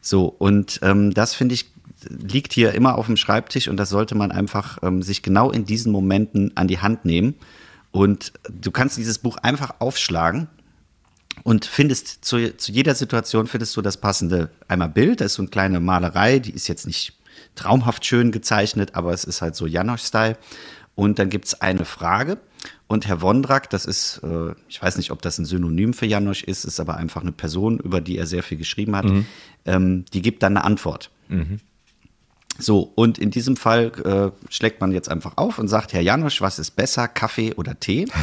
So, 0.00 0.26
und 0.26 0.80
ähm, 0.82 1.14
das 1.14 1.34
finde 1.34 1.54
ich, 1.54 1.66
liegt 2.08 2.52
hier 2.52 2.72
immer 2.72 2.96
auf 2.96 3.06
dem 3.06 3.16
Schreibtisch 3.16 3.68
und 3.68 3.76
das 3.76 3.88
sollte 3.88 4.14
man 4.14 4.32
einfach 4.32 4.78
ähm, 4.82 5.02
sich 5.02 5.22
genau 5.22 5.50
in 5.50 5.64
diesen 5.64 5.92
Momenten 5.92 6.56
an 6.56 6.68
die 6.68 6.78
Hand 6.78 7.04
nehmen. 7.04 7.34
Und 7.90 8.32
du 8.50 8.70
kannst 8.70 8.98
dieses 8.98 9.18
Buch 9.18 9.38
einfach 9.38 9.76
aufschlagen 9.78 10.48
und 11.44 11.64
findest 11.64 12.24
zu, 12.24 12.56
zu 12.56 12.72
jeder 12.72 12.94
Situation 12.94 13.46
findest 13.46 13.76
du 13.76 13.82
das 13.82 13.96
passende 13.96 14.50
einmal 14.68 14.88
Bild, 14.88 15.20
das 15.20 15.28
ist 15.28 15.34
so 15.34 15.42
eine 15.42 15.50
kleine 15.50 15.80
Malerei, 15.80 16.38
die 16.38 16.50
ist 16.52 16.68
jetzt 16.68 16.86
nicht 16.86 17.14
traumhaft 17.54 18.04
schön 18.04 18.32
gezeichnet, 18.32 18.94
aber 18.94 19.12
es 19.12 19.24
ist 19.24 19.42
halt 19.42 19.56
so 19.56 19.66
Janosch-Style. 19.66 20.36
Und 20.94 21.18
dann 21.18 21.28
gibt 21.28 21.44
es 21.44 21.60
eine 21.60 21.84
Frage 21.84 22.38
und 22.86 23.06
Herr 23.06 23.20
Wondrak, 23.20 23.68
das 23.68 23.84
ist, 23.84 24.20
äh, 24.22 24.54
ich 24.68 24.80
weiß 24.80 24.96
nicht, 24.96 25.10
ob 25.10 25.20
das 25.20 25.38
ein 25.38 25.44
Synonym 25.44 25.92
für 25.92 26.06
Janosch 26.06 26.42
ist, 26.44 26.64
ist 26.64 26.80
aber 26.80 26.96
einfach 26.96 27.20
eine 27.22 27.32
Person, 27.32 27.78
über 27.78 28.00
die 28.00 28.16
er 28.16 28.26
sehr 28.26 28.42
viel 28.42 28.56
geschrieben 28.56 28.96
hat, 28.96 29.04
ähm, 29.66 30.04
die 30.12 30.22
gibt 30.22 30.42
dann 30.42 30.56
eine 30.56 30.64
Antwort. 30.64 31.10
So, 32.58 32.92
und 32.94 33.18
in 33.18 33.30
diesem 33.30 33.56
Fall 33.56 33.92
äh, 34.04 34.52
schlägt 34.52 34.80
man 34.80 34.92
jetzt 34.92 35.08
einfach 35.08 35.36
auf 35.36 35.58
und 35.58 35.68
sagt, 35.68 35.92
Herr 35.92 36.00
Janosch, 36.00 36.40
was 36.40 36.58
ist 36.58 36.72
besser, 36.72 37.08
Kaffee 37.08 37.54
oder 37.54 37.78
Tee? 37.78 38.06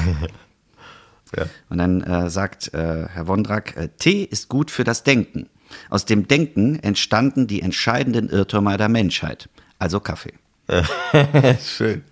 Ja. 1.36 1.46
Und 1.68 1.80
dann 1.80 2.02
äh, 2.02 2.30
sagt 2.30 2.76
äh, 2.76 3.08
Herr 3.08 3.26
Wondrak, 3.26 3.76
äh, 3.76 3.90
Tee 3.98 4.24
ist 4.24 4.50
gut 4.50 4.70
für 4.70 4.84
das 4.84 5.02
Denken. 5.02 5.50
Aus 5.90 6.06
dem 6.06 6.28
Denken 6.28 6.78
entstanden 6.78 7.48
die 7.48 7.64
entscheidenden 7.64 8.30
Irrtümer 8.30 8.78
der 8.78 8.90
Menschheit, 8.90 9.50
also 9.80 10.00
Kaffee. 10.00 10.34
schön. 11.60 12.04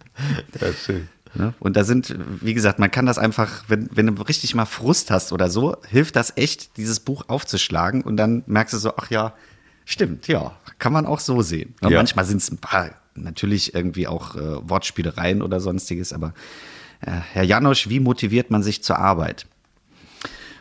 Ja, 0.59 0.73
schön. 0.73 1.07
Ne? 1.33 1.53
Und 1.59 1.77
da 1.77 1.83
sind, 1.83 2.15
wie 2.41 2.53
gesagt, 2.53 2.79
man 2.79 2.91
kann 2.91 3.05
das 3.05 3.17
einfach, 3.17 3.63
wenn, 3.67 3.89
wenn 3.93 4.07
du 4.07 4.21
richtig 4.23 4.53
mal 4.55 4.65
Frust 4.65 5.11
hast 5.11 5.31
oder 5.31 5.49
so, 5.49 5.77
hilft 5.87 6.15
das 6.15 6.33
echt, 6.35 6.75
dieses 6.77 6.99
Buch 6.99 7.25
aufzuschlagen 7.27 8.01
und 8.01 8.17
dann 8.17 8.43
merkst 8.47 8.73
du 8.73 8.77
so, 8.77 8.93
ach 8.97 9.09
ja, 9.09 9.33
stimmt, 9.91 10.27
ja, 10.27 10.57
kann 10.79 10.93
man 10.93 11.05
auch 11.05 11.19
so 11.19 11.41
sehen. 11.41 11.75
Ja. 11.81 11.89
Manchmal 11.89 12.25
sind 12.25 12.37
es 12.37 12.51
ein 12.51 12.57
paar, 12.57 12.91
natürlich 13.15 13.73
irgendwie 13.73 14.07
auch 14.07 14.35
äh, 14.35 14.69
Wortspielereien 14.69 15.41
oder 15.41 15.59
sonstiges, 15.59 16.13
aber 16.13 16.33
äh, 17.01 17.11
Herr 17.11 17.43
Janosch, 17.43 17.89
wie 17.89 17.99
motiviert 17.99 18.51
man 18.51 18.63
sich 18.63 18.83
zur 18.83 18.97
Arbeit? 18.97 19.45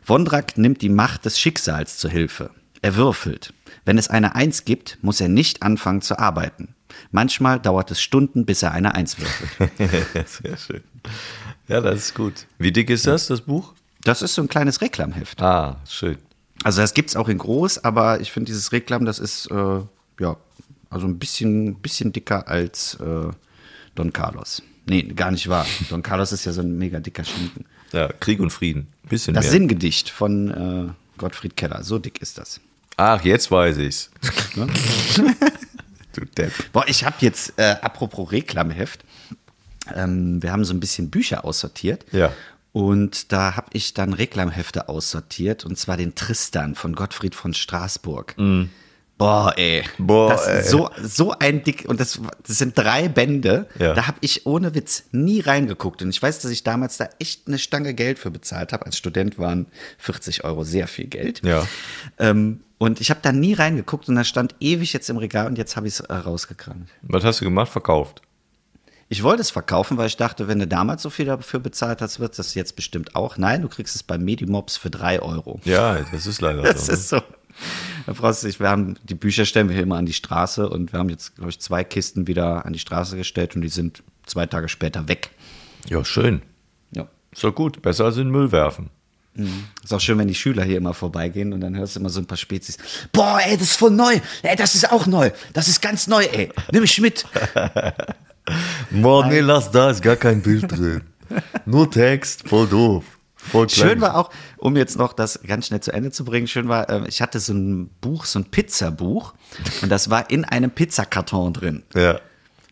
Wondrak 0.07 0.59
nimmt 0.59 0.82
die 0.82 0.88
Macht 0.88 1.24
des 1.24 1.38
Schicksals 1.38 1.98
zur 1.98 2.11
Hilfe. 2.11 2.50
Er 2.82 2.96
würfelt. 2.96 3.52
Wenn 3.84 3.98
es 3.98 4.09
eine 4.09 4.34
Eins 4.34 4.64
gibt, 4.64 4.98
muss 5.02 5.20
er 5.20 5.28
nicht 5.28 5.62
anfangen 5.62 6.02
zu 6.02 6.18
arbeiten. 6.18 6.74
Manchmal 7.12 7.61
dauert 7.61 7.90
es 7.90 8.00
Stunden, 8.00 8.46
bis 8.46 8.62
er 8.62 8.72
eine 8.72 8.94
Eins 8.94 9.16
würfelt. 9.18 9.70
Sehr 10.28 10.57
schön. 10.57 10.82
Ja, 11.68 11.80
das 11.80 11.96
ist 11.96 12.14
gut. 12.14 12.46
Wie 12.59 12.72
dick 12.72 12.90
ist 12.90 13.07
das, 13.07 13.28
das 13.28 13.42
Buch? 13.42 13.74
Das 14.02 14.22
ist 14.22 14.34
so 14.34 14.42
ein 14.42 14.48
kleines 14.48 14.80
Reklamheft. 14.80 15.40
Ah, 15.40 15.76
schön. 15.88 16.18
Also 16.62 16.82
das 16.82 16.94
gibt 16.94 17.11
es 17.11 17.16
auch 17.16 17.28
in 17.28 17.38
groß, 17.38 17.84
aber 17.84 18.20
ich 18.20 18.32
finde 18.32 18.46
dieses 18.46 18.72
Reklam, 18.72 19.04
das 19.04 19.18
ist 19.18 19.50
äh, 19.50 19.80
ja 20.20 20.36
also 20.90 21.06
ein 21.06 21.18
bisschen, 21.18 21.76
bisschen 21.76 22.12
dicker 22.12 22.48
als 22.48 22.94
äh, 22.94 23.30
Don 23.94 24.12
Carlos. 24.12 24.62
Nee, 24.86 25.02
gar 25.02 25.30
nicht 25.30 25.48
wahr. 25.48 25.66
Don 25.90 26.02
Carlos 26.02 26.32
ist 26.32 26.44
ja 26.44 26.52
so 26.52 26.62
ein 26.62 26.76
mega 26.76 27.00
dicker 27.00 27.24
Schinken. 27.24 27.64
Ja, 27.92 28.08
Krieg 28.20 28.40
und 28.40 28.50
Frieden. 28.50 28.88
Bisschen 29.08 29.34
Das 29.34 29.44
mehr. 29.44 29.52
Sinngedicht 29.52 30.11
von 30.11 30.50
äh, 30.50 31.18
Gottfried 31.18 31.56
Keller, 31.56 31.82
so 31.82 31.98
dick 31.98 32.20
ist 32.20 32.38
das. 32.38 32.61
Ach, 32.96 33.24
jetzt 33.24 33.50
weiß 33.50 33.78
ich's. 33.78 34.11
du 36.12 36.24
Depp. 36.36 36.52
Boah, 36.72 36.84
ich 36.86 37.04
habe 37.04 37.16
jetzt, 37.20 37.54
äh, 37.56 37.76
apropos 37.80 38.30
Reklamheft, 38.30 39.04
ähm, 39.94 40.42
wir 40.42 40.52
haben 40.52 40.64
so 40.64 40.74
ein 40.74 40.80
bisschen 40.80 41.11
Bücher 41.11 41.44
aussortiert. 41.44 42.04
Ja. 42.12 42.32
Und 42.72 43.32
da 43.32 43.56
habe 43.56 43.68
ich 43.72 43.94
dann 43.94 44.12
Reklamhefte 44.12 44.88
aussortiert, 44.88 45.64
und 45.64 45.76
zwar 45.76 45.96
den 45.96 46.14
Tristan 46.14 46.74
von 46.74 46.94
Gottfried 46.94 47.34
von 47.34 47.52
Straßburg. 47.52 48.34
Boah, 49.20 49.52
ey. 49.58 49.84
Boah, 49.98 50.30
das 50.30 50.46
ey. 50.46 50.60
ist 50.60 50.70
So, 50.70 50.88
so 51.02 51.34
ein 51.38 51.62
dick, 51.62 51.84
und 51.86 52.00
das, 52.00 52.18
das 52.46 52.56
sind 52.56 52.78
drei 52.78 53.06
Bände. 53.06 53.66
Ja. 53.78 53.92
Da 53.92 54.06
habe 54.06 54.16
ich 54.22 54.46
ohne 54.46 54.74
Witz 54.74 55.04
nie 55.12 55.40
reingeguckt. 55.40 56.00
Und 56.00 56.08
ich 56.08 56.22
weiß, 56.22 56.38
dass 56.38 56.50
ich 56.50 56.64
damals 56.64 56.96
da 56.96 57.10
echt 57.18 57.46
eine 57.46 57.58
Stange 57.58 57.92
Geld 57.92 58.18
für 58.18 58.30
bezahlt 58.30 58.72
habe. 58.72 58.86
Als 58.86 58.96
Student 58.96 59.38
waren 59.38 59.66
40 59.98 60.44
Euro 60.44 60.64
sehr 60.64 60.86
viel 60.88 61.06
Geld. 61.06 61.42
Ja. 61.44 61.66
Ähm, 62.18 62.60
und 62.78 63.02
ich 63.02 63.10
habe 63.10 63.20
da 63.20 63.30
nie 63.30 63.52
reingeguckt 63.52 64.08
und 64.08 64.14
da 64.14 64.24
stand 64.24 64.54
ewig 64.58 64.94
jetzt 64.94 65.10
im 65.10 65.18
Regal 65.18 65.48
und 65.48 65.58
jetzt 65.58 65.76
habe 65.76 65.86
ich 65.86 65.94
es 65.94 66.00
äh, 66.00 66.14
rausgekramt. 66.14 66.88
Was 67.02 67.22
hast 67.22 67.42
du 67.42 67.44
gemacht? 67.44 67.70
Verkauft. 67.70 68.22
Ich 69.12 69.24
wollte 69.24 69.42
es 69.42 69.50
verkaufen, 69.50 69.96
weil 69.96 70.06
ich 70.06 70.16
dachte, 70.16 70.46
wenn 70.46 70.61
du 70.61 70.68
damals 70.68 71.02
so 71.02 71.11
viel 71.11 71.26
dafür 71.26 71.58
bezahlt 71.58 72.00
hast, 72.00 72.20
wird 72.20 72.38
das 72.38 72.54
jetzt 72.54 72.76
bestimmt 72.76 73.16
auch. 73.16 73.36
Nein, 73.38 73.61
du 73.62 73.68
kriegst 73.68 73.96
es 73.96 74.04
bei 74.04 74.18
Medimobs 74.18 74.76
für 74.76 74.88
drei 74.88 75.20
Euro. 75.20 75.61
Ja, 75.64 75.98
das 76.12 76.26
ist 76.28 76.40
leider 76.40 76.62
Das 76.62 76.86
so. 76.86 76.92
ist 76.92 77.08
so. 77.08 77.20
Da 78.06 78.12
brauchst 78.12 78.44
du 78.44 78.46
dich, 78.46 78.61
wir 78.61 78.70
haben 78.70 78.94
die 79.02 79.16
Bücher 79.16 79.44
stellen 79.46 79.68
wir 79.68 79.74
hier 79.74 79.82
immer 79.82 79.96
an 79.96 80.06
die 80.06 80.12
Straße 80.12 80.68
und 80.68 80.92
wir 80.92 81.00
haben 81.00 81.08
jetzt, 81.11 81.34
glaube 81.34 81.50
ich, 81.50 81.58
zwei 81.58 81.82
Kisten 81.82 82.28
wieder 82.28 82.64
an 82.64 82.72
die 82.72 82.78
Straße 82.78 83.16
gestellt 83.16 83.56
und 83.56 83.62
die 83.62 83.68
sind 83.68 84.04
zwei 84.26 84.46
Tage 84.46 84.68
später 84.68 85.08
weg. 85.08 85.30
Ja, 85.88 86.04
schön. 86.04 86.42
Ja. 86.92 87.08
Ist 87.32 87.42
doch 87.42 87.52
gut. 87.52 87.82
Besser 87.82 88.04
als 88.04 88.16
in 88.16 88.26
den 88.26 88.30
Müll 88.30 88.52
werfen. 88.52 88.90
Ist 89.82 89.92
auch 89.92 90.00
schön, 90.00 90.18
wenn 90.18 90.28
die 90.28 90.34
Schüler 90.36 90.62
hier 90.62 90.76
immer 90.76 90.94
vorbeigehen 90.94 91.52
und 91.52 91.61
dann 91.62 91.76
hörst 91.76 91.96
du 91.96 92.00
immer 92.00 92.11
so 92.11 92.20
ein 92.20 92.26
paar 92.26 92.36
Spezies. 92.38 92.78
Boah, 93.12 93.40
ey, 93.44 93.54
das 93.56 93.70
ist 93.70 93.76
voll 93.76 93.90
neu. 93.90 94.20
Ey, 94.42 94.54
das 94.54 94.76
ist 94.76 94.90
auch 94.92 95.06
neu. 95.06 95.30
Das 95.52 95.66
ist 95.66 95.80
ganz 95.82 96.06
neu, 96.06 96.22
ey. 96.24 96.52
Nimm 96.70 96.82
mich 96.82 97.00
mit. 97.00 97.26
Boah, 98.91 99.26
nee, 99.26 99.41
lass 99.41 99.70
da, 99.70 99.91
ist 99.91 100.03
gar 100.03 100.16
kein 100.16 100.43
Bild 100.43 100.70
drin. 100.70 101.03
Nur 101.66 101.91
Text, 101.91 102.49
voll 102.49 102.66
doof. 102.66 103.05
Voll. 103.36 103.70
Schön 103.70 104.01
war 104.01 104.16
auch, 104.16 104.30
um 104.59 104.76
jetzt 104.76 104.99
noch 104.99 105.14
das 105.14 105.41
ganz 105.47 105.66
schnell 105.66 105.80
zu 105.80 105.93
Ende 105.93 106.11
zu 106.11 106.24
bringen, 106.26 106.47
schön 106.47 106.68
war, 106.68 106.91
äh, 106.91 107.09
ich 107.09 107.22
hatte 107.22 107.41
so 107.41 107.55
ein 107.55 107.88
Buch, 108.01 108.26
so 108.26 108.38
ein 108.38 108.45
Pizzabuch 108.45 109.32
und 109.80 109.88
das 109.88 110.11
war 110.11 110.30
in 110.30 110.45
einem 110.45 110.70
Pizzakarton 110.70 111.55
drin. 111.55 111.82
Ja. 111.95 112.20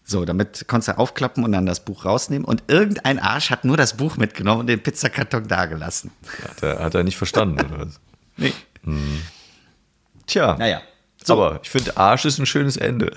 So, 0.05 0.25
damit 0.27 0.69
konntest 0.69 0.89
du 0.89 0.99
aufklappen 0.99 1.43
und 1.45 1.53
dann 1.53 1.64
das 1.64 1.81
Buch 1.81 2.05
rausnehmen 2.05 2.45
und 2.45 2.64
irgendein 2.69 3.19
Arsch 3.19 3.51
hat 3.51 3.64
nur 3.64 3.79
das 3.79 3.97
Buch 3.97 4.19
mitgenommen 4.19 4.61
und 4.61 4.66
den 4.66 4.83
Pizzakarton 4.83 5.49
dagelassen. 5.49 6.11
Hat 6.43 6.62
er, 6.62 6.79
hat 6.81 6.95
er 6.95 7.03
nicht 7.03 7.16
verstanden, 7.16 7.61
oder 7.61 7.87
was? 7.87 8.01
Nee. 8.41 8.53
Tja. 10.27 10.55
Naja. 10.57 10.81
Aber 11.27 11.59
ich 11.62 11.71
finde, 11.71 11.97
Arsch 11.97 12.25
ist 12.25 12.39
ein 12.39 12.47
schönes 12.47 12.77
Ende. 12.77 13.12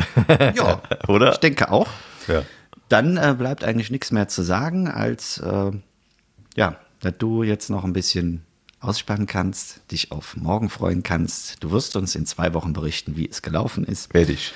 Ja, 0.56 0.82
Oder? 1.08 1.32
ich 1.34 1.38
denke 1.38 1.72
auch. 1.72 1.88
Ja. 2.28 2.44
Dann 2.90 3.18
äh, 3.18 3.36
bleibt 3.38 3.64
eigentlich 3.64 3.92
nichts 3.92 4.12
mehr 4.12 4.28
zu 4.28 4.42
sagen, 4.42 4.88
als 4.88 5.38
äh, 5.38 5.72
ja, 6.56 6.76
dass 7.00 7.14
du 7.18 7.44
jetzt 7.44 7.70
noch 7.70 7.84
ein 7.84 7.94
bisschen 7.94 8.44
ausspannen 8.80 9.28
kannst, 9.28 9.92
dich 9.92 10.12
auf 10.12 10.36
morgen 10.36 10.70
freuen 10.70 11.04
kannst. 11.04 11.64
Du 11.64 11.72
wirst 11.72 11.96
uns 11.96 12.16
in 12.16 12.26
zwei 12.26 12.54
Wochen 12.54 12.74
berichten, 12.74 13.16
wie 13.16 13.30
es 13.30 13.42
gelaufen 13.42 13.84
ist. 13.84 14.14
Werde 14.14 14.34
ich. 14.34 14.54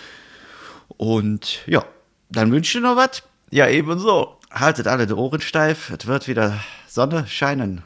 Und 0.97 1.65
ja, 1.67 1.85
dann 2.29 2.51
wünsche 2.51 2.77
ich 2.77 2.83
dir 2.83 2.87
noch 2.87 2.97
was. 2.97 3.23
Ja, 3.51 3.67
ebenso. 3.67 4.39
Haltet 4.51 4.87
alle 4.87 5.07
die 5.07 5.13
Ohren 5.13 5.41
steif. 5.41 5.91
Es 5.91 6.07
wird 6.07 6.27
wieder 6.27 6.59
Sonne 6.87 7.27
scheinen 7.27 7.83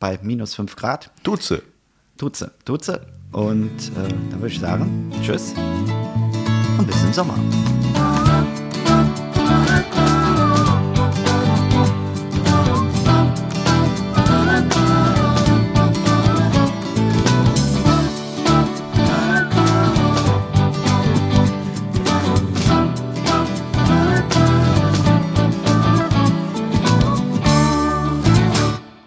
bei 0.00 0.18
minus 0.22 0.54
5 0.54 0.76
Grad. 0.76 1.10
Tutze. 1.22 1.62
Tut 2.16 2.36
sie, 2.36 2.50
tut 2.64 2.84
sie. 2.84 3.00
Und 3.32 3.70
äh, 3.70 4.08
dann 4.30 4.40
würde 4.40 4.48
ich 4.48 4.60
sagen, 4.60 5.12
tschüss 5.22 5.54
und 6.78 6.86
bis 6.86 7.02
im 7.02 7.12
Sommer. 7.12 7.38